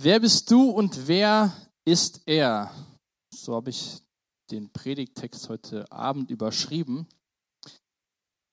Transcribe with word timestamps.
Wer 0.00 0.20
bist 0.20 0.48
du 0.52 0.70
und 0.70 1.08
wer 1.08 1.52
ist 1.84 2.22
er? 2.24 2.72
So 3.34 3.56
habe 3.56 3.70
ich 3.70 4.00
den 4.48 4.72
Predigttext 4.72 5.48
heute 5.48 5.90
Abend 5.90 6.30
überschrieben. 6.30 7.08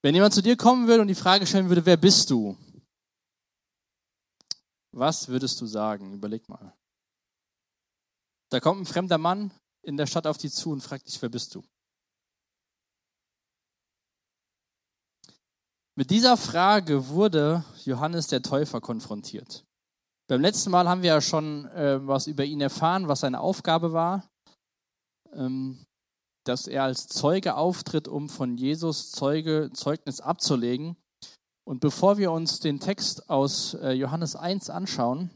Wenn 0.01 0.15
jemand 0.15 0.33
zu 0.33 0.41
dir 0.41 0.57
kommen 0.57 0.87
würde 0.87 1.01
und 1.03 1.07
die 1.07 1.13
Frage 1.13 1.45
stellen 1.45 1.69
würde, 1.69 1.85
wer 1.85 1.97
bist 1.97 2.31
du? 2.31 2.57
Was 4.91 5.27
würdest 5.27 5.61
du 5.61 5.67
sagen? 5.67 6.15
Überleg 6.15 6.49
mal. 6.49 6.75
Da 8.49 8.59
kommt 8.59 8.81
ein 8.81 8.87
fremder 8.87 9.19
Mann 9.19 9.53
in 9.83 9.97
der 9.97 10.07
Stadt 10.07 10.25
auf 10.25 10.39
dich 10.39 10.51
zu 10.51 10.71
und 10.71 10.81
fragt 10.81 11.07
dich, 11.07 11.21
wer 11.21 11.29
bist 11.29 11.53
du? 11.53 11.63
Mit 15.93 16.09
dieser 16.09 16.37
Frage 16.37 17.09
wurde 17.09 17.63
Johannes 17.83 18.25
der 18.25 18.41
Täufer 18.41 18.81
konfrontiert. 18.81 19.63
Beim 20.27 20.41
letzten 20.41 20.71
Mal 20.71 20.89
haben 20.89 21.03
wir 21.03 21.09
ja 21.13 21.21
schon 21.21 21.65
äh, 21.65 22.05
was 22.05 22.25
über 22.25 22.43
ihn 22.45 22.61
erfahren, 22.61 23.07
was 23.07 23.19
seine 23.19 23.39
Aufgabe 23.39 23.93
war, 23.93 24.27
ähm, 25.33 25.85
dass 26.45 26.67
er 26.67 26.83
als 26.83 27.07
Zeuge 27.07 27.55
auftritt, 27.55 28.07
um 28.07 28.29
von 28.29 28.57
Jesus 28.57 29.11
Zeuge, 29.11 29.69
Zeugnis 29.73 30.21
abzulegen. 30.21 30.95
Und 31.67 31.79
bevor 31.79 32.17
wir 32.17 32.31
uns 32.31 32.59
den 32.59 32.79
Text 32.79 33.29
aus 33.29 33.75
äh, 33.75 33.91
Johannes 33.91 34.35
1 34.35 34.69
anschauen, 34.69 35.29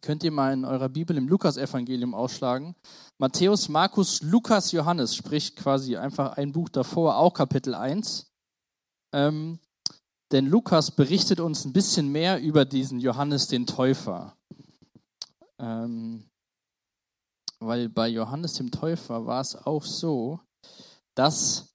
könnt 0.00 0.24
ihr 0.24 0.32
mal 0.32 0.52
in 0.52 0.64
eurer 0.64 0.88
Bibel 0.88 1.16
im 1.16 1.28
Lukas-Evangelium 1.28 2.14
ausschlagen. 2.14 2.74
Matthäus, 3.18 3.68
Markus, 3.68 4.22
Lukas, 4.22 4.72
Johannes, 4.72 5.14
sprich 5.14 5.54
quasi 5.54 5.96
einfach 5.96 6.36
ein 6.36 6.52
Buch 6.52 6.68
davor, 6.70 7.18
auch 7.18 7.34
Kapitel 7.34 7.74
1. 7.74 8.26
Ähm, 9.14 9.58
denn 10.32 10.46
Lukas 10.46 10.90
berichtet 10.90 11.40
uns 11.40 11.64
ein 11.64 11.72
bisschen 11.72 12.10
mehr 12.10 12.40
über 12.40 12.64
diesen 12.64 12.98
Johannes 12.98 13.48
den 13.48 13.66
Täufer. 13.66 14.36
Ähm, 15.58 16.24
weil 17.60 17.88
bei 17.88 18.08
Johannes 18.08 18.54
dem 18.54 18.70
Täufer 18.70 19.26
war 19.26 19.40
es 19.40 19.54
auch 19.54 19.84
so, 19.84 20.40
dass 21.14 21.72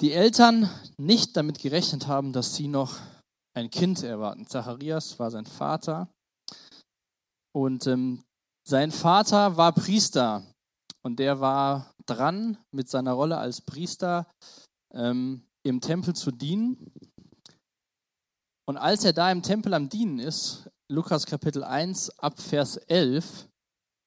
die 0.00 0.12
Eltern 0.12 0.68
nicht 0.98 1.36
damit 1.36 1.58
gerechnet 1.58 2.06
haben, 2.06 2.32
dass 2.32 2.56
sie 2.56 2.68
noch 2.68 2.98
ein 3.54 3.70
Kind 3.70 4.02
erwarten. 4.02 4.46
Zacharias 4.46 5.18
war 5.18 5.30
sein 5.30 5.46
Vater 5.46 6.08
und 7.54 7.86
ähm, 7.86 8.24
sein 8.66 8.90
Vater 8.90 9.56
war 9.56 9.72
Priester 9.72 10.44
und 11.02 11.18
der 11.18 11.40
war 11.40 11.94
dran 12.06 12.58
mit 12.70 12.88
seiner 12.88 13.12
Rolle 13.12 13.38
als 13.38 13.60
Priester 13.60 14.26
ähm, 14.92 15.42
im 15.62 15.80
Tempel 15.80 16.14
zu 16.14 16.30
dienen. 16.30 16.92
Und 18.70 18.76
als 18.76 19.02
er 19.02 19.12
da 19.12 19.32
im 19.32 19.42
Tempel 19.42 19.74
am 19.74 19.88
Dienen 19.88 20.20
ist, 20.20 20.70
Lukas 20.86 21.26
Kapitel 21.26 21.64
1 21.64 22.20
ab 22.20 22.38
Vers 22.38 22.76
11, 22.76 23.48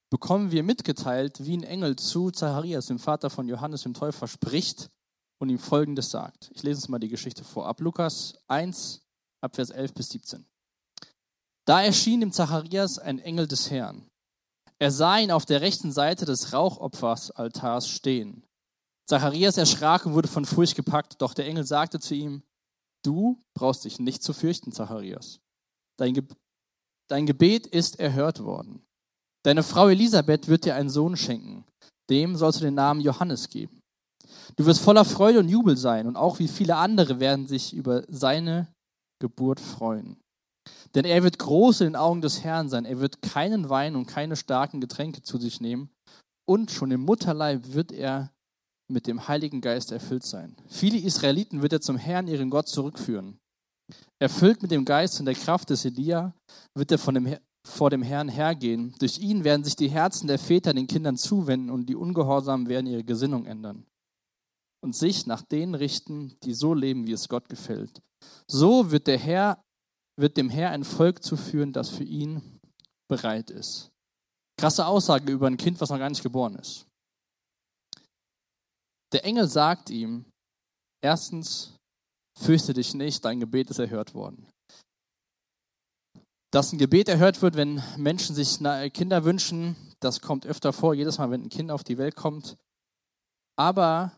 bekommen 0.09 0.51
wir 0.51 0.63
mitgeteilt, 0.63 1.43
wie 1.43 1.57
ein 1.57 1.63
Engel 1.63 1.97
zu 1.97 2.31
Zacharias, 2.31 2.85
dem 2.85 2.97
Vater 2.97 3.29
von 3.29 3.49
Johannes 3.49 3.83
dem 3.83 3.93
Täufer, 3.93 4.25
spricht 4.25 4.89
und 5.37 5.49
ihm 5.49 5.59
Folgendes 5.59 6.11
sagt. 6.11 6.49
Ich 6.53 6.63
lese 6.63 6.77
uns 6.77 6.87
mal 6.87 6.99
die 6.99 7.09
Geschichte 7.09 7.43
vor. 7.43 7.67
Ab 7.67 7.81
Lukas 7.81 8.35
1, 8.47 9.01
ab 9.41 9.53
Vers 9.53 9.69
11 9.69 9.93
bis 9.95 10.11
17. 10.11 10.45
Da 11.65 11.83
erschien 11.83 12.21
dem 12.21 12.31
Zacharias 12.31 12.99
ein 12.99 13.19
Engel 13.19 13.49
des 13.49 13.69
Herrn. 13.69 14.09
Er 14.79 14.91
sah 14.91 15.17
ihn 15.17 15.31
auf 15.31 15.45
der 15.45 15.59
rechten 15.59 15.91
Seite 15.91 16.23
des 16.23 16.53
Rauchopfersaltars 16.53 17.89
stehen. 17.89 18.47
Zacharias 19.07 19.57
erschrak 19.57 20.05
und 20.05 20.13
wurde 20.13 20.29
von 20.29 20.45
Furcht 20.45 20.75
gepackt, 20.77 21.21
doch 21.21 21.33
der 21.33 21.47
Engel 21.47 21.65
sagte 21.65 21.99
zu 21.99 22.15
ihm, 22.15 22.43
du 23.05 23.41
brauchst 23.53 23.85
dich 23.85 23.99
nicht 23.99 24.23
zu 24.23 24.33
fürchten, 24.33 24.71
Zacharias. 24.71 25.39
Dein, 25.97 26.13
Ge 26.13 26.23
dein 27.09 27.25
Gebet 27.25 27.67
ist 27.67 27.99
erhört 27.99 28.43
worden. 28.43 28.83
Deine 29.45 29.63
Frau 29.63 29.89
Elisabeth 29.89 30.47
wird 30.47 30.65
dir 30.65 30.75
einen 30.75 30.89
Sohn 30.89 31.17
schenken. 31.17 31.65
Dem 32.09 32.35
sollst 32.35 32.59
du 32.59 32.65
den 32.65 32.75
Namen 32.75 33.01
Johannes 33.01 33.49
geben. 33.49 33.81
Du 34.55 34.65
wirst 34.65 34.81
voller 34.81 35.05
Freude 35.05 35.39
und 35.39 35.49
Jubel 35.49 35.77
sein 35.77 36.07
und 36.07 36.15
auch 36.15 36.39
wie 36.39 36.47
viele 36.47 36.77
andere 36.77 37.19
werden 37.19 37.47
sich 37.47 37.73
über 37.73 38.03
seine 38.07 38.73
Geburt 39.19 39.59
freuen. 39.59 40.17
Denn 40.95 41.05
er 41.05 41.23
wird 41.23 41.39
groß 41.39 41.81
in 41.81 41.87
den 41.87 41.95
Augen 41.95 42.21
des 42.21 42.43
Herrn 42.43 42.69
sein. 42.69 42.85
Er 42.85 42.99
wird 42.99 43.21
keinen 43.21 43.69
Wein 43.69 43.95
und 43.95 44.05
keine 44.05 44.35
starken 44.35 44.79
Getränke 44.79 45.21
zu 45.21 45.37
sich 45.37 45.59
nehmen. 45.59 45.89
Und 46.45 46.71
schon 46.71 46.91
im 46.91 47.01
Mutterleib 47.01 47.73
wird 47.73 47.91
er 47.91 48.32
mit 48.91 49.07
dem 49.07 49.27
Heiligen 49.27 49.61
Geist 49.61 49.91
erfüllt 49.91 50.23
sein. 50.23 50.55
Viele 50.67 50.97
Israeliten 50.97 51.61
wird 51.61 51.73
er 51.73 51.81
zum 51.81 51.97
Herrn, 51.97 52.27
ihren 52.27 52.49
Gott, 52.49 52.67
zurückführen. 52.67 53.39
Erfüllt 54.19 54.61
mit 54.61 54.71
dem 54.71 54.85
Geist 54.85 55.19
und 55.19 55.25
der 55.25 55.35
Kraft 55.35 55.69
des 55.69 55.85
Elia 55.85 56.33
wird 56.75 56.91
er 56.91 56.97
von 56.97 57.15
dem, 57.15 57.37
vor 57.65 57.89
dem 57.89 58.01
Herrn 58.01 58.29
hergehen. 58.29 58.93
Durch 58.99 59.19
ihn 59.19 59.43
werden 59.43 59.63
sich 59.63 59.75
die 59.75 59.89
Herzen 59.89 60.27
der 60.27 60.39
Väter 60.39 60.73
den 60.73 60.87
Kindern 60.87 61.17
zuwenden 61.17 61.69
und 61.69 61.87
die 61.87 61.95
Ungehorsamen 61.95 62.67
werden 62.67 62.87
ihre 62.87 63.03
Gesinnung 63.03 63.45
ändern 63.45 63.85
und 64.83 64.95
sich 64.95 65.25
nach 65.25 65.41
denen 65.41 65.75
richten, 65.75 66.37
die 66.43 66.53
so 66.53 66.73
leben, 66.73 67.07
wie 67.07 67.13
es 67.13 67.29
Gott 67.29 67.47
gefällt. 67.47 68.01
So 68.47 68.91
wird 68.91 69.07
der 69.07 69.17
Herr 69.17 69.63
wird 70.15 70.37
dem 70.37 70.49
Herr 70.49 70.69
ein 70.69 70.83
Volk 70.83 71.23
zuführen, 71.23 71.73
das 71.73 71.89
für 71.89 72.03
ihn 72.03 72.59
bereit 73.09 73.49
ist. 73.49 73.91
Krasse 74.59 74.85
Aussage 74.85 75.31
über 75.31 75.47
ein 75.47 75.57
Kind, 75.57 75.81
was 75.81 75.89
noch 75.89 75.97
gar 75.97 76.09
nicht 76.09 76.21
geboren 76.21 76.55
ist. 76.55 76.85
Der 79.13 79.23
Engel 79.25 79.47
sagt 79.47 79.91
ihm, 79.91 80.25
erstens, 81.01 81.77
fürchte 82.37 82.73
dich 82.73 82.95
nicht, 82.95 83.23
dein 83.23 83.39
Gebet 83.39 83.69
ist 83.69 83.79
erhört 83.79 84.15
worden. 84.15 84.47
Dass 86.51 86.73
ein 86.73 86.79
Gebet 86.79 87.09
erhört 87.09 87.41
wird, 87.41 87.55
wenn 87.55 87.81
Menschen 87.97 88.35
sich 88.35 88.59
Kinder 88.93 89.23
wünschen, 89.23 89.75
das 89.99 90.19
kommt 90.19 90.45
öfter 90.45 90.73
vor, 90.73 90.93
jedes 90.93 91.19
Mal, 91.19 91.31
wenn 91.31 91.43
ein 91.43 91.49
Kind 91.49 91.71
auf 91.71 91.83
die 91.83 91.97
Welt 91.97 92.15
kommt. 92.15 92.57
Aber 93.55 94.17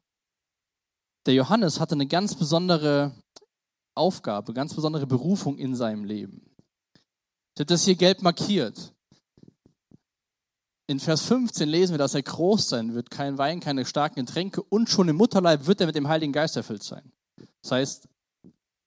der 1.25 1.33
Johannes 1.33 1.79
hatte 1.79 1.95
eine 1.95 2.07
ganz 2.07 2.35
besondere 2.35 3.13
Aufgabe, 3.95 4.53
ganz 4.53 4.73
besondere 4.73 5.07
Berufung 5.07 5.57
in 5.57 5.75
seinem 5.75 6.05
Leben. 6.05 6.53
Ich 7.55 7.61
habe 7.61 7.65
das 7.65 7.83
hier 7.83 7.95
gelb 7.95 8.21
markiert. 8.21 8.94
In 10.87 10.99
Vers 10.99 11.23
15 11.23 11.67
lesen 11.67 11.93
wir, 11.93 11.97
dass 11.97 12.13
er 12.13 12.21
groß 12.21 12.69
sein 12.69 12.93
wird, 12.93 13.09
kein 13.09 13.37
Wein, 13.37 13.59
keine 13.59 13.85
starken 13.85 14.23
Getränke 14.25 14.61
und 14.61 14.89
schon 14.89 15.09
im 15.09 15.15
Mutterleib 15.15 15.65
wird 15.65 15.81
er 15.81 15.87
mit 15.87 15.95
dem 15.95 16.07
Heiligen 16.07 16.31
Geist 16.31 16.55
erfüllt 16.55 16.83
sein. 16.83 17.11
Das 17.63 17.71
heißt, 17.71 18.07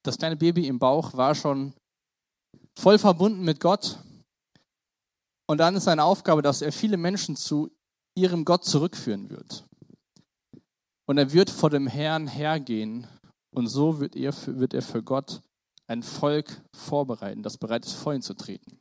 das 0.05 0.17
kleine 0.17 0.37
Baby 0.37 0.69
im 0.69 0.79
Bauch 0.79 1.15
war 1.15 1.35
schon 1.35 1.75
voll 2.79 2.99
verbunden 2.99 3.45
mit 3.45 3.59
Gott. 3.59 3.99
Und 5.47 5.59
dann 5.59 5.75
ist 5.75 5.85
seine 5.85 6.05
Aufgabe, 6.05 6.43
dass 6.43 6.63
er 6.63 6.73
viele 6.73 6.97
Menschen 6.97 7.35
zu 7.35 7.71
ihrem 8.17 8.45
Gott 8.45 8.65
zurückführen 8.65 9.31
wird. 9.31 9.65
Und 11.07 11.19
er 11.19 11.33
wird 11.33 11.51
vor 11.51 11.71
dem 11.71 11.87
Herrn 11.87 12.29
hergehen 12.29 13.07
und 13.51 13.67
so 13.67 13.99
wird 13.99 14.15
er, 14.15 14.33
wird 14.47 14.75
er 14.75 14.83
für 14.83 15.03
Gott 15.03 15.41
ein 15.89 16.03
Volk 16.03 16.63
vorbereiten, 16.77 17.43
das 17.43 17.57
bereit 17.57 17.87
ist, 17.87 17.95
vor 17.95 18.15
ihn 18.15 18.23
zu 18.23 18.35
treten. 18.35 18.79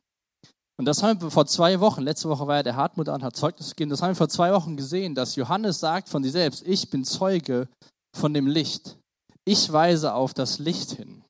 Und 0.78 0.84
das 0.84 1.02
haben 1.02 1.20
wir 1.20 1.30
vor 1.30 1.46
zwei 1.46 1.80
Wochen, 1.80 2.02
letzte 2.02 2.28
Woche 2.28 2.46
war 2.46 2.56
ja 2.56 2.62
der 2.62 2.76
Hartmut 2.76 3.08
an, 3.08 3.24
hat 3.24 3.34
Zeugnis 3.34 3.70
gegeben, 3.70 3.90
das 3.90 4.00
haben 4.00 4.10
wir 4.10 4.16
vor 4.16 4.28
zwei 4.28 4.52
Wochen 4.52 4.76
gesehen, 4.76 5.14
dass 5.14 5.34
Johannes 5.34 5.80
sagt 5.80 6.08
von 6.08 6.22
sich 6.22 6.30
selbst, 6.30 6.64
ich 6.64 6.88
bin 6.88 7.04
Zeuge 7.04 7.68
von 8.16 8.32
dem 8.32 8.46
Licht. 8.46 8.96
Ich 9.44 9.72
weise 9.72 10.14
auf 10.14 10.34
das 10.34 10.60
Licht 10.60 10.92
hin. 10.92 11.24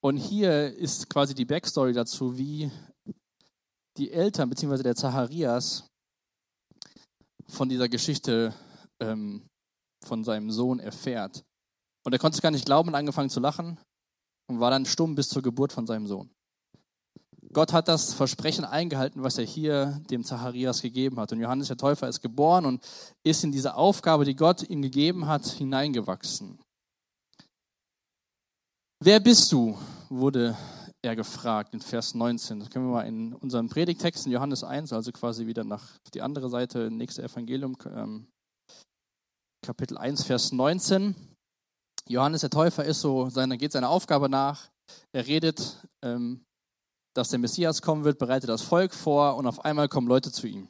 Und 0.00 0.16
hier 0.16 0.74
ist 0.74 1.10
quasi 1.10 1.34
die 1.34 1.44
Backstory 1.44 1.92
dazu, 1.92 2.38
wie 2.38 2.70
die 3.98 4.10
Eltern 4.10 4.48
bzw. 4.48 4.82
der 4.82 4.94
Zacharias 4.94 5.86
von 7.48 7.68
dieser 7.68 7.88
Geschichte 7.88 8.54
ähm, 9.02 9.46
von 10.06 10.24
seinem 10.24 10.50
Sohn 10.50 10.78
erfährt. 10.78 11.42
Und 12.06 12.12
er 12.12 12.18
konnte 12.18 12.36
es 12.36 12.42
gar 12.42 12.52
nicht 12.52 12.64
glauben 12.64 12.88
und 12.88 12.94
angefangen 12.94 13.28
zu 13.28 13.40
lachen 13.40 13.76
und 14.48 14.60
war 14.60 14.70
dann 14.70 14.86
stumm 14.86 15.14
bis 15.14 15.28
zur 15.28 15.42
Geburt 15.42 15.72
von 15.72 15.86
seinem 15.86 16.06
Sohn. 16.06 16.30
Gott 17.52 17.72
hat 17.72 17.88
das 17.88 18.12
Versprechen 18.12 18.64
eingehalten, 18.64 19.22
was 19.22 19.38
er 19.38 19.44
hier 19.44 20.00
dem 20.10 20.24
Zacharias 20.24 20.82
gegeben 20.82 21.18
hat. 21.18 21.32
Und 21.32 21.40
Johannes 21.40 21.68
der 21.68 21.76
Täufer 21.76 22.08
ist 22.08 22.20
geboren 22.20 22.66
und 22.66 22.84
ist 23.24 23.42
in 23.44 23.52
diese 23.52 23.74
Aufgabe, 23.74 24.24
die 24.24 24.36
Gott 24.36 24.68
ihm 24.68 24.82
gegeben 24.82 25.26
hat, 25.26 25.46
hineingewachsen. 25.46 26.58
Wer 29.00 29.20
bist 29.20 29.50
du? 29.52 29.78
wurde 30.10 30.56
er 31.02 31.16
gefragt 31.16 31.74
in 31.74 31.80
Vers 31.80 32.14
19. 32.14 32.60
Das 32.60 32.70
können 32.70 32.86
wir 32.86 32.92
mal 32.92 33.06
in 33.06 33.34
unserem 33.34 33.68
Predigtext 33.68 34.26
in 34.26 34.32
Johannes 34.32 34.64
1, 34.64 34.92
also 34.92 35.12
quasi 35.12 35.46
wieder 35.46 35.64
nach 35.64 35.98
die 36.14 36.22
andere 36.22 36.48
Seite, 36.48 36.90
nächste 36.90 37.22
Evangelium, 37.22 37.76
ähm, 37.86 38.28
Kapitel 39.64 39.98
1, 39.98 40.24
Vers 40.24 40.52
19. 40.52 41.14
Johannes 42.08 42.40
der 42.40 42.50
Täufer 42.50 42.84
ist 42.84 43.00
so, 43.00 43.28
seine, 43.28 43.58
geht 43.58 43.72
seiner 43.72 43.90
Aufgabe 43.90 44.28
nach. 44.28 44.70
Er 45.12 45.26
redet 45.26 45.86
ähm, 46.02 46.44
dass 47.18 47.30
der 47.30 47.40
Messias 47.40 47.82
kommen 47.82 48.04
wird, 48.04 48.18
bereitet 48.18 48.48
das 48.48 48.62
Volk 48.62 48.94
vor 48.94 49.36
und 49.36 49.46
auf 49.46 49.64
einmal 49.64 49.88
kommen 49.88 50.06
Leute 50.06 50.30
zu 50.30 50.46
ihm. 50.46 50.68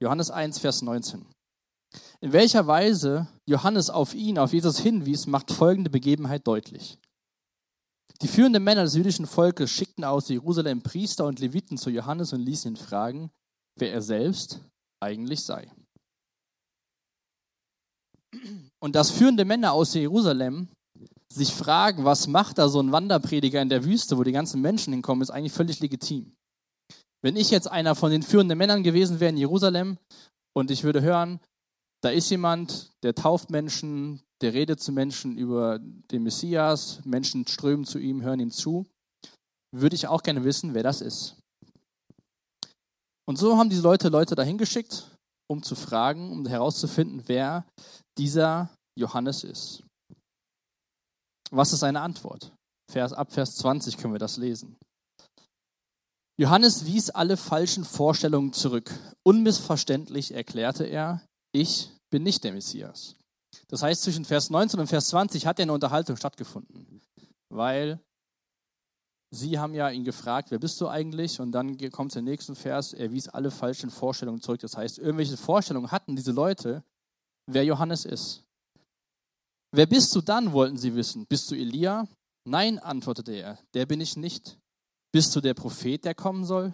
Johannes 0.00 0.30
1, 0.30 0.60
Vers 0.60 0.82
19. 0.82 1.26
In 2.20 2.32
welcher 2.32 2.66
Weise 2.66 3.26
Johannes 3.46 3.90
auf 3.90 4.14
ihn, 4.14 4.38
auf 4.38 4.52
Jesus 4.52 4.78
hinwies, 4.78 5.26
macht 5.26 5.50
folgende 5.50 5.90
Begebenheit 5.90 6.46
deutlich. 6.46 6.98
Die 8.22 8.28
führenden 8.28 8.62
Männer 8.62 8.84
des 8.84 8.94
jüdischen 8.94 9.26
Volkes 9.26 9.70
schickten 9.70 10.04
aus 10.04 10.28
Jerusalem 10.28 10.82
Priester 10.82 11.26
und 11.26 11.40
Leviten 11.40 11.76
zu 11.76 11.90
Johannes 11.90 12.32
und 12.32 12.40
ließen 12.40 12.72
ihn 12.72 12.76
fragen, 12.76 13.30
wer 13.76 13.92
er 13.92 14.02
selbst 14.02 14.60
eigentlich 15.00 15.42
sei. 15.42 15.70
Und 18.80 18.94
dass 18.94 19.10
führende 19.10 19.44
Männer 19.44 19.72
aus 19.72 19.94
Jerusalem 19.94 20.68
sich 21.34 21.52
fragen, 21.52 22.04
was 22.04 22.28
macht 22.28 22.58
da 22.58 22.68
so 22.68 22.80
ein 22.80 22.92
Wanderprediger 22.92 23.60
in 23.60 23.68
der 23.68 23.84
Wüste, 23.84 24.16
wo 24.16 24.22
die 24.22 24.32
ganzen 24.32 24.60
Menschen 24.60 24.92
hinkommen, 24.92 25.22
ist 25.22 25.30
eigentlich 25.30 25.52
völlig 25.52 25.80
legitim. 25.80 26.32
Wenn 27.22 27.36
ich 27.36 27.50
jetzt 27.50 27.70
einer 27.70 27.94
von 27.94 28.10
den 28.10 28.22
führenden 28.22 28.58
Männern 28.58 28.82
gewesen 28.82 29.18
wäre 29.18 29.30
in 29.30 29.36
Jerusalem 29.36 29.98
und 30.56 30.70
ich 30.70 30.84
würde 30.84 31.02
hören, 31.02 31.40
da 32.02 32.10
ist 32.10 32.30
jemand, 32.30 32.92
der 33.02 33.14
tauft 33.14 33.50
Menschen, 33.50 34.22
der 34.42 34.52
redet 34.52 34.80
zu 34.80 34.92
Menschen 34.92 35.36
über 35.38 35.78
den 35.78 36.22
Messias, 36.22 37.00
Menschen 37.04 37.46
strömen 37.46 37.86
zu 37.86 37.98
ihm, 37.98 38.22
hören 38.22 38.40
ihm 38.40 38.50
zu, 38.50 38.86
würde 39.74 39.96
ich 39.96 40.06
auch 40.06 40.22
gerne 40.22 40.44
wissen, 40.44 40.74
wer 40.74 40.82
das 40.82 41.00
ist. 41.00 41.36
Und 43.26 43.38
so 43.38 43.56
haben 43.56 43.70
diese 43.70 43.82
Leute 43.82 44.10
Leute 44.10 44.34
dahin 44.34 44.58
geschickt, 44.58 45.10
um 45.50 45.62
zu 45.62 45.74
fragen, 45.74 46.30
um 46.30 46.46
herauszufinden, 46.46 47.22
wer 47.26 47.66
dieser 48.18 48.68
Johannes 48.98 49.44
ist. 49.44 49.82
Was 51.54 51.72
ist 51.72 51.80
seine 51.80 52.00
Antwort? 52.00 52.52
Vers, 52.90 53.12
ab 53.12 53.32
Vers 53.32 53.56
20 53.56 53.96
können 53.96 54.12
wir 54.12 54.18
das 54.18 54.36
lesen. 54.36 54.76
Johannes 56.36 56.84
wies 56.84 57.10
alle 57.10 57.36
falschen 57.36 57.84
Vorstellungen 57.84 58.52
zurück. 58.52 58.90
Unmissverständlich 59.22 60.34
erklärte 60.34 60.84
er, 60.84 61.22
ich 61.52 61.90
bin 62.10 62.24
nicht 62.24 62.42
der 62.42 62.52
Messias. 62.52 63.14
Das 63.68 63.82
heißt, 63.84 64.02
zwischen 64.02 64.24
Vers 64.24 64.50
19 64.50 64.80
und 64.80 64.88
Vers 64.88 65.06
20 65.08 65.46
hat 65.46 65.60
eine 65.60 65.72
Unterhaltung 65.72 66.16
stattgefunden, 66.16 67.00
weil 67.50 68.00
sie 69.30 69.60
haben 69.60 69.74
ja 69.74 69.88
ihn 69.90 70.04
gefragt, 70.04 70.50
wer 70.50 70.58
bist 70.58 70.80
du 70.80 70.88
eigentlich? 70.88 71.38
Und 71.38 71.52
dann 71.52 71.78
kommt 71.92 72.16
der 72.16 72.22
nächste 72.22 72.56
Vers, 72.56 72.92
er 72.92 73.12
wies 73.12 73.28
alle 73.28 73.52
falschen 73.52 73.90
Vorstellungen 73.90 74.40
zurück. 74.40 74.60
Das 74.60 74.76
heißt, 74.76 74.98
irgendwelche 74.98 75.36
Vorstellungen 75.36 75.92
hatten 75.92 76.16
diese 76.16 76.32
Leute, 76.32 76.82
wer 77.46 77.64
Johannes 77.64 78.04
ist. 78.04 78.43
Wer 79.76 79.86
bist 79.86 80.14
du 80.14 80.20
dann, 80.20 80.52
wollten 80.52 80.76
sie 80.76 80.94
wissen. 80.94 81.26
Bist 81.26 81.50
du 81.50 81.56
Elia? 81.56 82.06
Nein, 82.46 82.78
antwortete 82.78 83.32
er, 83.32 83.58
der 83.74 83.86
bin 83.86 84.00
ich 84.00 84.16
nicht. 84.16 84.56
Bist 85.12 85.34
du 85.34 85.40
der 85.40 85.54
Prophet, 85.54 86.04
der 86.04 86.14
kommen 86.14 86.44
soll? 86.44 86.72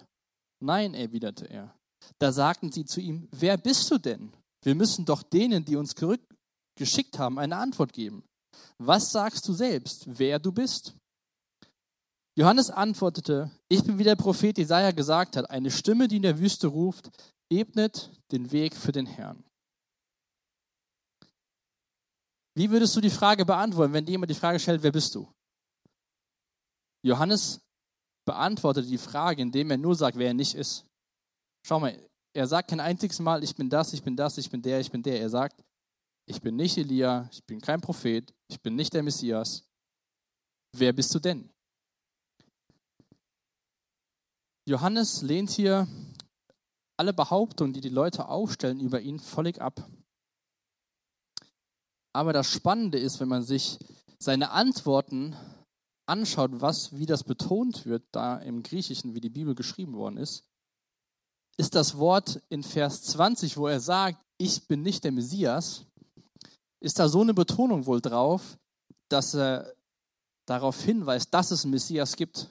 Nein, 0.63 0.93
erwiderte 0.93 1.49
er. 1.49 1.75
Da 2.19 2.31
sagten 2.31 2.71
sie 2.71 2.85
zu 2.85 3.01
ihm, 3.01 3.27
wer 3.31 3.57
bist 3.57 3.89
du 3.89 3.97
denn? 3.97 4.31
Wir 4.63 4.75
müssen 4.75 5.03
doch 5.05 5.23
denen, 5.23 5.65
die 5.65 5.77
uns 5.77 5.95
geschickt 6.77 7.17
haben, 7.17 7.39
eine 7.39 7.57
Antwort 7.57 7.91
geben. 7.91 8.23
Was 8.77 9.11
sagst 9.11 9.47
du 9.47 9.53
selbst, 9.53 10.03
wer 10.05 10.37
du 10.37 10.51
bist? 10.51 10.95
Johannes 12.37 12.69
antwortete, 12.69 13.49
ich 13.67 13.83
bin 13.83 13.97
wie 13.97 14.03
der 14.03 14.15
Prophet 14.15 14.59
Jesaja 14.59 14.91
gesagt 14.91 15.37
hat, 15.37 15.49
eine 15.49 15.71
Stimme, 15.71 16.07
die 16.07 16.17
in 16.17 16.21
der 16.21 16.39
Wüste 16.39 16.67
ruft, 16.67 17.09
ebnet 17.51 18.11
den 18.31 18.51
Weg 18.51 18.75
für 18.75 18.91
den 18.91 19.07
Herrn. 19.07 19.43
Wie 22.55 22.69
würdest 22.69 22.95
du 22.95 23.01
die 23.01 23.09
Frage 23.09 23.45
beantworten, 23.45 23.93
wenn 23.93 24.05
jemand 24.05 24.29
die 24.29 24.35
Frage 24.35 24.59
stellt, 24.59 24.83
wer 24.83 24.91
bist 24.91 25.15
du? 25.15 25.31
Johannes 27.03 27.61
beantwortet 28.25 28.87
die 28.87 28.97
Frage, 28.97 29.41
indem 29.41 29.71
er 29.71 29.77
nur 29.77 29.95
sagt, 29.95 30.17
wer 30.17 30.27
er 30.27 30.33
nicht 30.33 30.55
ist. 30.55 30.85
Schau 31.65 31.79
mal, 31.79 31.97
er 32.33 32.47
sagt 32.47 32.69
kein 32.69 32.79
einziges 32.79 33.19
Mal, 33.19 33.43
ich 33.43 33.55
bin 33.55 33.69
das, 33.69 33.93
ich 33.93 34.03
bin 34.03 34.15
das, 34.15 34.37
ich 34.37 34.49
bin 34.49 34.61
der, 34.61 34.79
ich 34.79 34.91
bin 34.91 35.01
der. 35.01 35.19
Er 35.19 35.29
sagt, 35.29 35.63
ich 36.27 36.41
bin 36.41 36.55
nicht 36.55 36.77
Elia, 36.77 37.27
ich 37.31 37.43
bin 37.45 37.59
kein 37.59 37.81
Prophet, 37.81 38.33
ich 38.47 38.61
bin 38.61 38.75
nicht 38.75 38.93
der 38.93 39.03
Messias. 39.03 39.65
Wer 40.75 40.93
bist 40.93 41.13
du 41.13 41.19
denn? 41.19 41.49
Johannes 44.67 45.21
lehnt 45.21 45.49
hier 45.49 45.87
alle 46.97 47.13
Behauptungen, 47.13 47.73
die 47.73 47.81
die 47.81 47.89
Leute 47.89 48.27
aufstellen 48.27 48.79
über 48.79 49.01
ihn, 49.01 49.19
völlig 49.19 49.59
ab. 49.59 49.85
Aber 52.13 52.33
das 52.33 52.47
Spannende 52.47 52.99
ist, 52.99 53.19
wenn 53.19 53.29
man 53.29 53.43
sich 53.43 53.79
seine 54.19 54.51
Antworten 54.51 55.35
anschaut, 56.05 56.51
was, 56.53 56.97
wie 56.97 57.05
das 57.05 57.23
betont 57.23 57.85
wird, 57.85 58.03
da 58.11 58.37
im 58.37 58.63
Griechischen, 58.63 59.15
wie 59.15 59.21
die 59.21 59.29
Bibel 59.29 59.55
geschrieben 59.55 59.93
worden 59.93 60.17
ist, 60.17 60.43
ist 61.57 61.75
das 61.75 61.97
Wort 61.97 62.41
in 62.49 62.63
Vers 62.63 63.03
20, 63.03 63.57
wo 63.57 63.67
er 63.67 63.79
sagt, 63.79 64.19
ich 64.37 64.67
bin 64.67 64.81
nicht 64.81 65.03
der 65.03 65.11
Messias, 65.11 65.85
ist 66.79 66.99
da 66.99 67.07
so 67.07 67.21
eine 67.21 67.33
Betonung 67.33 67.85
wohl 67.85 68.01
drauf, 68.01 68.57
dass 69.09 69.35
er 69.35 69.73
darauf 70.45 70.81
hinweist, 70.81 71.33
dass 71.33 71.51
es 71.51 71.63
einen 71.63 71.71
Messias 71.71 72.15
gibt. 72.15 72.49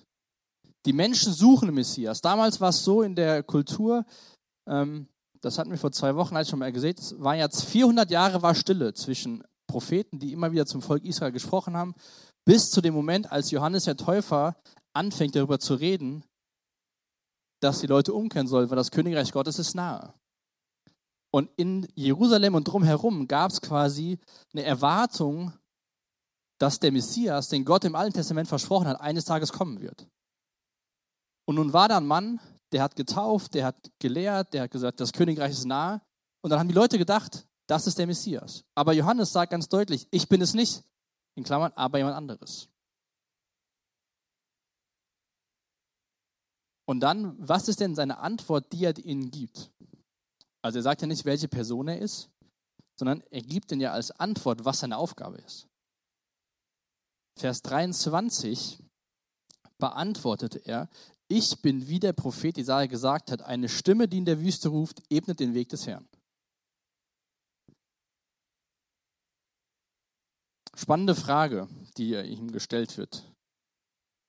Die 0.86 0.92
Menschen 0.92 1.32
suchen 1.32 1.68
einen 1.68 1.74
Messias. 1.74 2.20
Damals 2.20 2.60
war 2.60 2.70
es 2.70 2.82
so 2.82 3.02
in 3.02 3.14
der 3.14 3.42
Kultur, 3.42 4.06
ähm, 4.66 5.08
das 5.40 5.58
hatten 5.58 5.70
wir 5.70 5.78
vor 5.78 5.92
zwei 5.92 6.14
Wochen 6.14 6.36
als 6.36 6.48
schon 6.48 6.58
mal 6.58 6.72
gesehen, 6.72 6.96
es 6.98 7.18
war 7.18 7.34
jetzt 7.34 7.64
400 7.64 8.10
Jahre 8.10 8.42
war 8.42 8.54
Stille 8.54 8.94
zwischen 8.94 9.42
Propheten, 9.70 10.18
die 10.18 10.32
immer 10.32 10.52
wieder 10.52 10.66
zum 10.66 10.82
Volk 10.82 11.04
Israel 11.04 11.32
gesprochen 11.32 11.76
haben, 11.76 11.94
bis 12.44 12.70
zu 12.70 12.80
dem 12.80 12.94
Moment, 12.94 13.30
als 13.30 13.50
Johannes 13.50 13.84
der 13.84 13.96
Täufer 13.96 14.56
anfängt 14.92 15.36
darüber 15.36 15.58
zu 15.58 15.74
reden, 15.74 16.24
dass 17.60 17.80
die 17.80 17.86
Leute 17.86 18.12
umkehren 18.12 18.48
sollen, 18.48 18.70
weil 18.70 18.76
das 18.76 18.90
Königreich 18.90 19.32
Gottes 19.32 19.58
ist 19.58 19.74
nahe. 19.74 20.14
Und 21.32 21.50
in 21.56 21.86
Jerusalem 21.94 22.54
und 22.54 22.64
drumherum 22.64 23.28
gab 23.28 23.52
es 23.52 23.60
quasi 23.60 24.18
eine 24.52 24.64
Erwartung, 24.64 25.52
dass 26.58 26.80
der 26.80 26.92
Messias, 26.92 27.48
den 27.48 27.64
Gott 27.64 27.84
im 27.84 27.94
Alten 27.94 28.14
Testament 28.14 28.48
versprochen 28.48 28.88
hat, 28.88 29.00
eines 29.00 29.24
Tages 29.24 29.52
kommen 29.52 29.80
wird. 29.80 30.08
Und 31.46 31.54
nun 31.56 31.72
war 31.72 31.88
da 31.88 31.98
ein 31.98 32.06
Mann, 32.06 32.40
der 32.72 32.82
hat 32.82 32.96
getauft, 32.96 33.54
der 33.54 33.66
hat 33.66 33.90
gelehrt, 33.98 34.52
der 34.54 34.62
hat 34.62 34.70
gesagt, 34.70 35.00
das 35.00 35.12
Königreich 35.12 35.52
ist 35.52 35.64
nahe. 35.64 36.00
Und 36.42 36.50
dann 36.50 36.58
haben 36.58 36.68
die 36.68 36.74
Leute 36.74 36.98
gedacht, 36.98 37.46
das 37.70 37.86
ist 37.86 37.98
der 37.98 38.06
Messias. 38.08 38.64
Aber 38.74 38.92
Johannes 38.92 39.32
sagt 39.32 39.52
ganz 39.52 39.68
deutlich, 39.68 40.08
ich 40.10 40.28
bin 40.28 40.40
es 40.42 40.54
nicht. 40.54 40.82
In 41.36 41.44
Klammern, 41.44 41.72
aber 41.76 41.98
jemand 41.98 42.16
anderes. 42.16 42.68
Und 46.84 46.98
dann, 46.98 47.36
was 47.38 47.68
ist 47.68 47.78
denn 47.78 47.94
seine 47.94 48.18
Antwort, 48.18 48.72
die 48.72 48.84
er 48.84 48.98
ihnen 48.98 49.30
gibt? 49.30 49.70
Also 50.60 50.80
er 50.80 50.82
sagt 50.82 51.02
ja 51.02 51.06
nicht, 51.06 51.24
welche 51.24 51.46
Person 51.46 51.86
er 51.86 52.00
ist, 52.00 52.28
sondern 52.98 53.22
er 53.30 53.42
gibt 53.42 53.70
ihnen 53.70 53.80
ja 53.80 53.92
als 53.92 54.10
Antwort, 54.10 54.64
was 54.64 54.80
seine 54.80 54.96
Aufgabe 54.96 55.38
ist. 55.38 55.68
Vers 57.38 57.62
23 57.62 58.82
beantwortete 59.78 60.58
er, 60.58 60.90
ich 61.28 61.62
bin, 61.62 61.86
wie 61.86 62.00
der 62.00 62.12
Prophet 62.12 62.58
Isaiah 62.58 62.88
gesagt 62.88 63.30
hat, 63.30 63.42
eine 63.42 63.68
Stimme, 63.68 64.08
die 64.08 64.18
in 64.18 64.24
der 64.24 64.40
Wüste 64.40 64.70
ruft, 64.70 65.00
ebnet 65.08 65.38
den 65.38 65.54
Weg 65.54 65.68
des 65.68 65.86
Herrn. 65.86 66.08
Spannende 70.80 71.14
Frage, 71.14 71.68
die 71.98 72.14
ihm 72.14 72.50
gestellt 72.52 72.96
wird. 72.96 73.30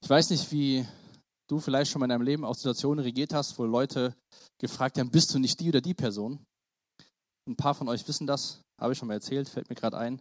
Ich 0.04 0.10
weiß 0.10 0.32
nicht, 0.32 0.52
wie 0.52 0.86
du 1.48 1.60
vielleicht 1.60 1.90
schon 1.90 2.02
mal 2.02 2.08
in 2.08 2.10
deinem 2.10 2.26
Leben 2.26 2.44
auch 2.44 2.56
Situationen 2.56 3.02
regiert 3.02 3.34
hast, 3.34 3.58
wo 3.58 3.64
Leute 3.64 4.18
gefragt 4.60 4.98
haben, 5.00 5.12
bist 5.12 5.34
du 5.34 5.40
nicht 5.40 5.62
die 5.62 5.70
oder 5.70 5.80
die 5.80 5.94
Person? 5.94 6.46
Ein 7.48 7.56
paar 7.56 7.74
von 7.74 7.88
euch 7.88 8.06
wissen 8.06 8.28
das, 8.28 8.62
habe 8.78 8.92
ich 8.92 9.00
schon 9.00 9.08
mal 9.08 9.14
erzählt, 9.14 9.48
fällt 9.48 9.70
mir 9.70 9.78
gerade 9.78 9.98
ein. 9.98 10.20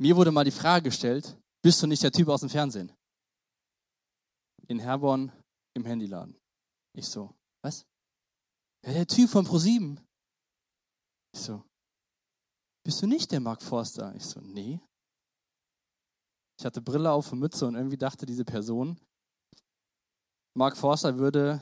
Mir 0.00 0.16
wurde 0.16 0.30
mal 0.30 0.44
die 0.44 0.52
Frage 0.52 0.84
gestellt, 0.84 1.36
bist 1.62 1.82
du 1.82 1.86
nicht 1.86 2.02
der 2.02 2.12
Typ 2.12 2.28
aus 2.28 2.40
dem 2.40 2.48
Fernsehen? 2.48 2.90
In 4.68 4.78
Herborn 4.78 5.30
im 5.76 5.84
Handyladen. 5.84 6.34
Ich 6.96 7.08
so, 7.08 7.34
was? 7.62 7.84
Ja, 8.86 8.94
der 8.94 9.06
Typ 9.06 9.28
von 9.28 9.44
ProSieben. 9.44 10.00
Ich 11.34 11.40
so, 11.40 11.62
bist 12.86 13.02
du 13.02 13.06
nicht 13.06 13.30
der 13.32 13.40
Mark 13.40 13.62
Forster? 13.62 14.14
Ich 14.16 14.24
so, 14.24 14.40
nee. 14.40 14.80
Ich 16.58 16.64
hatte 16.64 16.82
Brille 16.82 17.12
auf 17.12 17.32
und 17.32 17.38
Mütze 17.38 17.66
und 17.66 17.76
irgendwie 17.76 17.96
dachte 17.96 18.26
diese 18.26 18.44
Person, 18.44 18.98
Mark 20.56 20.76
Forster 20.76 21.18
würde 21.18 21.60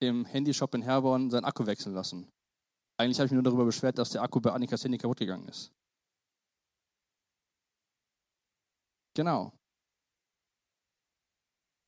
im 0.00 0.24
Handyshop 0.24 0.74
in 0.74 0.82
Herborn 0.82 1.30
seinen 1.30 1.44
Akku 1.44 1.66
wechseln 1.66 1.94
lassen. 1.94 2.28
Eigentlich 2.98 3.18
habe 3.18 3.26
ich 3.26 3.30
mich 3.30 3.36
nur 3.36 3.44
darüber 3.44 3.64
beschwert, 3.64 3.98
dass 3.98 4.10
der 4.10 4.22
Akku 4.22 4.40
bei 4.40 4.50
Annikas 4.50 4.82
Handy 4.82 4.98
kaputt 4.98 5.18
gegangen 5.18 5.46
ist. 5.48 5.72
Genau. 9.14 9.52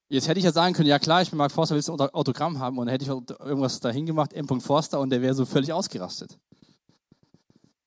Jetzt 0.08 0.28
hätte 0.28 0.38
ich 0.38 0.44
ja 0.44 0.52
sagen 0.52 0.74
können, 0.74 0.88
ja 0.88 1.00
klar, 1.00 1.22
ich 1.22 1.30
bin 1.30 1.38
Mark 1.38 1.50
Forster, 1.50 1.74
willst 1.74 1.88
du 1.88 1.94
ein 1.94 2.10
Autogramm 2.10 2.58
haben? 2.58 2.78
Und 2.78 2.86
dann 2.86 2.92
hätte 2.92 3.04
ich 3.04 3.08
irgendwas 3.10 3.80
dahin 3.80 4.06
gemacht, 4.06 4.32
M. 4.32 4.46
Forster, 4.60 5.00
und 5.00 5.10
der 5.10 5.22
wäre 5.22 5.34
so 5.34 5.44
völlig 5.46 5.72
ausgerastet. 5.72 6.38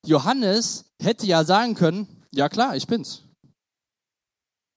Johannes 0.05 0.91
hätte 1.01 1.25
ja 1.25 1.46
sagen 1.46 1.75
können, 1.75 2.25
ja 2.31 2.50
klar, 2.50 2.75
ich 2.75 2.88
bin's. 2.88 3.26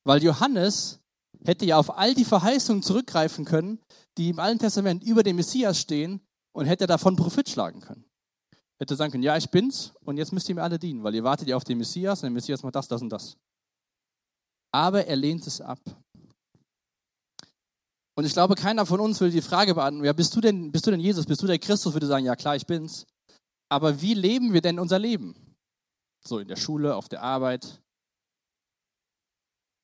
Weil 0.04 0.23
Johannes 0.23 1.00
hätte 1.45 1.66
ja 1.66 1.78
auf 1.78 1.97
all 1.97 2.14
die 2.14 2.25
Verheißungen 2.25 2.83
zurückgreifen 2.83 3.45
können, 3.45 3.80
die 4.19 4.30
im 4.30 4.38
Alten 4.38 4.59
Testament 4.59 5.02
über 5.04 5.23
den 5.23 5.37
Messias 5.37 5.78
stehen 5.78 6.21
und 6.52 6.66
hätte 6.66 6.87
davon 6.87 7.16
Profit 7.16 7.49
schlagen 7.49 7.80
können. 7.80 8.04
Hätte 8.78 8.97
sagen 8.97 9.12
können, 9.12 9.23
ja, 9.23 9.37
ich 9.37 9.50
bin's 9.50 9.92
und 10.04 10.16
jetzt 10.16 10.33
müsst 10.33 10.49
ihr 10.49 10.54
mir 10.54 10.62
alle 10.62 10.78
dienen, 10.78 11.02
weil 11.02 11.14
ihr 11.14 11.25
wartet 11.25 11.49
ja 11.49 11.57
auf 11.57 11.64
den 11.64 11.78
Messias 11.78 12.21
und 12.21 12.28
der 12.28 12.30
Messias 12.30 12.62
macht 12.62 12.75
das, 12.75 12.88
das 12.88 13.02
und 13.02 13.11
das. 13.11 13.37
Aber 14.73 15.07
er 15.07 15.16
lehnt 15.16 15.47
es 15.47 15.61
ab. 15.61 15.80
Und 18.16 18.25
ich 18.25 18.33
glaube, 18.33 18.54
keiner 18.54 18.87
von 18.87 19.00
uns 19.00 19.21
würde 19.21 19.33
die 19.33 19.42
Frage 19.42 19.75
beantworten, 19.75 20.04
ja, 20.04 20.12
bist 20.12 20.35
du 20.35 20.40
denn, 20.40 20.73
bist 20.73 20.87
du 20.87 20.90
denn 20.90 21.00
Jesus, 21.00 21.26
bist 21.26 21.42
du 21.42 21.47
der 21.47 21.59
Christus, 21.59 21.92
würde 21.92 22.07
sagen, 22.07 22.25
ja 22.25 22.37
klar, 22.37 22.57
ich 22.57 22.66
bin's. 22.66 23.07
Aber 23.71 24.00
wie 24.00 24.14
leben 24.14 24.52
wir 24.52 24.61
denn 24.61 24.78
unser 24.78 24.99
Leben? 24.99 25.35
So 26.26 26.38
in 26.38 26.49
der 26.49 26.57
Schule, 26.57 26.97
auf 26.97 27.09
der 27.09 27.23
Arbeit, 27.23 27.80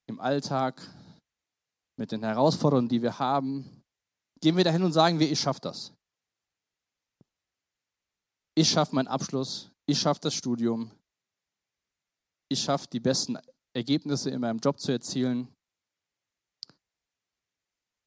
im 0.07 0.21
Alltag, 0.21 0.81
mit 1.99 2.13
den 2.13 2.23
Herausforderungen, 2.23 2.89
die 2.89 3.03
wir 3.03 3.19
haben. 3.19 3.83
Gehen 4.41 4.57
wir 4.57 4.65
dahin 4.65 4.83
und 4.83 4.93
sagen 4.93 5.19
wir, 5.19 5.31
ich 5.31 5.41
schaffe 5.41 5.61
das. 5.61 5.93
Ich 8.55 8.71
schaffe 8.71 8.95
meinen 8.95 9.09
Abschluss, 9.09 9.71
ich 9.87 9.99
schaffe 9.99 10.21
das 10.21 10.35
Studium, 10.35 10.91
ich 12.51 12.61
schaffe 12.61 12.87
die 12.91 13.01
besten 13.01 13.39
Ergebnisse 13.75 14.31
in 14.31 14.41
meinem 14.41 14.59
Job 14.59 14.81
zu 14.81 14.93
erzielen. 14.93 15.49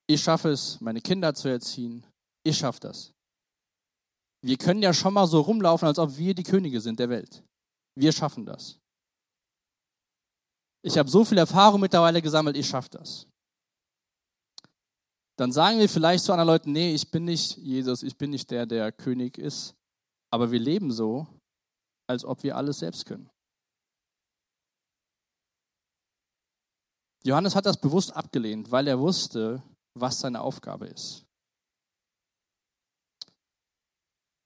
Ich 0.07 0.23
schaffe 0.23 0.49
es, 0.49 0.81
meine 0.81 1.01
Kinder 1.01 1.35
zu 1.35 1.49
erziehen. 1.49 2.05
Ich 2.43 2.57
schaffe 2.57 2.79
das. 2.79 3.11
Wir 4.41 4.57
können 4.57 4.81
ja 4.81 4.93
schon 4.93 5.13
mal 5.13 5.27
so 5.27 5.41
rumlaufen, 5.41 5.87
als 5.87 5.99
ob 5.99 6.17
wir 6.17 6.33
die 6.33 6.43
Könige 6.43 6.81
sind 6.81 6.99
der 6.99 7.09
Welt. 7.09 7.43
Wir 7.95 8.11
schaffen 8.11 8.45
das. 8.45 8.78
Ich 10.81 10.97
habe 10.97 11.09
so 11.09 11.25
viel 11.25 11.37
Erfahrung 11.37 11.81
mittlerweile 11.81 12.21
gesammelt, 12.21 12.55
ich 12.55 12.67
schaffe 12.67 12.89
das. 12.91 13.27
Dann 15.37 15.51
sagen 15.51 15.79
wir 15.79 15.87
vielleicht 15.87 16.23
zu 16.25 16.33
anderen 16.33 16.47
Leuten, 16.47 16.71
nee, 16.71 16.93
ich 16.93 17.11
bin 17.11 17.25
nicht 17.25 17.57
Jesus, 17.57 18.03
ich 18.03 18.17
bin 18.17 18.29
nicht 18.29 18.51
der, 18.51 18.65
der 18.65 18.91
König 18.91 19.37
ist, 19.37 19.75
aber 20.31 20.51
wir 20.51 20.59
leben 20.59 20.91
so, 20.91 21.27
als 22.07 22.25
ob 22.25 22.43
wir 22.43 22.57
alles 22.57 22.79
selbst 22.79 23.05
können. 23.05 23.29
Johannes 27.23 27.55
hat 27.55 27.65
das 27.65 27.79
bewusst 27.79 28.15
abgelehnt, 28.15 28.71
weil 28.71 28.87
er 28.87 28.99
wusste, 28.99 29.63
was 29.93 30.19
seine 30.19 30.41
Aufgabe 30.41 30.87
ist. 30.87 31.25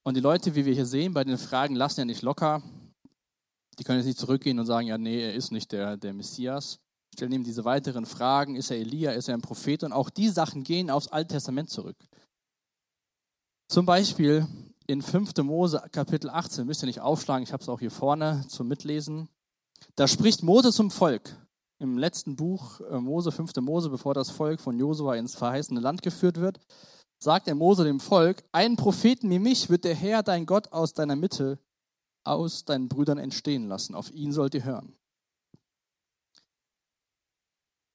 Und 0.06 0.16
die 0.16 0.22
Leute, 0.22 0.54
wie 0.56 0.66
wir 0.66 0.74
hier 0.74 0.86
sehen, 0.86 1.14
bei 1.14 1.24
den 1.24 1.38
Fragen 1.38 1.76
lassen 1.76 2.02
ja 2.02 2.06
nicht 2.06 2.24
locker. 2.24 2.62
Die 3.80 3.84
können 3.84 4.00
jetzt 4.00 4.08
nicht 4.08 4.20
zurückgehen 4.20 4.60
und 4.60 4.66
sagen, 4.66 4.88
ja, 4.88 4.98
nee, 4.98 5.22
er 5.22 5.34
ist 5.34 5.52
nicht 5.52 5.72
der, 5.72 5.98
der 5.98 6.14
Messias. 6.14 6.80
Stellen 7.14 7.32
ihm 7.32 7.44
diese 7.44 7.66
weiteren 7.66 8.06
Fragen, 8.06 8.56
ist 8.56 8.72
er 8.72 8.78
Elia, 8.78 9.12
ist 9.12 9.28
er 9.28 9.36
ein 9.36 9.42
Prophet? 9.42 9.84
Und 9.84 9.94
auch 9.94 10.10
die 10.10 10.30
Sachen 10.30 10.64
gehen 10.64 10.90
aufs 10.90 11.08
Alte 11.08 11.36
Testament 11.36 11.70
zurück. 11.70 11.98
Zum 13.68 13.86
Beispiel 13.86 14.48
in 14.88 15.02
5. 15.02 15.36
Mose 15.44 15.82
Kapitel 15.92 16.30
18, 16.30 16.66
müsst 16.66 16.84
ihr 16.84 16.88
nicht 16.88 17.02
aufschlagen, 17.02 17.44
ich 17.44 17.54
habe 17.54 17.64
es 17.64 17.70
auch 17.70 17.80
hier 17.80 17.92
vorne 17.92 18.46
zum 18.48 18.68
Mitlesen. 18.68 19.30
Da 19.96 20.08
spricht 20.08 20.44
Mose 20.44 20.72
zum 20.72 20.92
Volk 20.92 21.36
im 21.80 21.98
letzten 21.98 22.36
Buch 22.36 22.82
äh, 22.82 23.00
Mose, 23.00 23.32
5. 23.32 23.56
Mose, 23.58 23.90
bevor 23.90 24.14
das 24.14 24.30
Volk 24.30 24.62
von 24.62 24.78
Josua 24.78 25.16
ins 25.16 25.36
verheißene 25.36 25.80
Land 25.80 26.02
geführt 26.02 26.40
wird, 26.40 26.60
sagt 27.20 27.48
er 27.48 27.56
Mose 27.56 27.84
dem 27.84 28.00
Volk, 28.00 28.44
einen 28.52 28.76
Propheten 28.76 29.30
wie 29.30 29.40
mich 29.40 29.70
wird 29.70 29.84
der 29.84 29.96
Herr, 29.96 30.24
dein 30.24 30.46
Gott, 30.46 30.72
aus 30.72 30.94
deiner 30.94 31.16
Mitte, 31.16 31.60
aus 32.24 32.66
deinen 32.66 32.90
Brüdern 32.90 33.18
entstehen 33.18 33.68
lassen. 33.68 33.96
Auf 33.96 34.12
ihn 34.12 34.32
sollt 34.32 34.54
ihr 34.54 34.64
hören. 34.64 34.96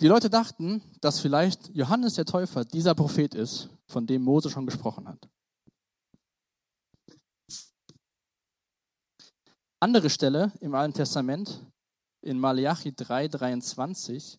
Die 0.01 0.07
Leute 0.07 0.31
dachten, 0.31 0.83
dass 1.01 1.19
vielleicht 1.19 1.75
Johannes 1.75 2.15
der 2.15 2.25
Täufer 2.25 2.65
dieser 2.65 2.95
Prophet 2.95 3.35
ist, 3.35 3.69
von 3.89 4.07
dem 4.07 4.23
Mose 4.23 4.49
schon 4.49 4.67
gesprochen 4.67 5.09
hat. 5.09 5.29
Andere 9.81 10.11
Stelle 10.11 10.53
im 10.61 10.75
Alten 10.75 10.95
Testament 10.95 11.65
in 12.21 12.39
Malachi 12.39 12.95
3, 12.95 13.29
23. 13.29 14.39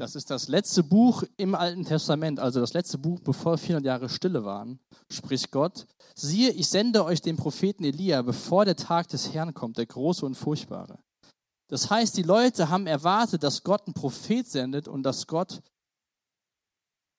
Das 0.00 0.14
ist 0.14 0.30
das 0.30 0.48
letzte 0.48 0.82
Buch 0.82 1.24
im 1.36 1.54
Alten 1.54 1.84
Testament, 1.84 2.40
also 2.40 2.58
das 2.58 2.72
letzte 2.72 2.96
Buch, 2.96 3.20
bevor 3.20 3.58
400 3.58 3.84
Jahre 3.84 4.08
Stille 4.08 4.46
waren, 4.46 4.80
spricht 5.10 5.50
Gott. 5.50 5.86
Siehe, 6.14 6.52
ich 6.52 6.68
sende 6.68 7.04
euch 7.04 7.20
den 7.20 7.36
Propheten 7.36 7.84
Elia, 7.84 8.22
bevor 8.22 8.64
der 8.64 8.76
Tag 8.76 9.08
des 9.08 9.34
Herrn 9.34 9.52
kommt, 9.52 9.76
der 9.76 9.84
große 9.84 10.24
und 10.24 10.36
furchtbare. 10.36 10.98
Das 11.68 11.90
heißt, 11.90 12.16
die 12.16 12.22
Leute 12.22 12.70
haben 12.70 12.86
erwartet, 12.86 13.42
dass 13.42 13.62
Gott 13.62 13.86
einen 13.86 13.92
Prophet 13.92 14.48
sendet 14.48 14.88
und 14.88 15.02
dass 15.02 15.26
Gott 15.26 15.60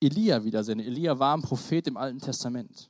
Elia 0.01 0.43
wieder 0.43 0.63
sendet. 0.63 0.87
Elia 0.87 1.19
war 1.19 1.37
ein 1.37 1.43
Prophet 1.43 1.85
im 1.85 1.97
Alten 1.97 2.19
Testament. 2.19 2.89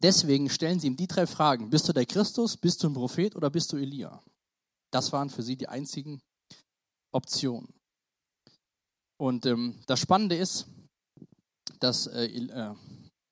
Deswegen 0.00 0.48
stellen 0.48 0.78
sie 0.78 0.86
ihm 0.86 0.96
die 0.96 1.08
drei 1.08 1.26
Fragen. 1.26 1.70
Bist 1.70 1.88
du 1.88 1.92
der 1.92 2.06
Christus, 2.06 2.56
bist 2.56 2.84
du 2.84 2.88
ein 2.88 2.94
Prophet 2.94 3.34
oder 3.34 3.50
bist 3.50 3.72
du 3.72 3.78
Elia? 3.78 4.22
Das 4.92 5.12
waren 5.12 5.28
für 5.28 5.42
sie 5.42 5.56
die 5.56 5.68
einzigen 5.68 6.22
Optionen. 7.12 7.72
Und 9.20 9.46
ähm, 9.46 9.78
das 9.86 10.00
Spannende 10.00 10.36
ist, 10.36 10.66
dass 11.78 12.06
äh, 12.06 12.24
äh, 12.24 12.74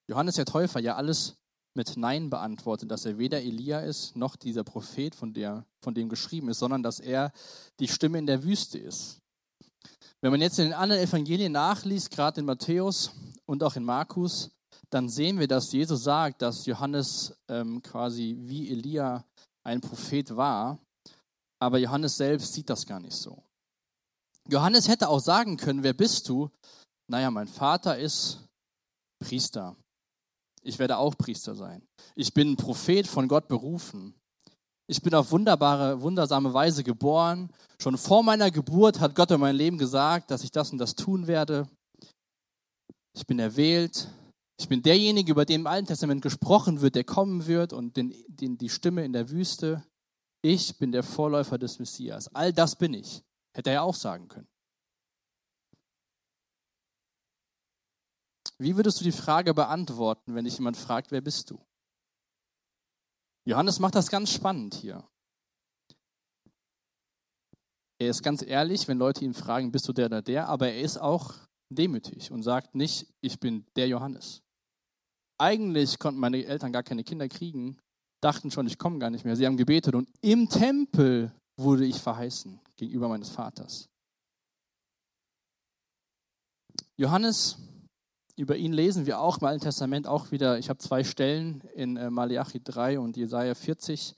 Johannes 0.07 0.35
der 0.35 0.45
Täufer 0.45 0.79
ja 0.79 0.95
alles 0.95 1.35
mit 1.73 1.95
Nein 1.97 2.29
beantwortet, 2.29 2.91
dass 2.91 3.05
er 3.05 3.17
weder 3.17 3.41
Elia 3.41 3.79
ist, 3.79 4.15
noch 4.15 4.35
dieser 4.35 4.63
Prophet, 4.63 5.15
von, 5.15 5.33
der, 5.33 5.65
von 5.81 5.93
dem 5.93 6.09
geschrieben 6.09 6.49
ist, 6.49 6.59
sondern 6.59 6.83
dass 6.83 6.99
er 6.99 7.31
die 7.79 7.87
Stimme 7.87 8.19
in 8.19 8.25
der 8.25 8.43
Wüste 8.43 8.77
ist. 8.77 9.19
Wenn 10.21 10.31
man 10.31 10.41
jetzt 10.41 10.59
in 10.59 10.65
den 10.65 10.73
anderen 10.73 11.01
Evangelien 11.01 11.51
nachliest, 11.51 12.11
gerade 12.11 12.41
in 12.41 12.45
Matthäus 12.45 13.11
und 13.45 13.63
auch 13.63 13.75
in 13.75 13.83
Markus, 13.83 14.51
dann 14.89 15.07
sehen 15.07 15.39
wir, 15.39 15.47
dass 15.47 15.71
Jesus 15.71 16.03
sagt, 16.03 16.41
dass 16.41 16.65
Johannes 16.65 17.33
ähm, 17.47 17.81
quasi 17.81 18.35
wie 18.39 18.69
Elia 18.69 19.25
ein 19.63 19.79
Prophet 19.79 20.35
war, 20.35 20.77
aber 21.59 21.77
Johannes 21.77 22.17
selbst 22.17 22.53
sieht 22.53 22.69
das 22.69 22.85
gar 22.85 22.99
nicht 22.99 23.15
so. 23.15 23.41
Johannes 24.47 24.87
hätte 24.87 25.09
auch 25.09 25.19
sagen 25.19 25.57
können, 25.57 25.83
wer 25.83 25.93
bist 25.93 26.27
du? 26.29 26.49
Naja, 27.07 27.29
mein 27.31 27.47
Vater 27.47 27.97
ist 27.97 28.39
Priester. 29.19 29.75
Ich 30.63 30.77
werde 30.79 30.97
auch 30.97 31.17
Priester 31.17 31.55
sein. 31.55 31.81
Ich 32.15 32.33
bin 32.33 32.51
ein 32.51 32.57
Prophet 32.57 33.07
von 33.07 33.27
Gott 33.27 33.47
berufen. 33.47 34.13
Ich 34.87 35.01
bin 35.01 35.13
auf 35.13 35.31
wunderbare, 35.31 36.01
wundersame 36.01 36.53
Weise 36.53 36.83
geboren. 36.83 37.49
Schon 37.81 37.97
vor 37.97 38.23
meiner 38.23 38.51
Geburt 38.51 38.99
hat 38.99 39.15
Gott 39.15 39.31
in 39.31 39.39
mein 39.39 39.55
Leben 39.55 39.77
gesagt, 39.77 40.31
dass 40.31 40.43
ich 40.43 40.51
das 40.51 40.71
und 40.71 40.77
das 40.77 40.95
tun 40.95 41.27
werde. 41.27 41.67
Ich 43.13 43.25
bin 43.25 43.39
erwählt, 43.39 44.07
ich 44.59 44.69
bin 44.69 44.83
derjenige, 44.83 45.31
über 45.31 45.45
den 45.45 45.61
im 45.61 45.67
Alten 45.67 45.87
Testament 45.87 46.21
gesprochen 46.21 46.81
wird, 46.81 46.95
der 46.95 47.03
kommen 47.03 47.47
wird 47.47 47.73
und 47.73 47.97
den, 47.97 48.13
den, 48.27 48.57
die 48.57 48.69
Stimme 48.69 49.03
in 49.03 49.13
der 49.13 49.29
Wüste. 49.29 49.83
Ich 50.43 50.77
bin 50.77 50.91
der 50.91 51.03
Vorläufer 51.03 51.57
des 51.57 51.79
Messias. 51.79 52.27
All 52.35 52.53
das 52.53 52.75
bin 52.75 52.93
ich. 52.93 53.23
Hätte 53.53 53.69
er 53.69 53.75
ja 53.75 53.81
auch 53.81 53.95
sagen 53.95 54.27
können. 54.27 54.47
Wie 58.57 58.75
würdest 58.75 58.99
du 58.99 59.03
die 59.03 59.11
Frage 59.11 59.53
beantworten, 59.53 60.35
wenn 60.35 60.45
dich 60.45 60.57
jemand 60.57 60.77
fragt, 60.77 61.11
wer 61.11 61.21
bist 61.21 61.49
du? 61.49 61.59
Johannes 63.45 63.79
macht 63.79 63.95
das 63.95 64.09
ganz 64.09 64.31
spannend 64.31 64.75
hier. 64.75 65.07
Er 67.99 68.09
ist 68.09 68.21
ganz 68.21 68.43
ehrlich, 68.43 68.87
wenn 68.87 68.97
Leute 68.97 69.25
ihn 69.25 69.33
fragen, 69.33 69.71
bist 69.71 69.87
du 69.87 69.93
der 69.93 70.05
oder 70.07 70.21
der, 70.21 70.47
aber 70.47 70.69
er 70.69 70.81
ist 70.81 70.97
auch 70.97 71.33
demütig 71.69 72.31
und 72.31 72.43
sagt 72.43 72.75
nicht, 72.75 73.11
ich 73.21 73.39
bin 73.39 73.65
der 73.75 73.87
Johannes 73.87 74.43
eigentlich 75.41 75.97
konnten 75.97 76.19
meine 76.19 76.45
Eltern 76.45 76.71
gar 76.71 76.83
keine 76.83 77.03
Kinder 77.03 77.27
kriegen, 77.27 77.77
dachten 78.21 78.51
schon, 78.51 78.67
ich 78.67 78.77
komme 78.77 78.99
gar 78.99 79.09
nicht 79.09 79.25
mehr. 79.25 79.35
Sie 79.35 79.45
haben 79.45 79.57
gebetet 79.57 79.95
und 79.95 80.07
im 80.21 80.47
Tempel 80.47 81.33
wurde 81.57 81.85
ich 81.85 81.99
verheißen 82.01 82.59
gegenüber 82.75 83.07
meines 83.07 83.29
Vaters. 83.29 83.87
Johannes, 86.97 87.57
über 88.35 88.55
ihn 88.55 88.73
lesen 88.73 89.05
wir 89.05 89.19
auch 89.19 89.39
im 89.39 89.47
Alten 89.47 89.63
Testament 89.63 90.07
auch 90.07 90.31
wieder, 90.31 90.57
ich 90.59 90.69
habe 90.69 90.79
zwei 90.79 91.03
Stellen 91.03 91.61
in 91.75 91.97
äh, 91.97 92.09
Malachi 92.09 92.61
3 92.63 92.99
und 92.99 93.17
Jesaja 93.17 93.55
40. 93.55 94.15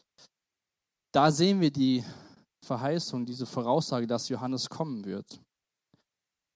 Da 1.13 1.31
sehen 1.31 1.61
wir 1.61 1.71
die 1.71 2.03
Verheißung, 2.65 3.25
diese 3.25 3.45
Voraussage, 3.45 4.07
dass 4.07 4.29
Johannes 4.29 4.69
kommen 4.69 5.05
wird. 5.05 5.41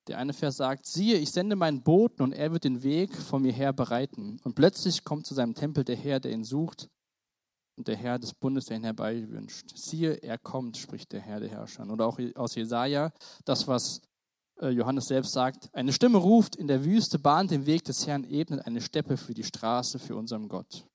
Der 0.07 0.17
eine 0.17 0.33
Vers 0.33 0.57
sagt, 0.57 0.85
siehe, 0.85 1.17
ich 1.17 1.31
sende 1.31 1.55
meinen 1.55 1.83
Boten 1.83 2.23
und 2.23 2.31
er 2.31 2.51
wird 2.53 2.63
den 2.63 2.81
Weg 2.81 3.15
von 3.15 3.41
mir 3.41 3.51
her 3.51 3.73
bereiten. 3.73 4.39
Und 4.43 4.55
plötzlich 4.55 5.03
kommt 5.03 5.25
zu 5.25 5.33
seinem 5.33 5.53
Tempel 5.53 5.83
der 5.83 5.97
Herr, 5.97 6.19
der 6.19 6.31
ihn 6.31 6.45
sucht, 6.45 6.87
und 7.77 7.87
der 7.87 7.95
Herr 7.95 8.19
des 8.19 8.33
Bundes, 8.33 8.65
der 8.65 8.77
ihn 8.77 8.83
herbeiwünscht. 8.83 9.77
Siehe, 9.77 10.15
er 10.15 10.37
kommt, 10.37 10.77
spricht 10.77 11.11
der 11.11 11.21
Herr 11.21 11.39
der 11.39 11.49
Herrscher. 11.49 11.87
Oder 11.89 12.07
auch 12.07 12.19
aus 12.35 12.55
Jesaja, 12.55 13.11
das, 13.45 13.67
was 13.67 14.01
äh, 14.59 14.69
Johannes 14.69 15.05
selbst 15.05 15.31
sagt: 15.31 15.69
Eine 15.73 15.93
Stimme 15.93 16.17
ruft 16.17 16.55
in 16.55 16.67
der 16.67 16.83
Wüste, 16.83 17.19
bahnt 17.19 17.51
den 17.51 17.65
Weg 17.65 17.83
des 17.85 18.07
Herrn, 18.07 18.23
ebnet 18.23 18.65
eine 18.65 18.81
Steppe 18.81 19.15
für 19.15 19.33
die 19.33 19.43
Straße 19.43 19.99
für 19.99 20.15
unseren 20.15 20.49
Gott. 20.49 20.85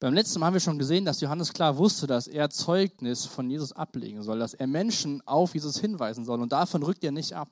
Beim 0.00 0.14
letzten 0.14 0.38
Mal 0.38 0.46
haben 0.46 0.54
wir 0.54 0.60
schon 0.60 0.78
gesehen, 0.78 1.04
dass 1.04 1.20
Johannes 1.20 1.52
klar 1.52 1.76
wusste, 1.76 2.06
dass 2.06 2.28
er 2.28 2.50
Zeugnis 2.50 3.24
von 3.24 3.50
Jesus 3.50 3.72
ablegen 3.72 4.22
soll, 4.22 4.38
dass 4.38 4.54
er 4.54 4.68
Menschen 4.68 5.26
auf 5.26 5.54
Jesus 5.54 5.80
hinweisen 5.80 6.24
soll. 6.24 6.40
Und 6.40 6.52
davon 6.52 6.84
rückt 6.84 7.02
er 7.02 7.10
nicht 7.10 7.32
ab. 7.32 7.50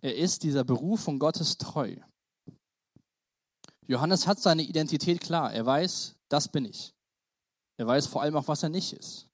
Er 0.00 0.16
ist 0.16 0.42
dieser 0.42 0.64
Berufung 0.64 1.20
Gottes 1.20 1.56
treu. 1.56 1.94
Johannes 3.86 4.26
hat 4.26 4.40
seine 4.40 4.62
Identität 4.62 5.20
klar. 5.20 5.52
Er 5.52 5.66
weiß, 5.66 6.14
das 6.28 6.48
bin 6.48 6.64
ich. 6.64 6.94
Er 7.76 7.86
weiß 7.86 8.06
vor 8.06 8.22
allem 8.22 8.36
auch, 8.36 8.48
was 8.48 8.62
er 8.62 8.68
nicht 8.68 8.92
ist. 8.92 9.28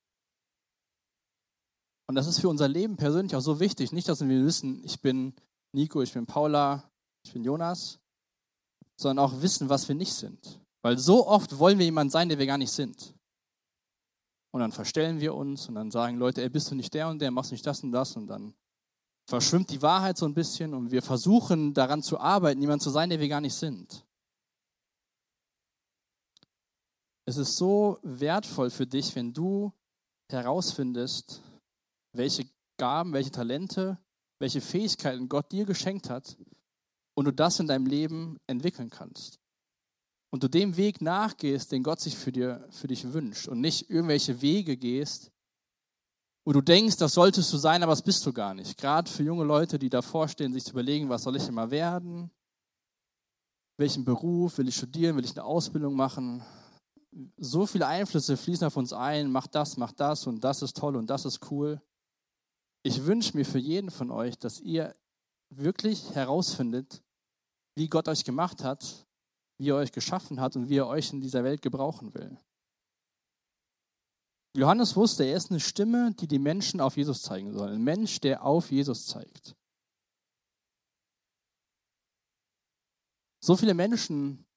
Und 2.07 2.15
das 2.15 2.27
ist 2.27 2.41
für 2.41 2.49
unser 2.49 2.69
Leben 2.69 2.97
persönlich 2.97 3.37
auch 3.37 3.41
so 3.41 3.61
wichtig. 3.61 3.93
Nicht, 3.93 4.09
dass 4.09 4.27
wir 4.27 4.45
wissen, 4.45 4.83
ich 4.85 5.01
bin 5.01 5.35
Nico, 5.73 6.01
ich 6.01 6.13
bin 6.13 6.25
Paula, 6.25 6.91
ich 7.25 7.33
bin 7.33 7.45
Jonas, 7.45 7.99
sondern 8.97 9.25
auch 9.25 9.43
wissen, 9.43 9.69
was 9.69 9.87
wir 9.89 9.95
nicht 9.95 10.15
sind. 10.15 10.61
Weil 10.83 10.97
so 10.97 11.27
oft 11.27 11.59
wollen 11.59 11.79
wir 11.79 11.85
jemand 11.85 12.11
sein, 12.11 12.29
der 12.29 12.39
wir 12.39 12.47
gar 12.47 12.59
nicht 12.59 12.73
sind. 12.73 13.15
Und 14.51 14.61
dann 14.61 14.73
verstellen 14.73 15.21
wir 15.21 15.35
uns 15.35 15.69
und 15.69 15.75
dann 15.75 15.91
sagen 15.91 16.17
Leute, 16.17 16.43
ey, 16.43 16.49
bist 16.49 16.71
du 16.71 16.75
nicht 16.75 16.95
der 16.95 17.09
und 17.09 17.21
der, 17.21 17.31
machst 17.31 17.53
nicht 17.53 17.67
das 17.67 17.83
und 17.83 17.93
das 17.93 18.17
und 18.17 18.27
dann 18.27 18.55
verschwimmt 19.29 19.71
die 19.71 19.83
Wahrheit 19.83 20.17
so 20.17 20.25
ein 20.25 20.33
bisschen 20.33 20.73
und 20.73 20.91
wir 20.91 21.03
versuchen 21.03 21.75
daran 21.75 22.03
zu 22.03 22.19
arbeiten, 22.19 22.63
jemand 22.63 22.81
zu 22.81 22.89
sein, 22.89 23.11
der 23.11 23.21
wir 23.21 23.29
gar 23.29 23.43
nicht 23.43 23.55
sind. 23.55 24.07
Es 27.29 27.37
ist 27.37 27.59
so 27.59 27.99
wertvoll 28.03 28.71
für 28.71 28.87
dich, 28.87 29.15
wenn 29.15 29.35
du 29.35 29.71
herausfindest, 30.31 31.43
welche 32.15 32.47
Gaben, 32.79 33.13
welche 33.13 33.31
Talente, 33.31 33.99
welche 34.39 34.63
Fähigkeiten 34.63 35.29
Gott 35.29 35.53
dir 35.53 35.67
geschenkt 35.67 36.09
hat 36.09 36.39
und 37.15 37.27
du 37.27 37.31
das 37.31 37.61
in 37.61 37.67
deinem 37.67 37.85
Leben 37.85 38.39
entwickeln 38.47 38.89
kannst. 38.89 39.39
Und 40.31 40.43
du 40.43 40.49
dem 40.49 40.79
Weg 40.79 41.03
nachgehst, 41.03 41.71
den 41.71 41.83
Gott 41.83 42.01
sich 42.01 42.17
für, 42.17 42.33
dir, 42.33 42.67
für 42.71 42.87
dich 42.87 43.13
wünscht 43.13 43.47
und 43.47 43.61
nicht 43.61 43.91
irgendwelche 43.91 44.41
Wege 44.41 44.79
gehst, 44.79 45.31
wo 46.47 46.55
du 46.55 46.63
denkst, 46.63 46.97
das 46.97 47.13
solltest 47.13 47.53
du 47.53 47.59
sein, 47.59 47.83
aber 47.83 47.93
das 47.93 48.01
bist 48.01 48.25
du 48.25 48.33
gar 48.33 48.55
nicht. 48.55 48.79
Gerade 48.79 49.11
für 49.11 49.23
junge 49.23 49.45
Leute, 49.45 49.79
die 49.79 49.91
davor 49.91 50.29
stehen, 50.29 50.55
sich 50.55 50.65
zu 50.65 50.71
überlegen, 50.71 51.11
was 51.11 51.25
soll 51.25 51.37
ich 51.37 51.47
immer 51.47 51.71
werden? 51.71 52.31
Welchen 53.77 54.07
Beruf 54.07 54.57
will 54.57 54.69
ich 54.69 54.77
studieren? 54.77 55.15
Will 55.17 55.27
ich 55.27 55.37
eine 55.37 55.45
Ausbildung 55.45 55.95
machen? 55.95 56.43
So 57.37 57.67
viele 57.67 57.87
Einflüsse 57.87 58.37
fließen 58.37 58.67
auf 58.67 58.77
uns 58.77 58.93
ein, 58.93 59.31
mach 59.31 59.47
das, 59.47 59.77
mach 59.77 59.93
das 59.93 60.27
und 60.27 60.43
das 60.45 60.63
ist 60.63 60.77
toll 60.77 60.97
und 60.97 61.09
das 61.09 61.25
ist 61.25 61.51
cool. 61.51 61.81
Ich 62.83 63.05
wünsche 63.05 63.37
mir 63.37 63.45
für 63.45 63.59
jeden 63.59 63.91
von 63.91 64.11
euch, 64.11 64.39
dass 64.39 64.61
ihr 64.61 64.95
wirklich 65.51 66.15
herausfindet, 66.15 67.03
wie 67.75 67.89
Gott 67.89 68.09
euch 68.09 68.25
gemacht 68.25 68.63
hat, 68.63 69.07
wie 69.59 69.71
er 69.71 69.77
euch 69.77 69.93
geschaffen 69.93 70.41
hat 70.41 70.57
und 70.57 70.69
wie 70.69 70.77
er 70.77 70.87
euch 70.87 71.13
in 71.13 71.21
dieser 71.21 71.45
Welt 71.45 71.63
gebrauchen 71.63 72.15
will. 72.15 72.39
Johannes 74.57 74.97
wusste, 74.97 75.25
er 75.25 75.37
ist 75.37 75.51
eine 75.51 75.61
Stimme, 75.61 76.13
die 76.15 76.27
die 76.27 76.39
Menschen 76.39 76.81
auf 76.81 76.97
Jesus 76.97 77.23
zeigen 77.23 77.53
soll. 77.53 77.71
Ein 77.71 77.85
Mensch, 77.85 78.21
der 78.21 78.45
auf 78.45 78.71
Jesus 78.71 79.07
zeigt. 79.07 79.57
So 83.41 83.57
viele 83.57 83.75
Menschen 83.75 84.48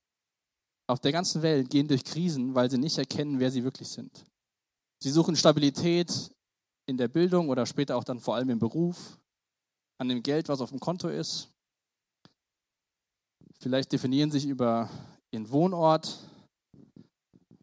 auf 0.92 1.00
der 1.00 1.12
ganzen 1.12 1.42
Welt 1.42 1.70
gehen 1.70 1.88
durch 1.88 2.04
Krisen, 2.04 2.54
weil 2.54 2.70
sie 2.70 2.78
nicht 2.78 2.98
erkennen, 2.98 3.40
wer 3.40 3.50
sie 3.50 3.64
wirklich 3.64 3.88
sind. 3.88 4.26
Sie 5.02 5.10
suchen 5.10 5.36
Stabilität 5.36 6.32
in 6.86 6.98
der 6.98 7.08
Bildung 7.08 7.50
oder 7.50 7.66
später 7.66 7.96
auch 7.96 8.04
dann 8.04 8.20
vor 8.20 8.36
allem 8.36 8.50
im 8.50 8.60
Beruf, 8.60 9.18
an 9.98 10.10
dem 10.10 10.22
Geld, 10.22 10.50
was 10.50 10.62
auf 10.62 10.70
dem 10.70 10.80
Konto 10.80 11.08
ist. 11.08 11.50
Vielleicht 13.60 13.92
definieren 13.92 14.32
sich 14.32 14.46
über 14.46 14.90
ihren 15.32 15.50
Wohnort, 15.50 16.20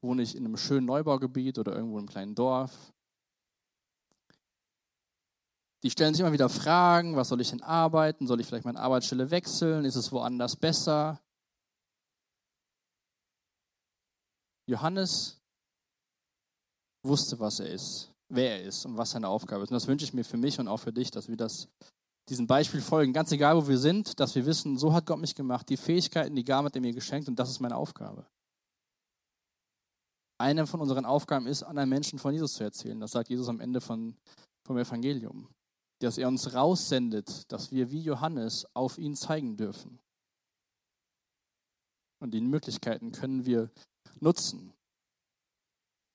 wohne 0.00 0.22
ich 0.22 0.36
in 0.36 0.44
einem 0.44 0.56
schönen 0.56 0.86
Neubaugebiet 0.86 1.58
oder 1.58 1.74
irgendwo 1.74 1.96
in 1.96 2.02
einem 2.02 2.08
kleinen 2.08 2.34
Dorf. 2.34 2.92
Die 5.82 5.90
stellen 5.90 6.14
sich 6.14 6.20
immer 6.20 6.32
wieder 6.32 6.48
Fragen, 6.48 7.14
was 7.14 7.28
soll 7.28 7.40
ich 7.40 7.50
denn 7.50 7.62
arbeiten? 7.62 8.26
Soll 8.26 8.40
ich 8.40 8.46
vielleicht 8.46 8.64
meine 8.64 8.80
Arbeitsstelle 8.80 9.30
wechseln? 9.30 9.84
Ist 9.84 9.96
es 9.96 10.10
woanders 10.10 10.56
besser? 10.56 11.20
Johannes 14.68 15.40
wusste, 17.02 17.38
was 17.40 17.60
er 17.60 17.70
ist, 17.70 18.12
wer 18.28 18.60
er 18.60 18.64
ist 18.64 18.84
und 18.84 18.96
was 18.96 19.10
seine 19.10 19.28
Aufgabe 19.28 19.64
ist. 19.64 19.70
Und 19.70 19.74
das 19.74 19.86
wünsche 19.86 20.04
ich 20.04 20.12
mir 20.12 20.24
für 20.24 20.36
mich 20.36 20.60
und 20.60 20.68
auch 20.68 20.76
für 20.76 20.92
dich, 20.92 21.10
dass 21.10 21.26
wir 21.26 21.36
das, 21.36 21.68
diesem 22.28 22.46
Beispiel 22.46 22.82
folgen, 22.82 23.14
ganz 23.14 23.32
egal, 23.32 23.56
wo 23.56 23.66
wir 23.66 23.78
sind, 23.78 24.20
dass 24.20 24.34
wir 24.34 24.44
wissen, 24.44 24.76
so 24.76 24.92
hat 24.92 25.06
Gott 25.06 25.18
mich 25.18 25.34
gemacht, 25.34 25.68
die 25.70 25.78
Fähigkeiten, 25.78 26.36
die 26.36 26.44
Gaben 26.44 26.66
hat 26.66 26.76
er 26.76 26.82
mir 26.82 26.92
geschenkt 26.92 27.28
und 27.28 27.38
das 27.38 27.48
ist 27.48 27.60
meine 27.60 27.76
Aufgabe. 27.76 28.26
Eine 30.38 30.66
von 30.66 30.80
unseren 30.80 31.06
Aufgaben 31.06 31.46
ist, 31.46 31.62
anderen 31.62 31.88
Menschen 31.88 32.18
von 32.18 32.32
Jesus 32.32 32.52
zu 32.52 32.62
erzählen. 32.62 33.00
Das 33.00 33.12
sagt 33.12 33.30
Jesus 33.30 33.48
am 33.48 33.60
Ende 33.60 33.80
von, 33.80 34.16
vom 34.66 34.76
Evangelium. 34.76 35.48
Dass 36.00 36.18
er 36.18 36.28
uns 36.28 36.54
raussendet, 36.54 37.50
dass 37.50 37.72
wir 37.72 37.90
wie 37.90 38.02
Johannes 38.02 38.66
auf 38.74 38.98
ihn 38.98 39.16
zeigen 39.16 39.56
dürfen. 39.56 39.98
Und 42.20 42.34
die 42.34 42.40
Möglichkeiten 42.40 43.10
können 43.10 43.46
wir 43.46 43.70
nutzen. 44.22 44.72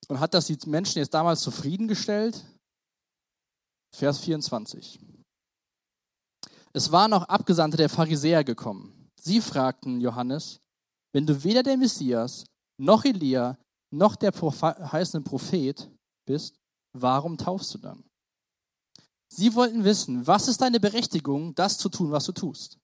Und 0.08 0.20
hat 0.20 0.34
das 0.34 0.48
die 0.48 0.58
Menschen 0.66 1.00
jetzt 1.00 1.13
damals 1.13 1.42
zufriedengestellt? 1.42 2.44
Vers 3.96 4.20
24. 4.20 5.00
Es 6.74 6.92
waren 6.92 7.12
noch 7.12 7.24
Abgesandte 7.30 7.78
der 7.78 7.89
Pharisäer 7.89 8.44
gekommen. 8.44 9.12
Sie 9.20 9.39
fragten 9.39 10.02
Johannes, 10.02 10.60
wenn 11.13 11.28
du 11.28 11.44
weder 11.44 11.63
der 11.63 11.78
Messias, 11.78 12.46
noch 12.78 13.06
Elia, 13.06 13.58
noch 13.92 14.16
der 14.16 14.32
heißende 14.34 15.30
Prophet 15.30 15.89
bist, 16.26 16.60
warum 16.94 17.38
taufst 17.38 17.74
du 17.76 17.78
dann? 17.78 18.04
Sie 19.30 19.54
wollten 19.56 19.84
wissen, 19.84 20.26
was 20.26 20.48
ist 20.48 20.62
deine 20.62 20.80
Berechtigung, 20.80 21.56
das 21.56 21.78
zu 21.78 21.89
tun, 21.89 22.12
was 22.12 22.26
du 22.26 22.32
tust? 22.32 22.80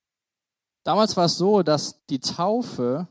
Damals 0.83 1.17
war 1.17 1.25
es 1.25 1.37
so, 1.37 1.61
dass 1.63 2.05
die 2.07 2.19
Taufe 2.19 3.07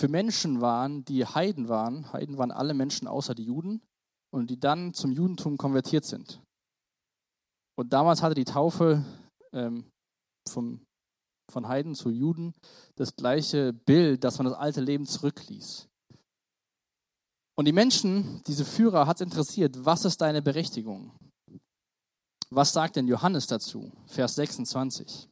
für 0.00 0.08
Menschen 0.08 0.62
waren, 0.62 1.04
die 1.04 1.26
Heiden 1.26 1.68
waren. 1.68 2.10
Heiden 2.12 2.38
waren 2.38 2.50
alle 2.50 2.72
Menschen 2.72 3.06
außer 3.06 3.34
die 3.34 3.44
Juden 3.44 3.82
und 4.32 4.48
die 4.48 4.58
dann 4.58 4.94
zum 4.94 5.12
Judentum 5.12 5.58
konvertiert 5.58 6.06
sind. 6.06 6.40
Und 7.78 7.92
damals 7.92 8.22
hatte 8.22 8.34
die 8.34 8.46
Taufe 8.46 9.04
ähm, 9.52 9.90
vom, 10.48 10.86
von 11.52 11.68
Heiden 11.68 11.94
zu 11.94 12.08
Juden 12.08 12.54
das 12.96 13.14
gleiche 13.14 13.74
Bild, 13.74 14.24
dass 14.24 14.38
man 14.38 14.46
das 14.46 14.56
alte 14.56 14.80
Leben 14.80 15.04
zurückließ. 15.04 15.86
Und 17.58 17.66
die 17.66 17.72
Menschen, 17.72 18.42
diese 18.46 18.64
Führer, 18.64 19.06
hat 19.06 19.18
es 19.18 19.26
interessiert, 19.26 19.84
was 19.84 20.06
ist 20.06 20.22
deine 20.22 20.40
Berechtigung? 20.40 21.12
Was 22.48 22.72
sagt 22.72 22.96
denn 22.96 23.06
Johannes 23.06 23.46
dazu? 23.46 23.92
Vers 24.06 24.34
26. 24.36 25.28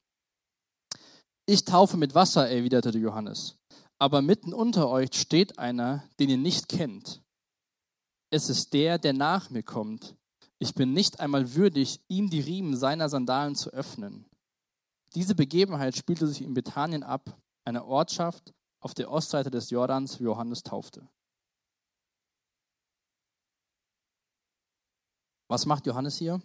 Ich 1.47 1.65
taufe 1.65 1.97
mit 1.97 2.15
Wasser, 2.15 2.51
erwiderte 2.51 2.91
Johannes 2.99 3.58
aber 3.99 4.23
mitten 4.23 4.55
unter 4.55 4.89
euch 4.89 5.15
steht 5.15 5.59
einer, 5.59 6.09
den 6.19 6.31
ihr 6.31 6.39
nicht 6.39 6.69
kennt. 6.69 7.23
Es 8.31 8.49
ist 8.49 8.73
der, 8.73 8.99
der 8.99 9.13
nach 9.13 9.51
mir 9.51 9.63
kommt. 9.63 10.17
Ich 10.59 10.75
bin 10.75 10.93
nicht 10.93 11.21
einmal 11.21 11.55
würdig, 11.55 12.01
ihm 12.09 12.31
die 12.31 12.41
Riemen 12.41 12.77
seiner 12.77 13.09
Sandalen 13.09 13.55
zu 13.55 13.71
öffnen. 13.71 14.29
Diese 15.15 15.35
Begebenheit 15.35 15.97
spielte 15.97 16.27
sich 16.27 16.43
in 16.43 16.55
Bethanien 16.55 17.03
ab, 17.03 17.41
einer 17.65 17.87
Ortschaft 17.87 18.55
auf 18.81 18.95
der 18.95 19.11
Ostseite 19.11 19.51
des 19.51 19.71
Jordans, 19.71 20.21
wie 20.21 20.25
Johannes 20.25 20.63
taufte. 20.63 21.09
Was 25.49 25.65
macht 25.65 25.87
Johannes 25.87 26.19
hier? 26.19 26.43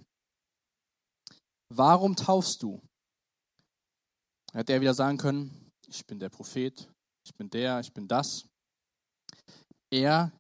Warum 1.69 2.15
taufst 2.15 2.63
du? 2.63 2.81
Hätte 4.53 4.73
er 4.73 4.81
wieder 4.81 4.93
sagen 4.93 5.17
können, 5.17 5.71
ich 5.87 6.05
bin 6.05 6.19
der 6.19 6.29
Prophet, 6.29 6.92
ich 7.25 7.35
bin 7.35 7.49
der, 7.49 7.79
ich 7.79 7.93
bin 7.93 8.07
das. 8.07 8.45
Er 9.91 10.31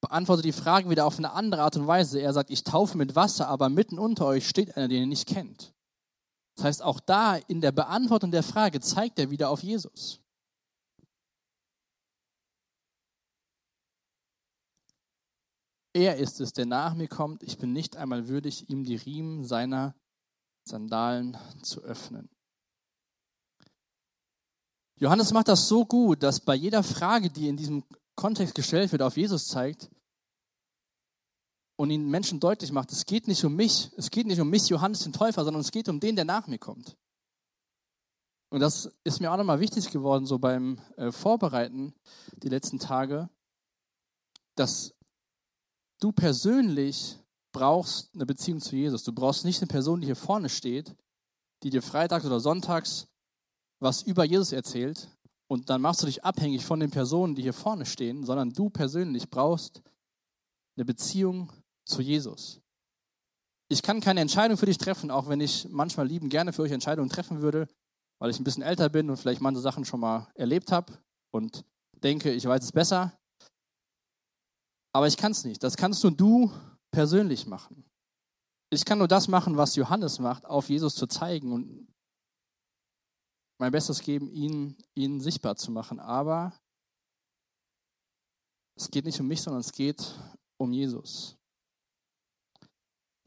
beantwortet 0.00 0.44
die 0.44 0.52
Frage 0.52 0.88
wieder 0.90 1.06
auf 1.06 1.18
eine 1.18 1.32
andere 1.32 1.62
Art 1.62 1.76
und 1.76 1.86
Weise. 1.86 2.20
Er 2.20 2.32
sagt, 2.32 2.50
ich 2.50 2.62
taufe 2.62 2.96
mit 2.96 3.16
Wasser, 3.16 3.48
aber 3.48 3.68
mitten 3.68 3.98
unter 3.98 4.26
euch 4.26 4.48
steht 4.48 4.76
einer, 4.76 4.88
den 4.88 5.00
ihr 5.00 5.06
nicht 5.06 5.26
kennt. 5.26 5.72
Das 6.56 6.64
heißt, 6.64 6.82
auch 6.82 7.00
da 7.00 7.36
in 7.36 7.60
der 7.60 7.72
Beantwortung 7.72 8.30
der 8.30 8.42
Frage 8.42 8.80
zeigt 8.80 9.18
er 9.18 9.30
wieder 9.30 9.50
auf 9.50 9.62
Jesus. 9.62 10.20
Er 15.94 16.16
ist 16.16 16.40
es, 16.40 16.52
der 16.52 16.66
nach 16.66 16.94
mir 16.94 17.08
kommt. 17.08 17.42
Ich 17.42 17.56
bin 17.56 17.72
nicht 17.72 17.96
einmal 17.96 18.28
würdig, 18.28 18.68
ihm 18.68 18.84
die 18.84 18.96
Riemen 18.96 19.44
seiner 19.44 19.94
Sandalen 20.68 21.38
zu 21.62 21.82
öffnen. 21.82 22.28
Johannes 24.98 25.32
macht 25.32 25.48
das 25.48 25.68
so 25.68 25.84
gut, 25.84 26.22
dass 26.22 26.40
bei 26.40 26.54
jeder 26.54 26.82
Frage, 26.82 27.30
die 27.30 27.48
in 27.48 27.56
diesem 27.56 27.84
Kontext 28.14 28.54
gestellt 28.54 28.92
wird, 28.92 29.02
auf 29.02 29.16
Jesus 29.16 29.48
zeigt 29.48 29.90
und 31.76 31.90
ihn 31.90 32.08
Menschen 32.08 32.40
deutlich 32.40 32.72
macht, 32.72 32.92
es 32.92 33.04
geht 33.04 33.28
nicht 33.28 33.44
um 33.44 33.54
mich, 33.54 33.90
es 33.96 34.10
geht 34.10 34.26
nicht 34.26 34.40
um 34.40 34.48
mich, 34.48 34.68
Johannes 34.68 35.00
den 35.00 35.12
Täufer, 35.12 35.44
sondern 35.44 35.60
es 35.60 35.70
geht 35.70 35.88
um 35.88 36.00
den, 36.00 36.16
der 36.16 36.24
nach 36.24 36.46
mir 36.46 36.58
kommt. 36.58 36.96
Und 38.48 38.60
das 38.60 38.90
ist 39.04 39.20
mir 39.20 39.30
auch 39.30 39.36
nochmal 39.36 39.60
wichtig 39.60 39.90
geworden, 39.90 40.24
so 40.24 40.38
beim 40.38 40.80
äh, 40.96 41.12
Vorbereiten 41.12 41.94
die 42.36 42.48
letzten 42.48 42.78
Tage, 42.78 43.28
dass 44.54 44.94
du 46.00 46.12
persönlich 46.12 47.18
brauchst 47.52 48.14
eine 48.14 48.24
Beziehung 48.24 48.60
zu 48.60 48.76
Jesus. 48.76 49.02
Du 49.02 49.12
brauchst 49.12 49.44
nicht 49.44 49.60
eine 49.60 49.66
Person, 49.66 50.00
die 50.00 50.06
hier 50.06 50.16
vorne 50.16 50.48
steht, 50.48 50.94
die 51.62 51.70
dir 51.70 51.82
freitags 51.82 52.24
oder 52.24 52.40
sonntags 52.40 53.08
was 53.80 54.02
über 54.02 54.24
Jesus 54.24 54.52
erzählt 54.52 55.08
und 55.48 55.70
dann 55.70 55.80
machst 55.80 56.02
du 56.02 56.06
dich 56.06 56.24
abhängig 56.24 56.64
von 56.64 56.80
den 56.80 56.90
Personen, 56.90 57.34
die 57.34 57.42
hier 57.42 57.52
vorne 57.52 57.86
stehen, 57.86 58.24
sondern 58.24 58.50
du 58.50 58.70
persönlich 58.70 59.30
brauchst 59.30 59.82
eine 60.76 60.84
Beziehung 60.84 61.52
zu 61.84 62.02
Jesus. 62.02 62.60
Ich 63.68 63.82
kann 63.82 64.00
keine 64.00 64.20
Entscheidung 64.20 64.56
für 64.56 64.66
dich 64.66 64.78
treffen, 64.78 65.10
auch 65.10 65.28
wenn 65.28 65.40
ich 65.40 65.68
manchmal 65.70 66.06
lieben 66.06 66.28
gerne 66.28 66.52
für 66.52 66.62
euch 66.62 66.72
Entscheidungen 66.72 67.10
treffen 67.10 67.42
würde, 67.42 67.68
weil 68.18 68.30
ich 68.30 68.38
ein 68.38 68.44
bisschen 68.44 68.62
älter 68.62 68.88
bin 68.88 69.10
und 69.10 69.16
vielleicht 69.16 69.40
manche 69.40 69.60
Sachen 69.60 69.84
schon 69.84 70.00
mal 70.00 70.28
erlebt 70.34 70.72
habe 70.72 70.92
und 71.32 71.64
denke, 72.02 72.32
ich 72.32 72.44
weiß 72.44 72.62
es 72.62 72.72
besser. 72.72 73.18
Aber 74.92 75.06
ich 75.06 75.16
kann 75.16 75.32
es 75.32 75.44
nicht. 75.44 75.62
Das 75.62 75.76
kannst 75.76 76.02
nur 76.04 76.12
du 76.12 76.50
persönlich 76.90 77.46
machen. 77.46 77.84
Ich 78.70 78.84
kann 78.84 78.98
nur 78.98 79.08
das 79.08 79.28
machen, 79.28 79.56
was 79.56 79.76
Johannes 79.76 80.18
macht, 80.18 80.46
auf 80.46 80.68
Jesus 80.68 80.94
zu 80.94 81.06
zeigen 81.06 81.52
und 81.52 81.86
mein 83.58 83.72
Bestes 83.72 84.00
geben, 84.00 84.28
ihn, 84.28 84.76
ihn 84.94 85.20
sichtbar 85.20 85.56
zu 85.56 85.70
machen. 85.70 86.00
Aber 86.00 86.52
es 88.76 88.90
geht 88.90 89.04
nicht 89.04 89.20
um 89.20 89.26
mich, 89.26 89.42
sondern 89.42 89.60
es 89.60 89.72
geht 89.72 90.14
um 90.58 90.72
Jesus. 90.72 91.36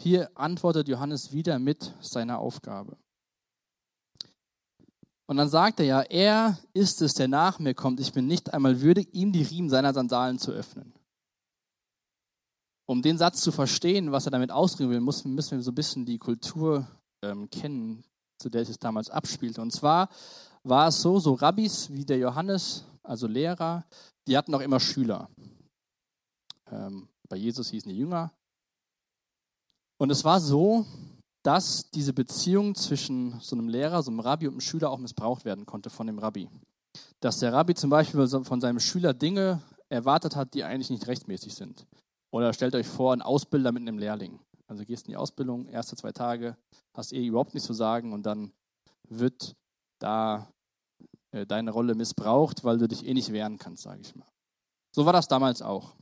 Hier 0.01 0.29
antwortet 0.35 0.87
Johannes 0.87 1.33
wieder 1.33 1.59
mit 1.59 1.93
seiner 2.01 2.39
Aufgabe. 2.39 2.97
Und 5.25 5.37
dann 5.37 5.49
sagt 5.49 5.79
er 5.79 5.85
ja, 5.85 6.01
er 6.01 6.57
ist 6.73 7.01
es, 7.01 7.13
der 7.13 7.27
nach 7.27 7.59
mir 7.59 7.75
kommt. 7.75 7.99
Ich 7.99 8.13
bin 8.13 8.25
nicht 8.25 8.53
einmal 8.53 8.81
würdig, 8.81 9.13
ihm 9.13 9.31
die 9.31 9.43
Riemen 9.43 9.69
seiner 9.69 9.93
Sandalen 9.93 10.39
zu 10.39 10.51
öffnen. 10.51 10.93
Um 12.87 13.03
den 13.03 13.19
Satz 13.19 13.41
zu 13.41 13.51
verstehen, 13.51 14.11
was 14.11 14.25
er 14.25 14.31
damit 14.31 14.51
ausdrücken 14.51 14.89
will, 14.89 15.01
müssen 15.01 15.35
wir 15.35 15.61
so 15.61 15.69
ein 15.69 15.75
bisschen 15.75 16.05
die 16.05 16.17
Kultur 16.17 16.87
ähm, 17.21 17.47
kennen, 17.51 18.03
zu 18.39 18.49
der 18.49 18.65
sich 18.65 18.75
es 18.75 18.79
damals 18.79 19.09
abspielte. 19.09 19.61
Und 19.61 19.71
zwar 19.71 20.09
war 20.63 20.87
es 20.87 21.01
so, 21.01 21.19
so 21.19 21.33
Rabbis 21.33 21.91
wie 21.91 22.05
der 22.05 22.17
Johannes, 22.17 22.85
also 23.03 23.27
Lehrer, 23.27 23.85
die 24.27 24.37
hatten 24.37 24.53
auch 24.53 24.61
immer 24.61 24.79
Schüler. 24.79 25.29
Ähm, 26.71 27.07
bei 27.27 27.37
Jesus 27.37 27.69
hießen 27.69 27.89
die 27.89 27.97
Jünger. 27.97 28.31
Und 29.97 30.11
es 30.11 30.23
war 30.23 30.39
so, 30.39 30.85
dass 31.43 31.89
diese 31.91 32.13
Beziehung 32.13 32.75
zwischen 32.75 33.39
so 33.39 33.55
einem 33.55 33.69
Lehrer, 33.69 34.03
so 34.03 34.11
einem 34.11 34.19
Rabbi 34.19 34.47
und 34.47 34.53
einem 34.53 34.61
Schüler 34.61 34.89
auch 34.89 34.97
missbraucht 34.97 35.45
werden 35.45 35.65
konnte 35.65 35.89
von 35.89 36.07
dem 36.07 36.19
Rabbi. 36.19 36.49
Dass 37.19 37.39
der 37.39 37.53
Rabbi 37.53 37.75
zum 37.75 37.89
Beispiel 37.89 38.27
von 38.27 38.61
seinem 38.61 38.79
Schüler 38.79 39.13
Dinge 39.13 39.61
erwartet 39.89 40.35
hat, 40.35 40.53
die 40.53 40.63
eigentlich 40.63 40.89
nicht 40.89 41.07
rechtmäßig 41.07 41.55
sind. 41.55 41.85
Oder 42.31 42.53
stellt 42.53 42.75
euch 42.75 42.87
vor, 42.87 43.13
ein 43.13 43.21
Ausbilder 43.21 43.71
mit 43.71 43.81
einem 43.81 43.97
Lehrling. 43.97 44.39
Also 44.69 44.85
gehst 44.85 45.07
in 45.07 45.11
die 45.11 45.17
Ausbildung, 45.17 45.67
erste 45.67 45.95
zwei 45.95 46.11
Tage, 46.11 46.55
hast 46.93 47.11
eh 47.11 47.25
überhaupt 47.25 47.55
nichts 47.55 47.65
zu 47.65 47.73
sagen 47.73 48.13
und 48.13 48.23
dann 48.23 48.53
wird 49.07 49.55
da 49.99 50.51
äh, 51.31 51.45
deine 51.45 51.71
Rolle 51.71 51.95
missbraucht, 51.95 52.63
weil 52.63 52.77
du 52.77 52.87
dich 52.87 53.05
eh 53.05 53.13
nicht 53.13 53.31
wehren 53.31 53.57
kannst, 53.57 53.83
sage 53.83 54.01
ich 54.01 54.15
mal. 54.15 54.27
So 54.95 55.05
war 55.05 55.13
das 55.13 55.27
damals 55.27 55.63
auch. 55.63 55.95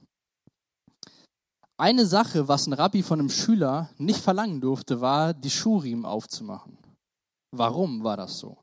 Eine 1.80 2.06
Sache, 2.06 2.48
was 2.48 2.68
ein 2.68 2.74
Rabbi 2.74 3.04
von 3.04 3.20
einem 3.20 3.30
Schüler 3.30 3.90
nicht 3.98 4.20
verlangen 4.20 4.60
durfte, 4.60 5.00
war, 5.00 5.34
die 5.34 5.50
Schurim 5.50 6.06
aufzumachen. 6.06 6.78
Warum 7.56 8.04
war 8.04 8.18
das 8.18 8.40
so? 8.40 8.58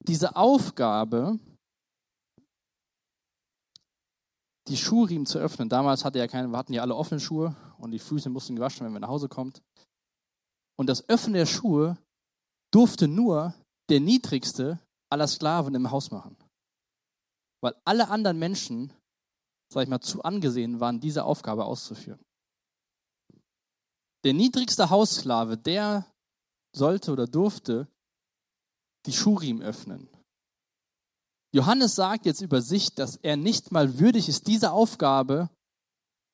Diese 0.00 0.36
Aufgabe, 0.36 1.38
die 4.68 4.76
Schurim 4.76 5.26
zu 5.26 5.38
öffnen, 5.38 5.68
damals 5.68 6.04
hatte 6.04 6.18
ja 6.18 6.28
keine, 6.28 6.48
wir 6.48 6.56
hatten 6.56 6.72
ja 6.72 6.82
alle 6.82 6.94
offene 6.94 7.20
Schuhe 7.20 7.56
und 7.78 7.90
die 7.90 7.98
Füße 7.98 8.30
mussten 8.30 8.56
gewaschen, 8.56 8.80
werden, 8.80 8.94
wenn 8.94 9.00
man 9.00 9.02
nach 9.02 9.14
Hause 9.14 9.28
kommt. 9.28 9.62
Und 10.76 10.88
das 10.88 11.08
Öffnen 11.08 11.34
der 11.34 11.46
Schuhe 11.46 11.98
durfte 12.72 13.08
nur 13.08 13.54
der 13.88 14.00
niedrigste 14.00 14.78
aller 15.10 15.26
Sklaven 15.26 15.74
im 15.74 15.90
Haus 15.90 16.10
machen. 16.10 16.36
Weil 17.60 17.74
alle 17.84 18.08
anderen 18.08 18.38
Menschen 18.38 18.92
sag 19.72 19.84
ich 19.84 19.88
mal, 19.88 20.00
zu 20.00 20.22
angesehen 20.22 20.80
waren, 20.80 21.00
diese 21.00 21.24
Aufgabe 21.24 21.64
auszuführen. 21.64 22.20
Der 24.24 24.34
niedrigste 24.34 24.90
Haussklave, 24.90 25.56
der 25.56 26.06
sollte 26.76 27.10
oder 27.10 27.26
durfte 27.26 27.88
die 29.06 29.12
Schurim 29.12 29.60
öffnen. 29.60 30.08
Johannes 31.54 31.94
sagt 31.94 32.24
jetzt 32.24 32.40
über 32.40 32.62
sich, 32.62 32.94
dass 32.94 33.16
er 33.16 33.36
nicht 33.36 33.72
mal 33.72 33.98
würdig 33.98 34.28
ist, 34.28 34.46
diese 34.46 34.72
Aufgabe 34.72 35.50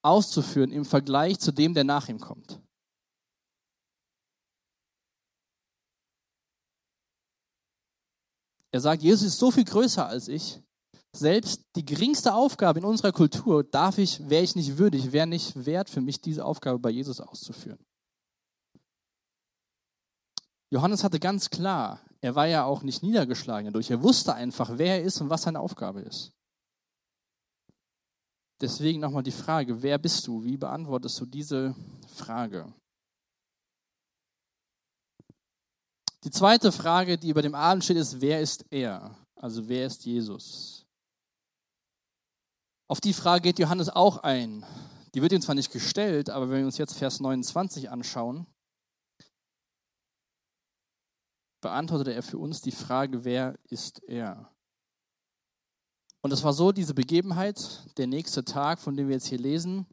auszuführen 0.02 0.70
im 0.70 0.85
Vergleich 0.85 1.40
zu 1.40 1.52
dem, 1.52 1.74
der 1.74 1.85
nach 1.85 2.09
ihm 2.09 2.20
kommt. 2.20 2.61
Er 8.70 8.81
sagt, 8.81 9.02
Jesus 9.02 9.28
ist 9.28 9.38
so 9.38 9.50
viel 9.50 9.64
größer 9.64 10.07
als 10.07 10.28
ich, 10.28 10.62
selbst 11.12 11.64
die 11.74 11.85
geringste 11.85 12.35
Aufgabe 12.35 12.78
in 12.78 12.85
unserer 12.85 13.12
Kultur 13.12 13.64
darf 13.64 13.98
ich, 13.98 14.28
wäre 14.28 14.44
ich 14.44 14.54
nicht 14.54 14.78
würdig, 14.78 15.11
wäre 15.11 15.26
nicht 15.26 15.64
wert 15.64 15.90
für 15.90 16.00
mich, 16.00 16.20
diese 16.20 16.44
Aufgabe 16.44 16.78
bei 16.78 16.90
Jesus 16.90 17.20
auszuführen. 17.20 17.78
Johannes 20.70 21.02
hatte 21.02 21.18
ganz 21.18 21.48
klar, 21.48 22.00
er 22.20 22.35
war 22.35 22.46
ja 22.46 22.64
auch 22.64 22.83
nicht 22.83 23.02
niedergeschlagen 23.02 23.66
dadurch. 23.66 23.90
Er 23.90 24.02
wusste 24.02 24.35
einfach, 24.35 24.70
wer 24.74 24.98
er 24.98 25.02
ist 25.02 25.20
und 25.20 25.31
was 25.31 25.42
seine 25.42 25.61
Aufgabe 25.61 26.00
ist. 26.00 26.33
Deswegen 28.61 29.00
nochmal 29.00 29.22
die 29.22 29.31
Frage, 29.31 29.83
wer 29.83 29.98
bist 29.98 30.26
du? 30.26 30.42
Wie 30.42 30.57
beantwortest 30.57 31.20
du 31.20 31.26
diese 31.26 31.76
Frage? 32.09 32.72
Die 36.24 36.31
zweite 36.31 36.72
Frage, 36.72 37.16
die 37.16 37.28
über 37.28 37.42
dem 37.42 37.54
Adel 37.54 37.83
steht, 37.83 37.96
ist, 37.96 38.20
wer 38.20 38.40
ist 38.40 38.64
er? 38.70 39.16
Also 39.37 39.68
wer 39.68 39.87
ist 39.87 40.04
Jesus? 40.04 40.85
Auf 42.88 43.00
die 43.00 43.12
Frage 43.12 43.42
geht 43.42 43.61
Johannes 43.61 43.88
auch 43.88 44.18
ein. 44.18 44.64
Die 45.14 45.22
wird 45.22 45.33
ihm 45.33 45.40
zwar 45.40 45.54
nicht 45.54 45.70
gestellt, 45.70 46.28
aber 46.28 46.50
wenn 46.50 46.59
wir 46.59 46.66
uns 46.66 46.78
jetzt 46.78 46.94
Vers 46.94 47.20
29 47.20 47.90
anschauen, 47.90 48.46
beantwortete 51.61 52.12
er 52.12 52.23
für 52.23 52.38
uns 52.38 52.61
die 52.61 52.73
Frage, 52.73 53.25
wer 53.25 53.59
ist 53.68 54.03
er? 54.05 54.51
Und 56.21 56.33
es 56.33 56.44
war 56.44 56.53
so, 56.53 56.73
diese 56.73 56.94
Begebenheit, 56.94 57.85
der 57.97 58.07
nächste 58.07 58.44
Tag, 58.44 58.81
von 58.81 58.97
dem 58.97 59.09
wir 59.09 59.14
jetzt 59.14 59.29
hier 59.29 59.38
lesen, 59.38 59.87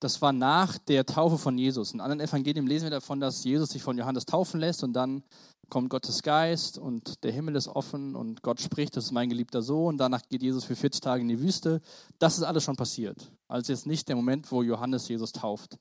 das 0.00 0.20
war 0.20 0.32
nach 0.32 0.76
der 0.78 1.06
Taufe 1.06 1.38
von 1.38 1.56
Jesus. 1.56 1.92
In 1.92 2.00
anderen 2.00 2.20
Evangelien 2.20 2.66
lesen 2.66 2.84
wir 2.84 2.90
davon, 2.90 3.18
dass 3.18 3.42
Jesus 3.44 3.70
sich 3.70 3.82
von 3.82 3.96
Johannes 3.96 4.26
taufen 4.26 4.60
lässt 4.60 4.84
und 4.84 4.92
dann 4.92 5.24
kommt 5.70 5.88
Gottes 5.88 6.22
Geist 6.22 6.78
und 6.78 7.24
der 7.24 7.32
Himmel 7.32 7.56
ist 7.56 7.68
offen 7.68 8.14
und 8.14 8.42
Gott 8.42 8.60
spricht, 8.60 8.96
das 8.96 9.06
ist 9.06 9.12
mein 9.12 9.30
geliebter 9.30 9.62
Sohn. 9.62 9.96
Danach 9.96 10.22
geht 10.28 10.42
Jesus 10.42 10.64
für 10.64 10.76
40 10.76 11.00
Tage 11.00 11.22
in 11.22 11.28
die 11.28 11.40
Wüste. 11.40 11.80
Das 12.18 12.36
ist 12.36 12.44
alles 12.44 12.62
schon 12.62 12.76
passiert. 12.76 13.32
Also 13.48 13.72
jetzt 13.72 13.86
nicht 13.86 14.06
der 14.08 14.16
Moment, 14.16 14.50
wo 14.52 14.62
Johannes 14.62 15.08
Jesus 15.08 15.32
tauft, 15.32 15.78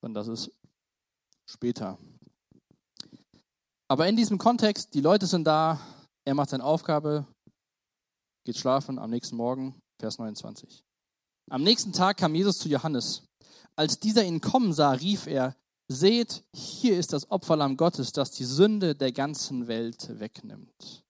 sondern 0.00 0.24
das 0.24 0.28
ist 0.28 0.52
später. 1.46 1.98
Aber 3.90 4.06
in 4.06 4.14
diesem 4.14 4.38
Kontext, 4.38 4.94
die 4.94 5.00
Leute 5.00 5.26
sind 5.26 5.44
da, 5.44 5.80
er 6.24 6.34
macht 6.34 6.50
seine 6.50 6.62
Aufgabe, 6.62 7.26
geht 8.44 8.56
schlafen 8.56 9.00
am 9.00 9.10
nächsten 9.10 9.34
Morgen, 9.34 9.80
Vers 10.00 10.18
29. 10.18 10.84
Am 11.50 11.64
nächsten 11.64 11.92
Tag 11.92 12.18
kam 12.18 12.36
Jesus 12.36 12.60
zu 12.60 12.68
Johannes. 12.68 13.24
Als 13.74 13.98
dieser 13.98 14.24
ihn 14.24 14.40
kommen 14.40 14.72
sah, 14.72 14.92
rief 14.92 15.26
er, 15.26 15.56
Seht, 15.88 16.44
hier 16.54 16.96
ist 16.96 17.12
das 17.12 17.32
Opferlamm 17.32 17.76
Gottes, 17.76 18.12
das 18.12 18.30
die 18.30 18.44
Sünde 18.44 18.94
der 18.94 19.10
ganzen 19.10 19.66
Welt 19.66 20.20
wegnimmt. 20.20 21.04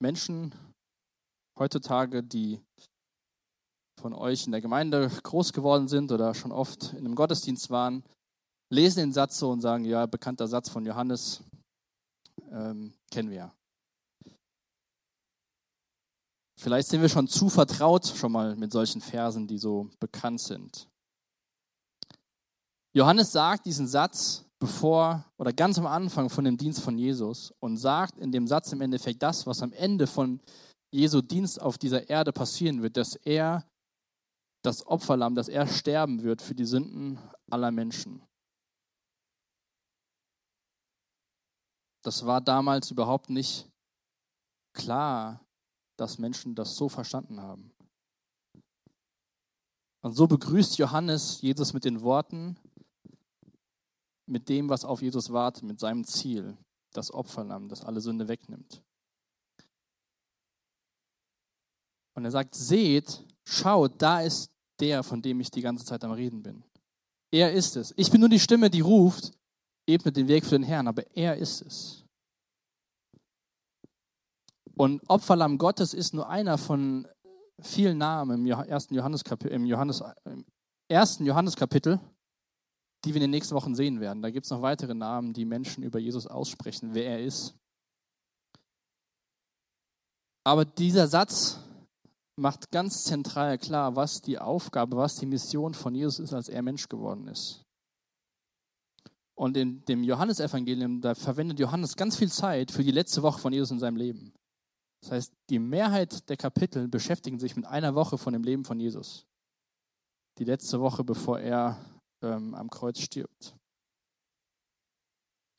Menschen 0.00 0.54
heutzutage, 1.58 2.22
die 2.22 2.60
von 4.04 4.12
euch 4.12 4.44
in 4.44 4.52
der 4.52 4.60
Gemeinde 4.60 5.10
groß 5.22 5.54
geworden 5.54 5.88
sind 5.88 6.12
oder 6.12 6.34
schon 6.34 6.52
oft 6.52 6.92
in 6.92 7.06
einem 7.06 7.14
Gottesdienst 7.14 7.70
waren, 7.70 8.04
lesen 8.70 9.00
den 9.00 9.12
Satz 9.14 9.38
so 9.38 9.50
und 9.50 9.62
sagen, 9.62 9.86
ja, 9.86 10.04
bekannter 10.04 10.46
Satz 10.46 10.68
von 10.68 10.84
Johannes, 10.84 11.42
ähm, 12.50 12.92
kennen 13.10 13.30
wir 13.30 13.36
ja. 13.36 13.54
Vielleicht 16.60 16.88
sind 16.88 17.00
wir 17.00 17.08
schon 17.08 17.28
zu 17.28 17.48
vertraut 17.48 18.06
schon 18.06 18.32
mal 18.32 18.54
mit 18.56 18.72
solchen 18.72 19.00
Versen, 19.00 19.46
die 19.46 19.56
so 19.56 19.88
bekannt 19.98 20.42
sind. 20.42 20.86
Johannes 22.94 23.32
sagt 23.32 23.64
diesen 23.64 23.86
Satz 23.86 24.44
bevor 24.58 25.24
oder 25.38 25.54
ganz 25.54 25.78
am 25.78 25.86
Anfang 25.86 26.28
von 26.28 26.44
dem 26.44 26.58
Dienst 26.58 26.82
von 26.82 26.98
Jesus 26.98 27.54
und 27.58 27.78
sagt 27.78 28.18
in 28.18 28.32
dem 28.32 28.46
Satz 28.46 28.70
im 28.70 28.82
Endeffekt 28.82 29.22
das, 29.22 29.46
was 29.46 29.62
am 29.62 29.72
Ende 29.72 30.06
von 30.06 30.42
Jesu 30.92 31.22
Dienst 31.22 31.58
auf 31.58 31.78
dieser 31.78 32.10
Erde 32.10 32.34
passieren 32.34 32.82
wird, 32.82 32.98
dass 32.98 33.14
er 33.14 33.64
das 34.64 34.86
Opferlamm, 34.86 35.34
dass 35.34 35.48
er 35.48 35.66
sterben 35.66 36.22
wird 36.22 36.40
für 36.40 36.54
die 36.54 36.64
Sünden 36.64 37.18
aller 37.50 37.70
Menschen. 37.70 38.22
Das 42.02 42.24
war 42.24 42.40
damals 42.40 42.90
überhaupt 42.90 43.28
nicht 43.28 43.70
klar, 44.72 45.44
dass 45.96 46.18
Menschen 46.18 46.54
das 46.54 46.76
so 46.76 46.88
verstanden 46.88 47.40
haben. 47.40 47.72
Und 50.02 50.14
so 50.14 50.26
begrüßt 50.26 50.78
Johannes 50.78 51.40
Jesus 51.42 51.72
mit 51.74 51.84
den 51.84 52.00
Worten, 52.00 52.58
mit 54.26 54.48
dem, 54.48 54.70
was 54.70 54.84
auf 54.84 55.02
Jesus 55.02 55.30
wartet, 55.30 55.62
mit 55.62 55.78
seinem 55.78 56.04
Ziel, 56.04 56.56
das 56.92 57.12
Opferlamm, 57.12 57.68
das 57.68 57.84
alle 57.84 58.00
Sünde 58.00 58.28
wegnimmt. 58.28 58.82
Und 62.14 62.24
er 62.24 62.30
sagt, 62.30 62.54
seht, 62.54 63.26
schau, 63.44 63.88
da 63.88 64.20
ist 64.20 64.53
der, 64.80 65.02
von 65.02 65.22
dem 65.22 65.40
ich 65.40 65.50
die 65.50 65.62
ganze 65.62 65.84
Zeit 65.84 66.04
am 66.04 66.12
Reden 66.12 66.42
bin. 66.42 66.64
Er 67.30 67.52
ist 67.52 67.76
es. 67.76 67.92
Ich 67.96 68.10
bin 68.10 68.20
nur 68.20 68.28
die 68.28 68.40
Stimme, 68.40 68.70
die 68.70 68.80
ruft, 68.80 69.32
ebnet 69.86 70.16
den 70.16 70.28
Weg 70.28 70.44
für 70.44 70.56
den 70.56 70.62
Herrn, 70.62 70.88
aber 70.88 71.04
er 71.16 71.36
ist 71.36 71.62
es. 71.62 72.04
Und 74.76 75.02
Opferlamm 75.08 75.58
Gottes 75.58 75.94
ist 75.94 76.14
nur 76.14 76.28
einer 76.28 76.58
von 76.58 77.06
vielen 77.60 77.98
Namen 77.98 78.46
im 78.46 78.46
ersten 78.46 78.94
Johanneskapitel, 78.94 79.52
im, 79.52 79.66
Johannes, 79.66 80.02
im 80.24 80.44
ersten 80.88 81.24
Johanneskapitel, 81.24 82.00
die 83.04 83.10
wir 83.10 83.16
in 83.16 83.22
den 83.22 83.30
nächsten 83.30 83.54
Wochen 83.54 83.74
sehen 83.74 84.00
werden. 84.00 84.22
Da 84.22 84.30
gibt 84.30 84.46
es 84.46 84.50
noch 84.50 84.62
weitere 84.62 84.94
Namen, 84.94 85.32
die 85.32 85.44
Menschen 85.44 85.84
über 85.84 85.98
Jesus 85.98 86.26
aussprechen, 86.26 86.94
wer 86.94 87.06
er 87.06 87.24
ist. 87.24 87.54
Aber 90.44 90.64
dieser 90.64 91.06
Satz 91.06 91.58
macht 92.36 92.70
ganz 92.70 93.04
zentral 93.04 93.58
klar, 93.58 93.96
was 93.96 94.20
die 94.20 94.38
Aufgabe, 94.38 94.96
was 94.96 95.16
die 95.16 95.26
Mission 95.26 95.74
von 95.74 95.94
Jesus 95.94 96.18
ist, 96.18 96.32
als 96.32 96.48
er 96.48 96.62
Mensch 96.62 96.88
geworden 96.88 97.28
ist. 97.28 97.64
Und 99.36 99.56
in 99.56 99.84
dem 99.86 100.04
Johannesevangelium, 100.04 101.00
da 101.00 101.14
verwendet 101.14 101.58
Johannes 101.58 101.96
ganz 101.96 102.16
viel 102.16 102.30
Zeit 102.30 102.70
für 102.70 102.84
die 102.84 102.92
letzte 102.92 103.22
Woche 103.22 103.40
von 103.40 103.52
Jesus 103.52 103.72
in 103.72 103.80
seinem 103.80 103.96
Leben. 103.96 104.32
Das 105.02 105.10
heißt, 105.10 105.32
die 105.50 105.58
Mehrheit 105.58 106.28
der 106.28 106.36
Kapitel 106.36 106.88
beschäftigen 106.88 107.38
sich 107.38 107.56
mit 107.56 107.66
einer 107.66 107.94
Woche 107.94 108.16
von 108.16 108.32
dem 108.32 108.42
Leben 108.42 108.64
von 108.64 108.78
Jesus. 108.78 109.26
Die 110.38 110.44
letzte 110.44 110.80
Woche, 110.80 111.04
bevor 111.04 111.40
er 111.40 111.78
ähm, 112.22 112.54
am 112.54 112.70
Kreuz 112.70 113.00
stirbt. 113.00 113.54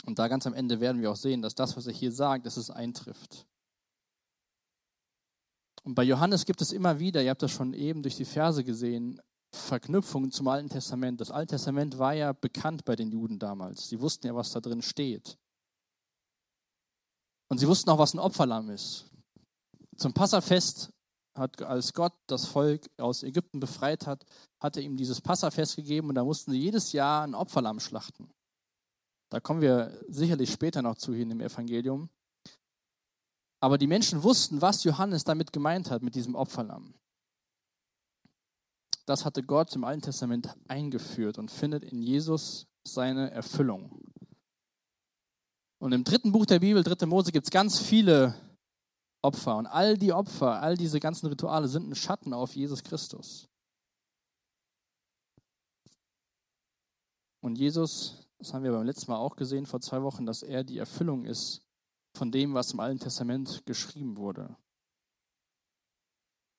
Und 0.06 0.20
da 0.20 0.28
ganz 0.28 0.48
am 0.48 0.54
Ende 0.54 0.80
werden 0.80 1.02
wir 1.02 1.12
auch 1.12 1.16
sehen, 1.16 1.42
dass 1.42 1.56
das, 1.56 1.76
was 1.76 1.88
er 1.88 1.94
hier 1.94 2.12
sagt, 2.12 2.46
dass 2.46 2.58
es 2.58 2.70
eintrifft. 2.70 3.46
Und 5.86 5.93
bei 5.93 6.04
Johannes 6.04 6.45
gibt 6.45 6.62
es 6.62 6.71
immer 6.71 7.00
wieder, 7.00 7.21
ihr 7.21 7.30
habt 7.30 7.43
das 7.43 7.52
schon 7.52 7.74
eben 7.74 8.02
durch 8.02 8.15
die 8.15 8.26
Verse 8.26 8.63
gesehen, 8.63 9.21
Verknüpfungen 9.52 10.32
zum 10.32 10.48
Alten 10.48 10.67
Testament. 10.67 11.21
Das 11.21 11.30
Alte 11.30 11.56
Testament 11.56 12.00
war 12.00 12.13
ja 12.13 12.34
bekannt 12.34 12.86
bei 12.86 12.95
den 12.95 13.12
Juden 13.12 13.38
damals. 13.38 13.88
Sie 13.88 14.02
wussten 14.02 14.26
ja, 14.28 14.36
was 14.36 14.52
da 14.52 14.60
drin 14.60 14.82
steht. 14.82 15.38
Und 17.50 17.60
sie 17.60 17.67
wussten 17.67 17.91
auch, 17.91 18.00
was 18.00 18.15
ein 18.15 18.19
Opferlamm 18.19 18.71
ist. 18.71 19.06
Zum 19.95 20.12
Passafest 20.12 20.91
hat, 21.36 21.62
als 21.62 21.93
Gott 21.93 22.13
das 22.28 22.45
Volk 22.45 22.89
aus 22.98 23.21
Ägypten 23.21 23.60
befreit 23.60 24.08
hat, 24.08 24.26
hat 24.60 24.78
er 24.78 24.84
ihm 24.84 24.98
dieses 24.98 25.21
Passafest 25.21 25.76
gegeben 25.76 26.10
und 26.10 26.15
da 26.15 26.24
mussten 26.24 26.52
sie 26.52 26.60
jedes 26.60 26.93
Jahr 26.93 27.24
ein 27.24 27.36
Opferlamm 27.36 27.80
schlachten. 27.80 28.32
Da 29.30 29.39
kommen 29.39 29.62
wir 29.62 30.04
sicherlich 30.08 30.52
später 30.52 30.82
noch 30.82 30.98
zu 30.98 31.13
hin 31.13 31.30
im 31.30 31.41
Evangelium. 31.41 32.10
Aber 33.65 33.80
die 33.80 33.88
Menschen 33.88 34.21
wussten, 34.21 34.62
was 34.62 34.84
Johannes 34.84 35.23
damit 35.23 35.51
gemeint 35.51 35.89
hat, 35.89 36.04
mit 36.04 36.13
diesem 36.13 36.36
Opferlamm. 36.36 36.93
Das 39.08 39.25
hatte 39.25 39.41
Gott 39.41 39.75
im 39.75 39.84
Alten 39.84 40.04
Testament 40.04 40.56
eingeführt 40.67 41.39
und 41.39 41.49
findet 41.49 41.84
in 41.84 42.04
Jesus 42.04 42.67
seine 42.88 43.32
Erfüllung. 43.32 44.04
Und 45.80 45.93
im 45.93 46.04
dritten 46.04 46.32
Buch 46.32 46.45
der 46.45 46.60
Bibel, 46.60 46.84
dritte 46.84 47.08
Mose, 47.08 47.32
gibt 47.32 47.47
es 47.47 47.49
ganz 47.49 47.80
viele 47.80 48.36
Opfer. 49.23 49.58
Und 49.58 49.65
all 49.65 49.97
die 49.97 50.13
Opfer, 50.13 50.62
all 50.62 50.78
diese 50.78 50.99
ganzen 50.99 51.25
Rituale 51.25 51.67
sind 51.67 51.89
ein 51.89 51.95
Schatten 51.95 52.34
auf 52.34 52.56
Jesus 52.56 52.84
Christus. 52.84 53.49
Und 57.41 57.58
Jesus, 57.58 58.30
das 58.38 58.54
haben 58.54 58.63
wir 58.63 58.73
beim 58.73 58.86
letzten 58.86 59.10
Mal 59.10 59.17
auch 59.17 59.36
gesehen, 59.36 59.65
vor 59.65 59.82
zwei 59.82 60.04
Wochen, 60.04 60.28
dass 60.28 60.43
er 60.43 60.63
die 60.63 60.78
Erfüllung 60.78 61.25
ist 61.25 61.64
von 62.17 62.32
dem, 62.32 62.54
was 62.54 62.73
im 62.73 62.80
Alten 62.80 62.99
Testament 62.99 63.63
geschrieben 63.65 64.17
wurde. 64.17 64.56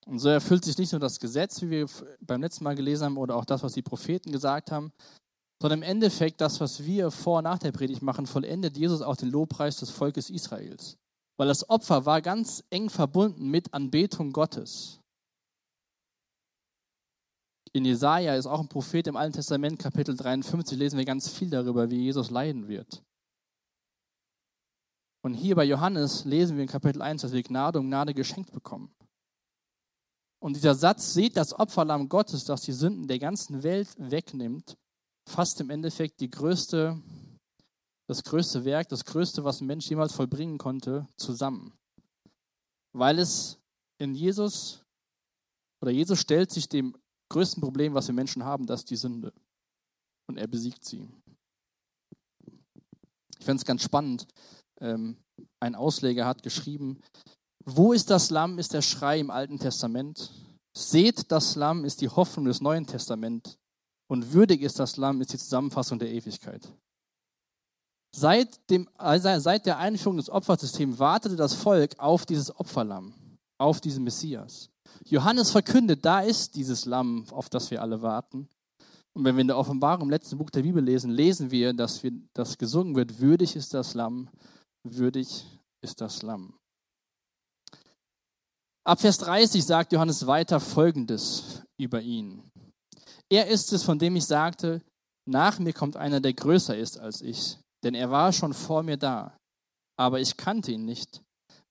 Und 0.06 0.20
so 0.20 0.28
erfüllt 0.28 0.64
sich 0.64 0.78
nicht 0.78 0.92
nur 0.92 1.00
das 1.00 1.18
Gesetz, 1.18 1.60
wie 1.62 1.70
wir 1.70 1.86
beim 2.20 2.40
letzten 2.40 2.64
Mal 2.64 2.76
gelesen 2.76 3.04
haben, 3.04 3.16
oder 3.16 3.34
auch 3.34 3.44
das, 3.44 3.62
was 3.62 3.72
die 3.72 3.82
Propheten 3.82 4.30
gesagt 4.30 4.70
haben, 4.70 4.92
sondern 5.60 5.80
im 5.80 5.88
Endeffekt 5.88 6.40
das, 6.40 6.60
was 6.60 6.84
wir 6.84 7.10
vor 7.10 7.38
und 7.38 7.44
nach 7.44 7.58
der 7.58 7.72
Predigt 7.72 8.02
machen, 8.02 8.26
vollendet 8.26 8.76
Jesus 8.76 9.02
auch 9.02 9.16
den 9.16 9.30
Lobpreis 9.30 9.78
des 9.78 9.90
Volkes 9.90 10.30
Israels. 10.30 10.96
Weil 11.38 11.48
das 11.48 11.68
Opfer 11.68 12.06
war 12.06 12.22
ganz 12.22 12.62
eng 12.70 12.88
verbunden 12.88 13.50
mit 13.50 13.74
Anbetung 13.74 14.32
Gottes. 14.32 15.00
In 17.72 17.84
Jesaja 17.84 18.36
ist 18.36 18.46
auch 18.46 18.60
ein 18.60 18.68
Prophet 18.68 19.06
im 19.06 19.16
Alten 19.16 19.34
Testament, 19.34 19.78
Kapitel 19.78 20.16
53, 20.16 20.78
lesen 20.78 20.96
wir 20.96 21.04
ganz 21.04 21.28
viel 21.28 21.50
darüber, 21.50 21.90
wie 21.90 22.04
Jesus 22.04 22.30
leiden 22.30 22.68
wird. 22.68 23.02
Und 25.26 25.34
hier 25.34 25.56
bei 25.56 25.64
Johannes 25.64 26.24
lesen 26.24 26.56
wir 26.56 26.62
in 26.62 26.68
Kapitel 26.68 27.02
1, 27.02 27.22
dass 27.22 27.32
wir 27.32 27.42
Gnade 27.42 27.80
um 27.80 27.88
Gnade 27.88 28.14
geschenkt 28.14 28.52
bekommen. 28.52 28.94
Und 30.40 30.54
dieser 30.54 30.76
Satz, 30.76 31.14
seht 31.14 31.36
das 31.36 31.52
Opferlamm 31.52 32.08
Gottes, 32.08 32.44
das 32.44 32.62
die 32.62 32.70
Sünden 32.70 33.08
der 33.08 33.18
ganzen 33.18 33.64
Welt 33.64 33.88
wegnimmt, 33.98 34.76
fasst 35.28 35.60
im 35.60 35.70
Endeffekt 35.70 36.20
die 36.20 36.30
größte 36.30 37.02
das 38.08 38.22
größte 38.22 38.64
Werk, 38.64 38.88
das 38.88 39.04
größte, 39.04 39.42
was 39.42 39.60
ein 39.60 39.66
Mensch 39.66 39.90
jemals 39.90 40.12
vollbringen 40.12 40.58
konnte, 40.58 41.08
zusammen. 41.16 41.76
Weil 42.92 43.18
es 43.18 43.58
in 43.98 44.14
Jesus, 44.14 44.84
oder 45.82 45.90
Jesus 45.90 46.20
stellt 46.20 46.52
sich 46.52 46.68
dem 46.68 46.96
größten 47.32 47.60
Problem, 47.60 47.94
was 47.94 48.06
wir 48.06 48.14
Menschen 48.14 48.44
haben, 48.44 48.64
das 48.64 48.82
ist 48.82 48.90
die 48.90 48.96
Sünde. 48.96 49.32
Und 50.28 50.38
er 50.38 50.46
besiegt 50.46 50.84
sie. 50.84 51.08
Ich 53.40 53.44
finde 53.44 53.56
es 53.56 53.64
ganz 53.64 53.82
spannend. 53.82 54.28
Ähm, 54.80 55.16
ein 55.60 55.74
Ausleger 55.74 56.26
hat 56.26 56.42
geschrieben, 56.42 57.00
wo 57.64 57.92
ist 57.92 58.10
das 58.10 58.30
Lamm, 58.30 58.58
ist 58.58 58.72
der 58.72 58.82
Schrei 58.82 59.18
im 59.18 59.30
Alten 59.30 59.58
Testament. 59.58 60.30
Seht, 60.76 61.32
das 61.32 61.56
Lamm 61.56 61.84
ist 61.84 62.00
die 62.00 62.08
Hoffnung 62.08 62.44
des 62.44 62.60
Neuen 62.60 62.86
Testaments. 62.86 63.58
Und 64.08 64.32
würdig 64.32 64.62
ist 64.62 64.78
das 64.78 64.96
Lamm, 64.96 65.20
ist 65.20 65.32
die 65.32 65.38
Zusammenfassung 65.38 65.98
der 65.98 66.10
Ewigkeit. 66.12 66.70
Seit, 68.14 68.70
dem, 68.70 68.88
also 68.96 69.38
seit 69.40 69.66
der 69.66 69.78
Einführung 69.78 70.16
des 70.16 70.30
Opfersystems 70.30 70.98
wartete 70.98 71.36
das 71.36 71.54
Volk 71.54 71.98
auf 71.98 72.24
dieses 72.24 72.54
Opferlamm, 72.54 73.12
auf 73.58 73.80
diesen 73.80 74.04
Messias. 74.04 74.70
Johannes 75.04 75.50
verkündet, 75.50 76.04
da 76.04 76.20
ist 76.20 76.54
dieses 76.54 76.84
Lamm, 76.84 77.26
auf 77.30 77.48
das 77.50 77.70
wir 77.70 77.82
alle 77.82 78.00
warten. 78.00 78.48
Und 79.12 79.24
wenn 79.24 79.36
wir 79.36 79.42
in 79.42 79.48
der 79.48 79.58
Offenbarung 79.58 80.04
im 80.04 80.10
letzten 80.10 80.38
Buch 80.38 80.50
der 80.50 80.62
Bibel 80.62 80.82
lesen, 80.82 81.10
lesen 81.10 81.50
wir, 81.50 81.72
dass 81.72 82.02
wir, 82.02 82.12
das 82.32 82.56
gesungen 82.56 82.94
wird, 82.94 83.18
würdig 83.18 83.56
ist 83.56 83.74
das 83.74 83.94
Lamm, 83.94 84.28
würdig 84.94 85.44
ist 85.83 86.01
das 86.01 86.22
Lamm. 86.22 86.59
Ab 88.87 89.01
Vers 89.01 89.18
30 89.18 89.64
sagt 89.64 89.92
Johannes 89.92 90.27
weiter 90.27 90.61
Folgendes 90.61 91.62
über 91.77 92.01
ihn. 92.01 92.49
Er 93.29 93.49
ist 93.49 93.72
es, 93.72 93.83
von 93.83 93.99
dem 93.99 94.14
ich 94.14 94.27
sagte, 94.27 94.81
nach 95.29 95.59
mir 95.59 95.72
kommt 95.72 95.96
einer, 95.96 96.20
der 96.20 96.35
größer 96.35 96.77
ist 96.77 96.99
als 96.99 97.20
ich, 97.20 97.59
denn 97.83 97.94
er 97.94 98.11
war 98.11 98.33
schon 98.33 98.55
vor 98.55 98.85
mir 98.85 98.96
da. 98.96 99.37
Aber 99.99 100.20
ich 100.20 100.37
kannte 100.37 100.70
ihn 100.70 100.85
nicht, 100.85 101.22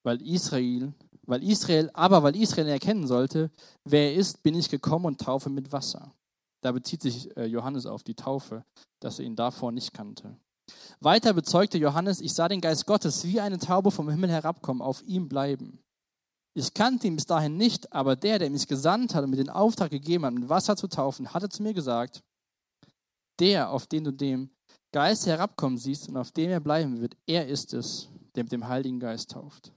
weil 0.03 0.21
Israel, 0.21 0.93
weil 1.25 1.43
Israel, 1.43 1.89
aber 1.93 2.21
weil 2.21 2.35
Israel 2.35 2.67
erkennen 2.67 3.07
sollte, 3.07 3.49
wer 3.85 4.11
er 4.11 4.15
ist, 4.15 4.43
bin 4.43 4.55
ich 4.55 4.69
gekommen 4.69 5.05
und 5.05 5.21
taufe 5.21 5.49
mit 5.49 5.71
Wasser. 5.71 6.13
Da 6.61 6.71
bezieht 6.71 7.01
sich 7.01 7.35
äh, 7.37 7.45
Johannes 7.45 7.85
auf 7.85 8.03
die 8.03 8.15
Taufe, 8.15 8.65
dass 8.99 9.19
er 9.19 9.25
ihn 9.25 9.35
davor 9.35 9.71
nicht 9.71 9.93
kannte. 9.93 10.35
Weiter 10.99 11.33
bezeugte 11.33 11.77
Johannes, 11.77 12.21
ich 12.21 12.33
sah 12.33 12.47
den 12.47 12.61
Geist 12.61 12.85
Gottes 12.85 13.25
wie 13.25 13.39
eine 13.39 13.59
Taube 13.59 13.91
vom 13.91 14.09
Himmel 14.09 14.29
herabkommen, 14.29 14.81
auf 14.81 15.03
ihm 15.03 15.27
bleiben. 15.27 15.79
Ich 16.57 16.73
kannte 16.73 17.07
ihn 17.07 17.15
bis 17.15 17.25
dahin 17.25 17.57
nicht, 17.57 17.91
aber 17.91 18.15
der, 18.15 18.39
der 18.39 18.49
mich 18.49 18.67
gesandt 18.67 19.13
hat 19.13 19.23
und 19.23 19.29
mir 19.29 19.35
den 19.35 19.49
Auftrag 19.49 19.91
gegeben 19.91 20.25
hat, 20.25 20.33
mit 20.33 20.47
Wasser 20.47 20.75
zu 20.77 20.87
taufen, 20.87 21.33
hatte 21.33 21.49
zu 21.49 21.61
mir 21.61 21.73
gesagt, 21.73 22.23
der, 23.39 23.69
auf 23.69 23.87
den 23.87 24.05
du 24.05 24.11
dem 24.11 24.49
Geist 24.93 25.25
herabkommen 25.25 25.77
siehst 25.77 26.07
und 26.07 26.15
auf 26.15 26.31
dem 26.31 26.49
er 26.49 26.61
bleiben 26.61 27.01
wird, 27.01 27.17
er 27.27 27.47
ist 27.47 27.73
es, 27.73 28.07
der 28.35 28.45
mit 28.45 28.53
dem 28.53 28.67
Heiligen 28.67 28.99
Geist 28.99 29.31
tauft. 29.31 29.73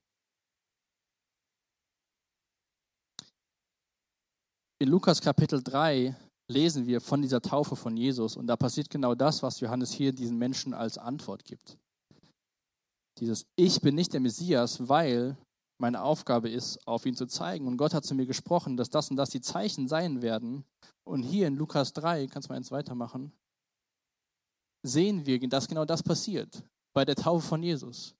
In 4.80 4.88
Lukas 4.88 5.20
Kapitel 5.20 5.60
3 5.60 6.16
lesen 6.48 6.86
wir 6.86 7.00
von 7.00 7.22
dieser 7.22 7.42
Taufe 7.42 7.76
von 7.76 7.96
Jesus 7.96 8.36
und 8.36 8.46
da 8.46 8.56
passiert 8.56 8.90
genau 8.90 9.14
das, 9.14 9.42
was 9.42 9.60
Johannes 9.60 9.92
hier 9.92 10.12
diesen 10.12 10.38
Menschen 10.38 10.74
als 10.74 10.98
Antwort 10.98 11.44
gibt. 11.44 11.78
Dieses 13.18 13.46
Ich 13.56 13.80
bin 13.80 13.94
nicht 13.94 14.12
der 14.12 14.20
Messias, 14.20 14.88
weil 14.88 15.36
meine 15.78 16.02
Aufgabe 16.02 16.48
ist, 16.48 16.84
auf 16.86 17.06
ihn 17.06 17.14
zu 17.14 17.26
zeigen. 17.26 17.66
Und 17.66 17.76
Gott 17.76 17.94
hat 17.94 18.04
zu 18.04 18.14
mir 18.14 18.26
gesprochen, 18.26 18.76
dass 18.76 18.90
das 18.90 19.10
und 19.10 19.16
das 19.16 19.30
die 19.30 19.40
Zeichen 19.40 19.88
sein 19.88 20.22
werden. 20.22 20.64
Und 21.04 21.22
hier 21.22 21.46
in 21.46 21.56
Lukas 21.56 21.92
3, 21.92 22.26
kannst 22.26 22.48
du 22.48 22.52
mal 22.52 22.56
eins 22.56 22.70
weitermachen, 22.70 23.32
sehen 24.82 25.24
wir, 25.26 25.38
dass 25.48 25.68
genau 25.68 25.84
das 25.84 26.02
passiert 26.02 26.62
bei 26.92 27.04
der 27.04 27.16
Taufe 27.16 27.46
von 27.46 27.62
Jesus. 27.62 28.14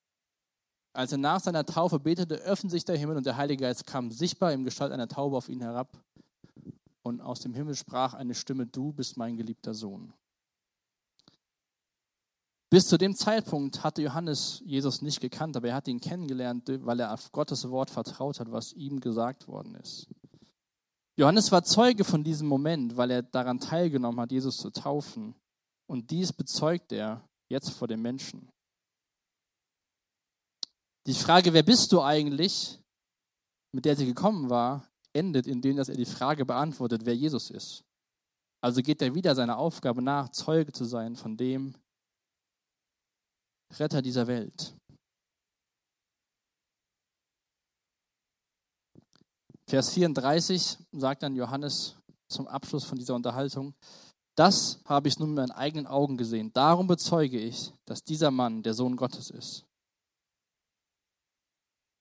Als 0.93 1.11
er 1.11 1.17
nach 1.17 1.39
seiner 1.39 1.65
Taufe 1.65 1.99
betete, 1.99 2.35
öffnete 2.35 2.71
sich 2.71 2.85
der 2.85 2.97
Himmel 2.97 3.17
und 3.17 3.25
der 3.25 3.37
Heilige 3.37 3.63
Geist 3.63 3.85
kam 3.85 4.11
sichtbar 4.11 4.53
im 4.53 4.63
Gestalt 4.63 4.91
einer 4.91 5.07
Taube 5.07 5.37
auf 5.37 5.49
ihn 5.49 5.61
herab. 5.61 5.97
Und 7.03 7.21
aus 7.21 7.39
dem 7.39 7.53
Himmel 7.53 7.75
sprach 7.75 8.13
eine 8.13 8.35
Stimme, 8.35 8.67
du 8.67 8.91
bist 8.91 9.17
mein 9.17 9.37
geliebter 9.37 9.73
Sohn. 9.73 10.13
Bis 12.69 12.87
zu 12.87 12.97
dem 12.97 13.15
Zeitpunkt 13.15 13.83
hatte 13.83 14.03
Johannes 14.03 14.61
Jesus 14.63 15.01
nicht 15.01 15.21
gekannt, 15.21 15.57
aber 15.57 15.69
er 15.69 15.75
hat 15.75 15.87
ihn 15.87 15.99
kennengelernt, 15.99 16.69
weil 16.85 16.99
er 16.99 17.13
auf 17.13 17.31
Gottes 17.31 17.67
Wort 17.69 17.89
vertraut 17.89 18.39
hat, 18.39 18.51
was 18.51 18.73
ihm 18.73 18.99
gesagt 18.99 19.47
worden 19.47 19.73
ist. 19.75 20.07
Johannes 21.17 21.51
war 21.51 21.63
Zeuge 21.63 22.03
von 22.03 22.23
diesem 22.23 22.47
Moment, 22.47 22.95
weil 22.95 23.11
er 23.11 23.23
daran 23.23 23.59
teilgenommen 23.59 24.21
hat, 24.21 24.31
Jesus 24.31 24.57
zu 24.57 24.69
taufen. 24.69 25.35
Und 25.87 26.11
dies 26.11 26.31
bezeugt 26.31 26.91
er 26.91 27.27
jetzt 27.49 27.71
vor 27.71 27.87
den 27.87 28.01
Menschen. 28.01 28.49
Die 31.07 31.15
Frage, 31.15 31.53
wer 31.53 31.63
bist 31.63 31.91
du 31.91 32.01
eigentlich, 32.01 32.79
mit 33.71 33.85
der 33.85 33.95
sie 33.95 34.05
gekommen 34.05 34.49
war, 34.49 34.88
endet, 35.13 35.47
indem 35.47 35.77
dass 35.77 35.89
er 35.89 35.95
die 35.95 36.05
Frage 36.05 36.45
beantwortet, 36.45 37.05
wer 37.05 37.15
Jesus 37.15 37.49
ist. 37.49 37.83
Also 38.61 38.81
geht 38.81 39.01
er 39.01 39.15
wieder 39.15 39.35
seiner 39.35 39.57
Aufgabe 39.57 40.01
nach, 40.01 40.29
Zeuge 40.29 40.71
zu 40.71 40.85
sein 40.85 41.15
von 41.15 41.37
dem 41.37 41.75
Retter 43.77 44.01
dieser 44.01 44.27
Welt. 44.27 44.75
Vers 49.67 49.91
34 49.93 50.79
sagt 50.91 51.23
dann 51.23 51.35
Johannes 51.35 51.95
zum 52.27 52.47
Abschluss 52.47 52.83
von 52.83 52.97
dieser 52.97 53.15
Unterhaltung, 53.15 53.75
das 54.35 54.79
habe 54.85 55.07
ich 55.07 55.19
nun 55.19 55.29
mit 55.29 55.37
meinen 55.37 55.51
eigenen 55.51 55.85
Augen 55.85 56.17
gesehen. 56.17 56.51
Darum 56.53 56.87
bezeuge 56.87 57.37
ich, 57.37 57.73
dass 57.85 58.03
dieser 58.03 58.31
Mann 58.31 58.63
der 58.63 58.73
Sohn 58.73 58.95
Gottes 58.95 59.29
ist. 59.29 59.65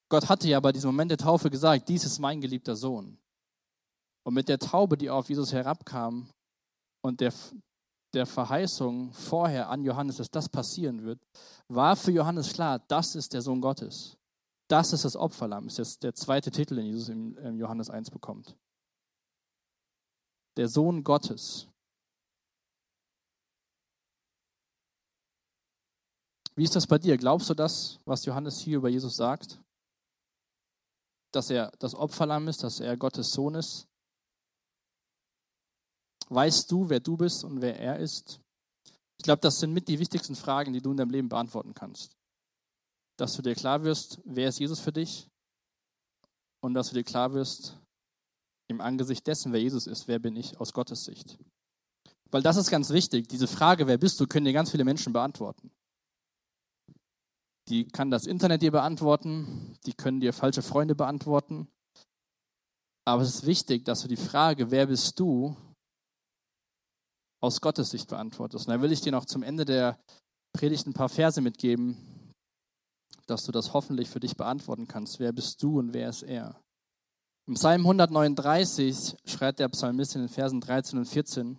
Gott 0.09 0.29
hatte 0.29 0.49
ja 0.49 0.59
bei 0.61 0.73
diesem 0.73 0.89
Moment 0.89 1.11
der 1.11 1.19
Taufe 1.19 1.51
gesagt, 1.51 1.89
dies 1.89 2.05
ist 2.05 2.19
mein 2.19 2.41
geliebter 2.41 2.77
Sohn. 2.77 3.19
Und 4.25 4.35
mit 4.35 4.49
der 4.49 4.59
Taube, 4.59 4.97
die 4.97 5.11
auf 5.11 5.29
Jesus 5.29 5.53
herabkam 5.53 6.29
und 7.03 7.21
der, 7.21 7.33
der 8.15 8.27
Verheißung 8.27 9.13
vorher 9.13 9.69
an 9.69 9.85
Johannes, 9.85 10.17
dass 10.17 10.31
das 10.31 10.49
passieren 10.49 11.03
wird, 11.05 11.21
war 11.69 11.97
für 11.97 12.11
Johannes 12.11 12.53
klar, 12.53 12.79
das 12.89 13.15
ist 13.15 13.33
der 13.33 13.43
Sohn 13.43 13.61
Gottes. 13.61 14.17
Das 14.69 14.93
ist 14.93 15.05
das 15.05 15.17
Opferlamm. 15.17 15.65
Das 15.65 15.75
ist 15.75 15.79
jetzt 15.79 16.03
der 16.03 16.15
zweite 16.15 16.51
Titel, 16.51 16.77
den 16.77 16.87
Jesus 16.87 17.09
in 17.09 17.59
Johannes 17.59 17.89
1 17.89 18.11
bekommt. 18.11 18.55
Der 20.57 20.69
Sohn 20.69 21.05
Gottes. 21.05 21.69
Wie 26.55 26.65
ist 26.65 26.75
das 26.75 26.87
bei 26.87 26.99
dir? 26.99 27.17
Glaubst 27.17 27.49
du 27.49 27.55
das, 27.55 28.01
was 28.05 28.25
Johannes 28.25 28.59
hier 28.59 28.79
über 28.79 28.89
Jesus 28.89 29.17
sagt? 29.17 29.61
Dass 31.33 31.51
er 31.51 31.71
das 31.79 31.95
Opferlamm 31.95 32.49
ist, 32.49 32.63
dass 32.63 32.81
er 32.81 32.97
Gottes 32.97 33.31
Sohn 33.31 33.55
ist? 33.55 33.87
Weißt 36.29 36.71
du, 36.71 36.89
wer 36.89 37.01
du 37.01 37.17
bist 37.17 37.45
und 37.45 37.61
wer 37.61 37.79
er 37.79 37.99
ist? 37.99 38.41
Ich 39.19 39.25
glaube, 39.25 39.41
das 39.41 39.59
sind 39.59 39.73
mit 39.73 39.89
die 39.89 39.99
wichtigsten 39.99 40.37
Fragen, 40.37 40.73
die 40.73 40.81
du 40.81 40.91
in 40.91 40.97
deinem 40.97 41.11
Leben 41.11 41.29
beantworten 41.29 41.75
kannst. 41.75 42.17
Dass 43.17 43.35
du 43.35 43.43
dir 43.43 43.55
klar 43.55 43.83
wirst, 43.83 44.21
wer 44.25 44.49
ist 44.49 44.61
Jesus 44.61 44.81
für 44.81 44.93
dich? 44.93 45.29
Und 46.61 46.75
dass 46.75 46.89
du 46.89 46.95
dir 46.95 47.05
klar 47.05 47.33
wirst, 47.33 47.79
im 48.69 48.81
Angesicht 48.81 49.27
dessen, 49.27 49.53
wer 49.53 49.61
Jesus 49.61 49.87
ist, 49.87 50.09
wer 50.09 50.19
bin 50.19 50.37
ich 50.37 50.61
aus 50.61 50.73
Gottes 50.73 51.05
Sicht? 51.05 51.39
Weil 52.31 52.43
das 52.43 52.57
ist 52.57 52.71
ganz 52.71 52.91
wichtig. 52.91 53.27
Diese 53.29 53.47
Frage, 53.47 53.87
wer 53.87 53.97
bist 53.97 54.21
du, 54.21 54.27
können 54.27 54.45
dir 54.45 54.53
ganz 54.53 54.71
viele 54.71 54.85
Menschen 54.85 55.13
beantworten. 55.13 55.71
Die 57.69 57.87
kann 57.87 58.11
das 58.11 58.27
Internet 58.27 58.63
dir 58.63 58.73
beantworten, 58.73 59.77
die 59.85 59.93
können 59.93 60.21
dir 60.21 60.33
falsche 60.33 60.63
Freunde 60.63 60.95
beantworten. 60.95 61.69
Aber 63.05 63.23
es 63.23 63.35
ist 63.35 63.47
wichtig, 63.47 63.85
dass 63.85 64.01
du 64.01 64.09
die 64.09 64.17
Frage, 64.17 64.71
wer 64.71 64.87
bist 64.87 65.19
du, 65.21 65.57
aus 67.41 67.61
Gottes 67.61 67.91
Sicht 67.91 68.09
beantwortest. 68.09 68.67
Und 68.67 68.75
da 68.75 68.83
will 68.83 68.93
ich 68.93 69.01
dir 69.01 69.13
noch 69.13 69.25
zum 69.25 69.43
Ende 69.43 69.65
der 69.65 69.99
Predigt 70.53 70.87
ein 70.87 70.93
paar 70.93 71.09
Verse 71.09 71.41
mitgeben, 71.41 72.33
dass 73.27 73.45
du 73.45 73.53
das 73.53 73.75
hoffentlich 73.75 74.09
für 74.09 74.21
dich 74.21 74.37
beantworten 74.37 74.89
kannst. 74.89 75.21
Wer 75.21 75.33
bist 75.33 75.63
du 75.63 75.79
und 75.79 75.93
wer 75.93 76.09
ist 76.09 76.23
er? 76.23 76.61
Im 77.47 77.55
Psalm 77.55 77.83
139 77.83 79.17
schreibt 79.25 79.61
der 79.61 79.69
Psalmist 79.69 80.15
in 80.17 80.23
den 80.23 80.29
Versen 80.29 80.61
13 80.61 80.99
und 80.99 81.07
14, 81.07 81.59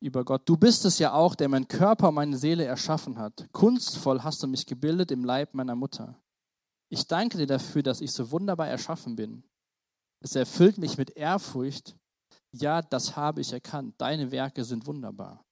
über 0.00 0.24
Gott. 0.24 0.48
Du 0.48 0.56
bist 0.56 0.84
es 0.84 0.98
ja 0.98 1.12
auch, 1.12 1.34
der 1.34 1.48
mein 1.48 1.66
Körper 1.66 2.08
und 2.08 2.14
meine 2.14 2.36
Seele 2.36 2.64
erschaffen 2.64 3.18
hat. 3.18 3.48
Kunstvoll 3.52 4.22
hast 4.22 4.42
du 4.42 4.46
mich 4.46 4.66
gebildet 4.66 5.10
im 5.10 5.24
Leib 5.24 5.54
meiner 5.54 5.74
Mutter. 5.74 6.20
Ich 6.90 7.06
danke 7.06 7.36
dir 7.36 7.46
dafür, 7.46 7.82
dass 7.82 8.00
ich 8.00 8.12
so 8.12 8.30
wunderbar 8.30 8.68
erschaffen 8.68 9.16
bin. 9.16 9.44
Es 10.20 10.34
erfüllt 10.34 10.78
mich 10.78 10.96
mit 10.96 11.10
Ehrfurcht. 11.10 11.96
Ja, 12.52 12.82
das 12.82 13.16
habe 13.16 13.40
ich 13.40 13.52
erkannt. 13.52 13.94
Deine 13.98 14.30
Werke 14.30 14.64
sind 14.64 14.86
wunderbar. 14.86 15.44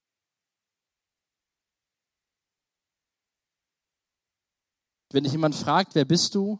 Wenn 5.13 5.25
dich 5.25 5.33
jemand 5.33 5.55
fragt, 5.55 5.95
wer 5.95 6.05
bist 6.05 6.35
du, 6.35 6.59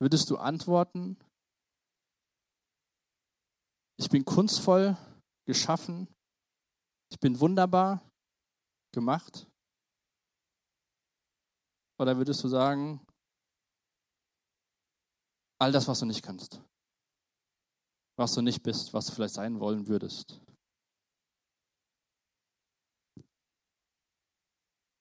würdest 0.00 0.28
du 0.30 0.36
antworten, 0.36 1.16
ich 3.96 4.08
bin 4.08 4.24
kunstvoll 4.24 4.96
geschaffen. 5.48 6.06
Ich 7.10 7.18
bin 7.18 7.40
wunderbar 7.40 8.06
gemacht. 8.92 9.48
Oder 11.98 12.18
würdest 12.18 12.44
du 12.44 12.48
sagen, 12.48 13.00
all 15.58 15.72
das, 15.72 15.88
was 15.88 16.00
du 16.00 16.06
nicht 16.06 16.22
kannst, 16.22 16.62
was 18.18 18.34
du 18.34 18.42
nicht 18.42 18.62
bist, 18.62 18.92
was 18.92 19.06
du 19.06 19.12
vielleicht 19.12 19.34
sein 19.34 19.58
wollen 19.58 19.88
würdest? 19.88 20.38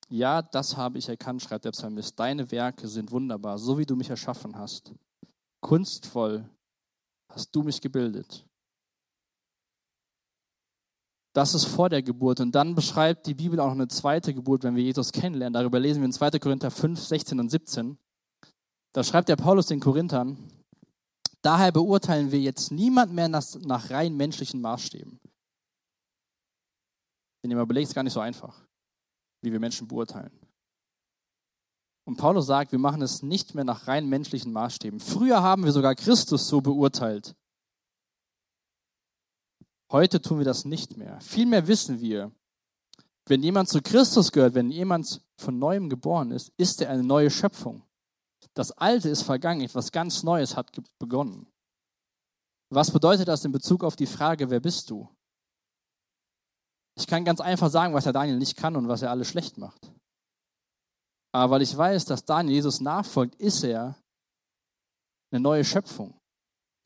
Ja, 0.09 0.41
das 0.41 0.77
habe 0.77 0.97
ich 0.97 1.09
erkannt, 1.09 1.41
schreibt 1.41 1.65
der 1.65 1.71
Psalmist. 1.71 2.17
Deine 2.17 2.49
Werke 2.49 2.87
sind 2.87 3.11
wunderbar, 3.11 3.59
so 3.59 3.77
wie 3.77 3.85
du 3.85 3.97
mich 3.97 4.09
erschaffen 4.09 4.57
hast. 4.57 4.93
Kunstvoll 5.59 6.49
hast 7.33 7.53
du 7.53 7.63
mich 7.63 7.81
gebildet. 7.81 8.47
Das 11.37 11.53
ist 11.53 11.65
vor 11.65 11.87
der 11.87 12.01
Geburt. 12.01 12.39
Und 12.39 12.55
dann 12.55 12.73
beschreibt 12.73 13.27
die 13.27 13.35
Bibel 13.35 13.59
auch 13.59 13.69
eine 13.69 13.87
zweite 13.87 14.33
Geburt, 14.33 14.63
wenn 14.63 14.75
wir 14.75 14.81
Jesus 14.81 15.11
kennenlernen. 15.11 15.53
Darüber 15.53 15.79
lesen 15.79 16.01
wir 16.01 16.07
in 16.07 16.11
2. 16.11 16.31
Korinther 16.39 16.71
5, 16.71 16.99
16 16.99 17.39
und 17.39 17.51
17. 17.51 17.95
Da 18.91 19.03
schreibt 19.03 19.29
der 19.29 19.35
Paulus 19.35 19.67
den 19.67 19.79
Korinthern, 19.79 20.39
daher 21.43 21.71
beurteilen 21.71 22.31
wir 22.31 22.39
jetzt 22.39 22.71
niemand 22.71 23.13
mehr 23.13 23.27
nach, 23.27 23.45
nach 23.59 23.91
rein 23.91 24.17
menschlichen 24.17 24.61
Maßstäben. 24.61 25.19
Wenn 27.43 27.51
ihr 27.51 27.57
mal 27.57 27.65
überlegt, 27.65 27.89
ist 27.89 27.93
gar 27.93 28.01
nicht 28.01 28.13
so 28.13 28.19
einfach, 28.19 28.65
wie 29.43 29.51
wir 29.51 29.59
Menschen 29.59 29.87
beurteilen. 29.87 30.31
Und 32.07 32.17
Paulus 32.17 32.47
sagt, 32.47 32.71
wir 32.71 32.79
machen 32.79 33.03
es 33.03 33.21
nicht 33.21 33.53
mehr 33.53 33.63
nach 33.63 33.87
rein 33.87 34.09
menschlichen 34.09 34.51
Maßstäben. 34.53 34.99
Früher 34.99 35.43
haben 35.43 35.65
wir 35.65 35.71
sogar 35.71 35.93
Christus 35.93 36.47
so 36.47 36.61
beurteilt. 36.61 37.35
Heute 39.91 40.21
tun 40.21 40.39
wir 40.39 40.45
das 40.45 40.65
nicht 40.65 40.97
mehr. 40.97 41.19
Vielmehr 41.21 41.67
wissen 41.67 42.01
wir, 42.01 42.31
wenn 43.25 43.43
jemand 43.43 43.69
zu 43.69 43.81
Christus 43.81 44.31
gehört, 44.31 44.53
wenn 44.53 44.69
jemand 44.69 45.21
von 45.37 45.59
neuem 45.59 45.89
geboren 45.89 46.31
ist, 46.31 46.51
ist 46.57 46.81
er 46.81 46.89
eine 46.89 47.03
neue 47.03 47.29
Schöpfung. 47.29 47.83
Das 48.53 48.71
Alte 48.71 49.09
ist 49.09 49.23
vergangen, 49.23 49.61
etwas 49.61 49.91
ganz 49.91 50.23
Neues 50.23 50.55
hat 50.55 50.71
begonnen. 50.99 51.47
Was 52.69 52.91
bedeutet 52.91 53.27
das 53.27 53.45
in 53.45 53.51
Bezug 53.51 53.83
auf 53.83 53.95
die 53.95 54.05
Frage, 54.05 54.49
wer 54.49 54.59
bist 54.59 54.89
du? 54.89 55.09
Ich 56.95 57.07
kann 57.07 57.23
ganz 57.23 57.39
einfach 57.39 57.69
sagen, 57.69 57.93
was 57.93 58.05
der 58.05 58.13
Daniel 58.13 58.37
nicht 58.37 58.57
kann 58.57 58.75
und 58.75 58.87
was 58.87 59.03
er 59.03 59.11
alles 59.11 59.27
schlecht 59.27 59.57
macht. 59.57 59.91
Aber 61.31 61.51
weil 61.51 61.61
ich 61.61 61.77
weiß, 61.77 62.05
dass 62.05 62.25
Daniel 62.25 62.55
Jesus 62.55 62.81
nachfolgt, 62.81 63.35
ist 63.35 63.63
er 63.63 63.95
eine 65.31 65.39
neue 65.39 65.63
Schöpfung 65.63 66.16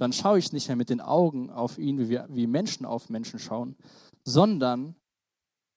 dann 0.02 0.14
schaue 0.14 0.40
ich 0.40 0.52
nicht 0.52 0.68
mehr 0.68 0.76
mit 0.76 0.90
den 0.90 1.00
Augen 1.00 1.52
auf 1.52 1.78
ihn, 1.78 2.00
wie, 2.00 2.10
wir, 2.10 2.26
wie 2.28 2.48
Menschen 2.48 2.88
auf 2.88 3.10
Menschen 3.10 3.38
schauen, 3.38 3.76
sondern 4.26 4.96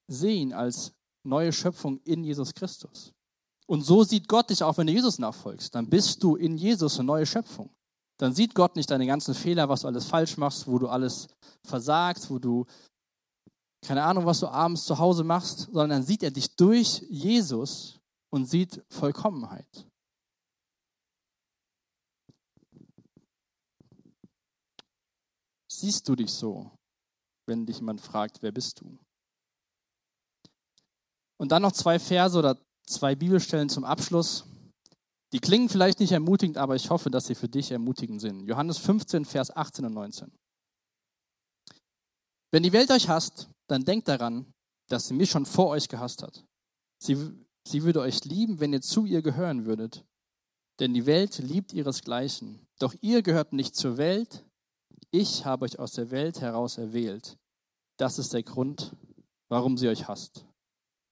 sehe 0.07 0.37
ihn 0.37 0.51
als 0.51 0.93
neue 1.23 1.53
Schöpfung 1.53 1.99
in 2.05 2.23
Jesus 2.23 2.55
Christus. 2.55 3.13
Und 3.67 3.83
so 3.83 4.03
sieht 4.03 4.27
Gott 4.27 4.49
dich 4.49 4.63
auch, 4.63 4.79
wenn 4.79 4.87
du 4.87 4.93
Jesus 4.93 5.19
nachfolgst. 5.19 5.75
Dann 5.75 5.87
bist 5.87 6.23
du 6.23 6.37
in 6.37 6.57
Jesus 6.57 6.97
eine 6.97 7.05
neue 7.05 7.27
Schöpfung. 7.27 7.69
Dann 8.17 8.33
sieht 8.33 8.55
Gott 8.55 8.75
nicht 8.75 8.89
deine 8.89 9.05
ganzen 9.05 9.35
Fehler, 9.35 9.69
was 9.69 9.81
du 9.81 9.87
alles 9.87 10.05
falsch 10.05 10.37
machst, 10.37 10.65
wo 10.65 10.79
du 10.79 10.87
alles 10.87 11.27
versagst, 11.63 12.31
wo 12.31 12.39
du 12.39 12.65
keine 13.85 14.01
Ahnung, 14.01 14.25
was 14.25 14.39
du 14.39 14.47
abends 14.47 14.85
zu 14.85 14.97
Hause 14.97 15.23
machst, 15.23 15.69
sondern 15.71 15.89
dann 15.91 16.03
sieht 16.03 16.23
er 16.23 16.31
dich 16.31 16.55
durch 16.55 17.05
Jesus 17.11 17.99
und 18.31 18.49
sieht 18.49 18.83
Vollkommenheit. 18.89 19.87
Siehst 25.77 26.07
du 26.07 26.15
dich 26.15 26.31
so, 26.31 26.71
wenn 27.47 27.65
dich 27.65 27.79
jemand 27.79 27.99
fragt, 27.99 28.41
wer 28.41 28.53
bist 28.53 28.79
du? 28.79 28.97
Und 31.37 31.51
dann 31.51 31.63
noch 31.63 31.73
zwei 31.73 31.99
Verse 31.99 32.37
oder 32.37 32.57
zwei 32.87 33.13
Bibelstellen 33.13 33.67
zum 33.67 33.83
Abschluss. 33.83 34.45
Die 35.33 35.39
klingen 35.39 35.67
vielleicht 35.67 35.99
nicht 35.99 36.13
ermutigend, 36.13 36.57
aber 36.57 36.77
ich 36.77 36.89
hoffe, 36.89 37.09
dass 37.11 37.25
sie 37.25 37.35
für 37.35 37.49
dich 37.49 37.71
ermutigend 37.71 38.21
sind. 38.21 38.45
Johannes 38.45 38.77
15, 38.77 39.25
Vers 39.25 39.53
18 39.53 39.83
und 39.83 39.93
19. 39.93 40.31
Wenn 42.53 42.63
die 42.63 42.71
Welt 42.71 42.89
euch 42.89 43.09
hasst, 43.09 43.49
dann 43.67 43.83
denkt 43.83 44.07
daran, 44.07 44.49
dass 44.89 45.07
sie 45.07 45.13
mich 45.13 45.29
schon 45.29 45.45
vor 45.45 45.67
euch 45.67 45.89
gehasst 45.89 46.23
hat. 46.23 46.45
Sie, 47.03 47.17
sie 47.67 47.83
würde 47.83 47.99
euch 47.99 48.23
lieben, 48.23 48.61
wenn 48.61 48.71
ihr 48.71 48.81
zu 48.81 49.05
ihr 49.05 49.21
gehören 49.21 49.65
würdet. 49.65 50.05
Denn 50.79 50.93
die 50.93 51.05
Welt 51.05 51.37
liebt 51.39 51.73
ihresgleichen. 51.73 52.65
Doch 52.79 52.95
ihr 53.01 53.23
gehört 53.23 53.51
nicht 53.51 53.75
zur 53.75 53.97
Welt, 53.97 54.45
ich 55.11 55.45
habe 55.45 55.65
euch 55.65 55.79
aus 55.79 55.93
der 55.93 56.11
Welt 56.11 56.41
heraus 56.41 56.77
erwählt. 56.77 57.37
Das 57.97 58.19
ist 58.19 58.33
der 58.33 58.43
Grund, 58.43 58.95
warum 59.49 59.77
sie 59.77 59.87
euch 59.87 60.07
hasst. 60.07 60.45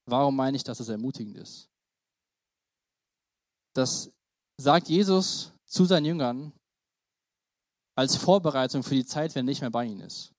Warum 0.06 0.36
meine 0.36 0.56
ich, 0.56 0.64
dass 0.64 0.80
es 0.80 0.88
ermutigend 0.88 1.36
ist? 1.36 1.70
Das 3.74 4.10
sagt 4.60 4.88
Jesus 4.88 5.52
zu 5.64 5.84
seinen 5.84 6.04
Jüngern 6.04 6.52
als 7.96 8.16
Vorbereitung 8.16 8.82
für 8.82 8.94
die 8.94 9.06
Zeit, 9.06 9.34
wenn 9.34 9.46
er 9.46 9.50
nicht 9.50 9.60
mehr 9.60 9.70
bei 9.70 9.84
ihnen 9.84 10.00
ist. 10.00 10.32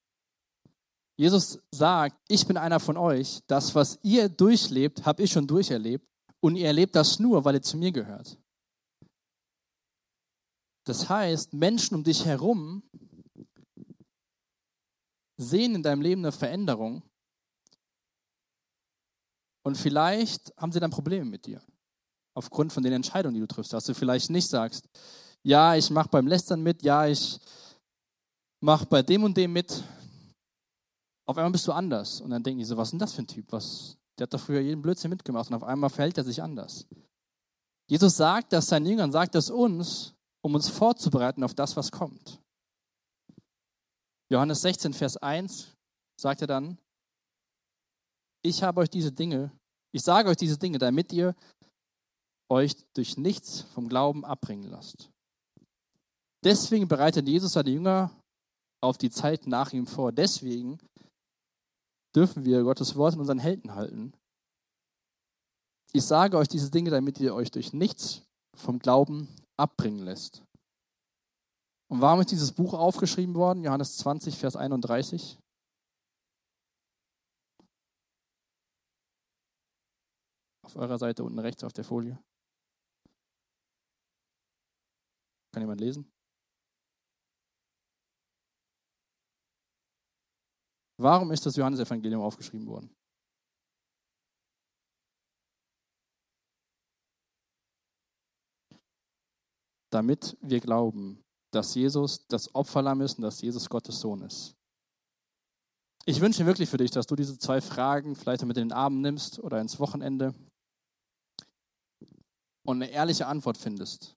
Jesus 1.17 1.59
sagt, 1.71 2.17
ich 2.27 2.45
bin 2.45 2.57
einer 2.57 2.79
von 2.79 2.97
euch, 2.97 3.41
das, 3.47 3.73
was 3.73 3.99
ihr 4.03 4.27
durchlebt, 4.27 5.05
habe 5.05 5.23
ich 5.23 5.31
schon 5.31 5.47
durcherlebt 5.47 6.05
und 6.41 6.57
ihr 6.57 6.67
erlebt 6.67 6.95
das 6.95 7.19
nur, 7.19 7.45
weil 7.45 7.55
ihr 7.55 7.61
zu 7.61 7.77
mir 7.77 7.91
gehört. 7.91 8.37
Das 10.85 11.09
heißt, 11.09 11.53
Menschen 11.53 11.95
um 11.95 12.03
dich 12.03 12.25
herum 12.25 12.83
sehen 15.37 15.75
in 15.75 15.83
deinem 15.83 16.01
Leben 16.01 16.21
eine 16.21 16.31
Veränderung 16.31 17.03
und 19.65 19.77
vielleicht 19.77 20.53
haben 20.57 20.71
sie 20.71 20.79
dann 20.79 20.91
Probleme 20.91 21.25
mit 21.25 21.47
dir. 21.47 21.59
Aufgrund 22.35 22.71
von 22.71 22.83
den 22.83 22.93
Entscheidungen, 22.93 23.33
die 23.33 23.39
du 23.39 23.47
triffst, 23.47 23.73
dass 23.73 23.85
du 23.85 23.95
vielleicht 23.95 24.29
nicht 24.29 24.47
sagst, 24.47 24.87
ja, 25.41 25.75
ich 25.75 25.89
mache 25.89 26.09
beim 26.09 26.27
Lästern 26.27 26.61
mit, 26.61 26.83
ja, 26.83 27.07
ich 27.07 27.39
mache 28.61 28.85
bei 28.85 29.01
dem 29.01 29.23
und 29.23 29.35
dem 29.35 29.53
mit. 29.53 29.83
Auf 31.27 31.37
einmal 31.37 31.51
bist 31.51 31.67
du 31.67 31.71
anders. 31.71 32.21
Und 32.21 32.29
dann 32.29 32.43
denken 32.43 32.59
die 32.59 32.65
so, 32.65 32.77
was 32.77 32.89
ist 32.89 32.91
denn 32.91 32.99
das 32.99 33.13
für 33.13 33.23
ein 33.23 33.27
Typ? 33.27 33.51
Was, 33.51 33.97
der 34.19 34.25
hat 34.25 34.33
doch 34.33 34.39
früher 34.39 34.59
jeden 34.59 34.81
Blödsinn 34.81 35.09
mitgemacht 35.09 35.49
und 35.49 35.55
auf 35.55 35.63
einmal 35.63 35.89
verhält 35.89 36.17
er 36.17 36.23
sich 36.23 36.41
anders. 36.43 36.85
Jesus 37.87 38.17
sagt 38.17 38.53
das 38.53 38.67
seinen 38.67 38.85
Jüngern, 38.85 39.11
sagt 39.11 39.33
das 39.33 39.49
uns, 39.49 40.13
um 40.43 40.53
uns 40.53 40.69
vorzubereiten 40.69 41.43
auf 41.43 41.55
das, 41.55 41.75
was 41.75 41.91
kommt. 41.91 42.39
Johannes 44.31 44.61
16, 44.61 44.93
Vers 44.93 45.17
1 45.17 45.73
sagt 46.19 46.41
er 46.41 46.47
dann, 46.47 46.77
ich 48.43 48.63
habe 48.63 48.81
euch 48.81 48.89
diese 48.89 49.11
Dinge, 49.11 49.51
ich 49.93 50.01
sage 50.01 50.29
euch 50.29 50.37
diese 50.37 50.57
Dinge, 50.57 50.77
damit 50.77 51.13
ihr 51.13 51.35
euch 52.51 52.75
durch 52.93 53.17
nichts 53.17 53.61
vom 53.61 53.87
Glauben 53.87 54.23
abbringen 54.23 54.69
lasst. 54.69 55.09
Deswegen 56.43 56.87
bereitet 56.87 57.27
Jesus 57.27 57.53
seine 57.53 57.71
Jünger 57.71 58.11
auf 58.83 58.97
die 58.97 59.09
Zeit 59.09 59.47
nach 59.47 59.73
ihm 59.73 59.87
vor. 59.87 60.11
Deswegen 60.11 60.77
dürfen 62.15 62.45
wir 62.45 62.63
Gottes 62.63 62.95
Wort 62.95 63.15
in 63.15 63.19
unseren 63.19 63.39
Helden 63.39 63.73
halten. 63.73 64.13
Ich 65.91 66.03
sage 66.03 66.37
euch 66.37 66.47
diese 66.47 66.69
Dinge, 66.69 66.91
damit 66.91 67.19
ihr 67.19 67.33
euch 67.33 67.49
durch 67.49 67.73
nichts 67.73 68.21
vom 68.55 68.79
Glauben 68.79 69.27
abbringen 69.57 70.05
lässt. 70.05 70.43
Und 71.87 72.01
warum 72.01 72.19
ist 72.21 72.31
dieses 72.31 72.51
Buch 72.51 72.73
aufgeschrieben 72.73 73.35
worden? 73.35 73.63
Johannes 73.63 73.97
20, 73.97 74.37
Vers 74.37 74.55
31. 74.55 75.39
Auf 80.63 80.75
eurer 80.75 80.97
Seite 80.97 81.23
unten 81.23 81.39
rechts 81.39 81.63
auf 81.63 81.73
der 81.73 81.83
Folie. 81.83 82.17
Kann 85.53 85.61
jemand 85.61 85.79
lesen? 85.79 86.11
Warum 90.97 91.31
ist 91.31 91.45
das 91.45 91.55
Johannesevangelium 91.55 92.21
aufgeschrieben 92.21 92.67
worden? 92.67 92.89
Damit 99.91 100.37
wir 100.41 100.59
glauben, 100.59 101.24
dass 101.55 101.73
Jesus 101.73 102.27
das 102.27 102.53
Opferlamm 102.53 103.01
ist 103.01 103.17
und 103.17 103.23
dass 103.23 103.41
Jesus 103.41 103.69
Gottes 103.69 103.99
Sohn 103.99 104.21
ist. 104.21 104.55
Ich 106.05 106.21
wünsche 106.21 106.45
wirklich 106.45 106.69
für 106.69 106.77
dich, 106.77 106.91
dass 106.91 107.07
du 107.07 107.15
diese 107.15 107.39
zwei 107.39 107.61
Fragen 107.61 108.15
vielleicht 108.15 108.45
mit 108.45 108.57
in 108.57 108.69
den 108.69 108.77
Abend 108.77 109.01
nimmst 109.01 109.39
oder 109.39 109.59
ins 109.59 109.79
Wochenende 109.79 110.35
und 112.63 112.81
eine 112.81 112.91
ehrliche 112.91 113.25
Antwort 113.25 113.57
findest. 113.57 114.15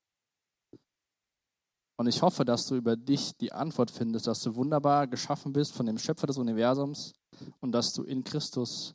Und 1.99 2.07
ich 2.07 2.23
hoffe, 2.23 2.45
dass 2.45 2.67
du 2.67 2.77
über 2.77 2.97
dich 2.97 3.37
die 3.37 3.53
Antwort 3.53 3.91
findest, 3.91 4.27
dass 4.27 4.43
du 4.43 4.55
wunderbar 4.55 5.07
geschaffen 5.07 5.53
bist 5.53 5.73
von 5.73 5.87
dem 5.87 5.99
Schöpfer 5.99 6.27
des 6.27 6.39
Universums 6.39 7.15
und 7.61 7.73
dass 7.73 7.93
du 7.93 8.05
in 8.05 8.23
Christus 8.23 8.95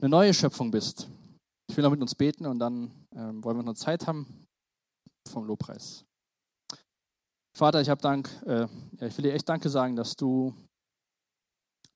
eine 0.00 0.08
neue 0.08 0.32
Schöpfung 0.32 0.70
bist. 0.70 1.08
Ich 1.68 1.76
will 1.76 1.82
noch 1.82 1.90
mit 1.90 2.00
uns 2.00 2.14
beten 2.14 2.46
und 2.46 2.58
dann 2.58 3.06
ähm, 3.14 3.42
wollen 3.44 3.58
wir 3.58 3.64
noch 3.64 3.74
Zeit 3.74 4.06
haben 4.06 4.46
vom 5.28 5.44
Lobpreis. 5.44 6.05
Vater, 7.56 7.80
ich 7.80 7.88
habe 7.88 8.02
Dank, 8.02 8.28
äh, 8.44 8.66
ja, 9.00 9.06
ich 9.06 9.16
will 9.16 9.22
dir 9.22 9.32
echt 9.32 9.48
Danke 9.48 9.70
sagen, 9.70 9.96
dass 9.96 10.14
du 10.14 10.52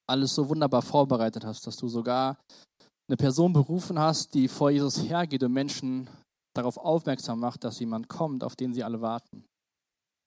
alles 0.09 0.35
so 0.35 0.49
wunderbar 0.49 0.81
vorbereitet 0.81 1.45
hast, 1.45 1.67
dass 1.67 1.77
du 1.77 1.87
sogar 1.87 2.39
eine 3.07 3.19
Person 3.19 3.53
berufen 3.53 3.99
hast, 3.99 4.33
die 4.33 4.49
vor 4.49 4.71
Jesus 4.71 5.03
hergeht 5.03 5.43
und 5.43 5.53
Menschen 5.53 6.09
darauf 6.57 6.79
aufmerksam 6.79 7.41
macht, 7.41 7.63
dass 7.63 7.79
jemand 7.79 8.09
kommt, 8.09 8.43
auf 8.43 8.57
den 8.57 8.73
sie 8.73 8.83
alle 8.83 9.03
warten. 9.03 9.45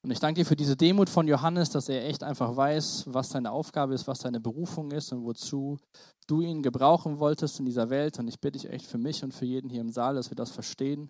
Und 0.06 0.12
ich 0.12 0.20
danke 0.20 0.42
dir 0.42 0.46
für 0.46 0.56
diese 0.56 0.78
Demut 0.78 1.10
von 1.10 1.28
Johannes, 1.28 1.72
dass 1.72 1.90
er 1.90 2.06
echt 2.06 2.22
einfach 2.22 2.56
weiß, 2.56 3.06
was 3.08 3.30
seine 3.30 3.50
Aufgabe 3.50 3.96
ist, 3.96 4.06
was 4.06 4.20
seine 4.20 4.40
Berufung 4.40 4.92
ist 4.92 5.12
und 5.14 5.24
wozu 5.24 5.80
du 6.28 6.42
ihn 6.42 6.62
gebrauchen 6.62 7.18
wolltest 7.18 7.58
in 7.58 7.66
dieser 7.66 7.90
Welt. 7.90 8.20
Und 8.20 8.28
ich 8.28 8.40
bitte 8.40 8.60
dich 8.60 8.70
echt 8.70 8.86
für 8.86 9.00
mich 9.00 9.24
und 9.24 9.34
für 9.34 9.46
jeden 9.46 9.72
hier 9.72 9.82
im 9.82 9.90
Saal, 9.90 10.14
dass 10.14 10.30
wir 10.30 10.36
das 10.36 10.52
verstehen, 10.52 11.10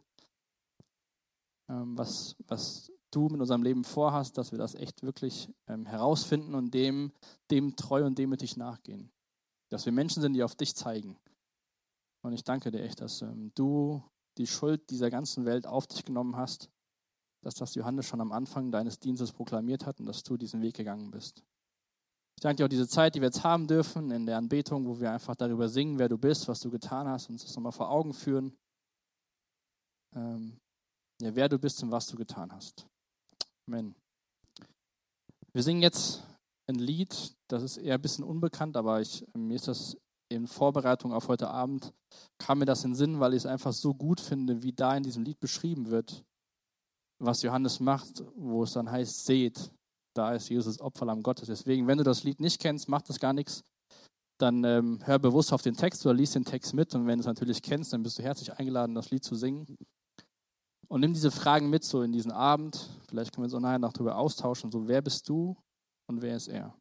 ähm, 1.69 1.97
was, 1.97 2.37
was 2.47 2.89
du 3.15 3.29
mit 3.29 3.41
unserem 3.41 3.63
Leben 3.63 3.83
vorhast, 3.83 4.37
dass 4.37 4.51
wir 4.51 4.59
das 4.59 4.75
echt 4.75 5.03
wirklich 5.03 5.49
ähm, 5.67 5.85
herausfinden 5.85 6.55
und 6.55 6.73
dem, 6.73 7.11
dem 7.51 7.75
treu 7.75 8.05
und 8.05 8.17
demütig 8.17 8.57
nachgehen. 8.57 9.11
Dass 9.69 9.85
wir 9.85 9.93
Menschen 9.93 10.21
sind, 10.21 10.33
die 10.33 10.43
auf 10.43 10.55
dich 10.55 10.75
zeigen. 10.75 11.17
Und 12.23 12.33
ich 12.33 12.43
danke 12.43 12.71
dir 12.71 12.83
echt, 12.83 13.01
dass 13.01 13.21
ähm, 13.21 13.51
du 13.55 14.03
die 14.37 14.47
Schuld 14.47 14.89
dieser 14.89 15.09
ganzen 15.09 15.45
Welt 15.45 15.67
auf 15.67 15.87
dich 15.87 16.05
genommen 16.05 16.35
hast, 16.35 16.69
dass 17.43 17.55
das 17.55 17.75
Johannes 17.75 18.05
schon 18.05 18.21
am 18.21 18.31
Anfang 18.31 18.71
deines 18.71 18.99
Dienstes 18.99 19.31
proklamiert 19.31 19.85
hat 19.85 19.99
und 19.99 20.05
dass 20.05 20.23
du 20.23 20.37
diesen 20.37 20.61
Weg 20.61 20.75
gegangen 20.75 21.11
bist. 21.11 21.43
Ich 22.35 22.41
danke 22.41 22.57
dir 22.57 22.65
auch 22.65 22.69
diese 22.69 22.87
Zeit, 22.87 23.15
die 23.15 23.21
wir 23.21 23.27
jetzt 23.27 23.43
haben 23.43 23.67
dürfen 23.67 24.09
in 24.11 24.25
der 24.25 24.37
Anbetung, 24.37 24.87
wo 24.87 24.99
wir 24.99 25.11
einfach 25.11 25.35
darüber 25.35 25.69
singen, 25.69 25.99
wer 25.99 26.09
du 26.09 26.17
bist, 26.17 26.47
was 26.47 26.59
du 26.61 26.71
getan 26.71 27.07
hast, 27.07 27.29
uns 27.29 27.43
das 27.43 27.55
nochmal 27.55 27.71
vor 27.71 27.89
Augen 27.89 28.13
führen, 28.13 28.57
ähm, 30.15 30.59
ja, 31.21 31.35
wer 31.35 31.49
du 31.49 31.59
bist 31.59 31.81
und 31.83 31.91
was 31.91 32.07
du 32.07 32.17
getan 32.17 32.51
hast. 32.51 32.87
Amen. 33.67 33.95
Wir 35.53 35.63
singen 35.63 35.81
jetzt 35.81 36.23
ein 36.67 36.75
Lied, 36.75 37.33
das 37.47 37.63
ist 37.63 37.77
eher 37.77 37.95
ein 37.95 38.01
bisschen 38.01 38.25
unbekannt, 38.25 38.75
aber 38.75 38.99
ich, 38.99 39.25
mir 39.37 39.55
ist 39.55 39.67
das 39.67 39.97
in 40.29 40.47
Vorbereitung 40.47 41.13
auf 41.13 41.27
heute 41.27 41.49
Abend, 41.49 41.93
kam 42.39 42.59
mir 42.59 42.65
das 42.65 42.83
in 42.83 42.91
den 42.91 42.95
Sinn, 42.95 43.19
weil 43.19 43.33
ich 43.33 43.43
es 43.43 43.45
einfach 43.45 43.71
so 43.71 43.93
gut 43.93 44.19
finde, 44.19 44.63
wie 44.63 44.73
da 44.73 44.97
in 44.97 45.03
diesem 45.03 45.23
Lied 45.23 45.39
beschrieben 45.39 45.91
wird, 45.91 46.25
was 47.19 47.41
Johannes 47.41 47.79
macht, 47.79 48.23
wo 48.35 48.63
es 48.63 48.73
dann 48.73 48.91
heißt, 48.91 49.25
seht, 49.25 49.71
da 50.13 50.33
ist 50.33 50.49
Jesus 50.49 50.81
Opferlamm 50.81 51.23
Gottes. 51.23 51.47
Deswegen, 51.47 51.87
wenn 51.87 51.97
du 51.97 52.03
das 52.03 52.23
Lied 52.23 52.39
nicht 52.39 52.59
kennst, 52.59 52.89
macht 52.89 53.07
das 53.09 53.19
gar 53.19 53.33
nichts. 53.33 53.63
Dann 54.39 54.63
ähm, 54.63 54.99
hör 55.03 55.19
bewusst 55.19 55.53
auf 55.53 55.61
den 55.61 55.75
Text 55.75 56.05
oder 56.05 56.15
lies 56.15 56.31
den 56.31 56.45
Text 56.45 56.73
mit. 56.73 56.93
Und 56.95 57.07
wenn 57.07 57.19
du 57.19 57.21
es 57.21 57.27
natürlich 57.27 57.61
kennst, 57.61 57.93
dann 57.93 58.03
bist 58.03 58.19
du 58.19 58.23
herzlich 58.23 58.53
eingeladen, 58.53 58.95
das 58.95 59.09
Lied 59.09 59.23
zu 59.23 59.35
singen. 59.35 59.77
Und 60.87 61.01
nimm 61.01 61.13
diese 61.13 61.31
Fragen 61.31 61.69
mit 61.69 61.83
so 61.83 62.01
in 62.01 62.11
diesen 62.11 62.31
Abend. 62.31 62.89
Vielleicht 63.07 63.33
können 63.33 63.45
wir 63.45 63.49
so 63.49 63.59
nachher 63.59 63.79
noch 63.79 63.93
darüber 63.93 64.17
austauschen. 64.17 64.71
So, 64.71 64.87
wer 64.87 65.01
bist 65.01 65.27
du 65.27 65.55
und 66.07 66.21
wer 66.21 66.35
ist 66.35 66.47
er? 66.47 66.75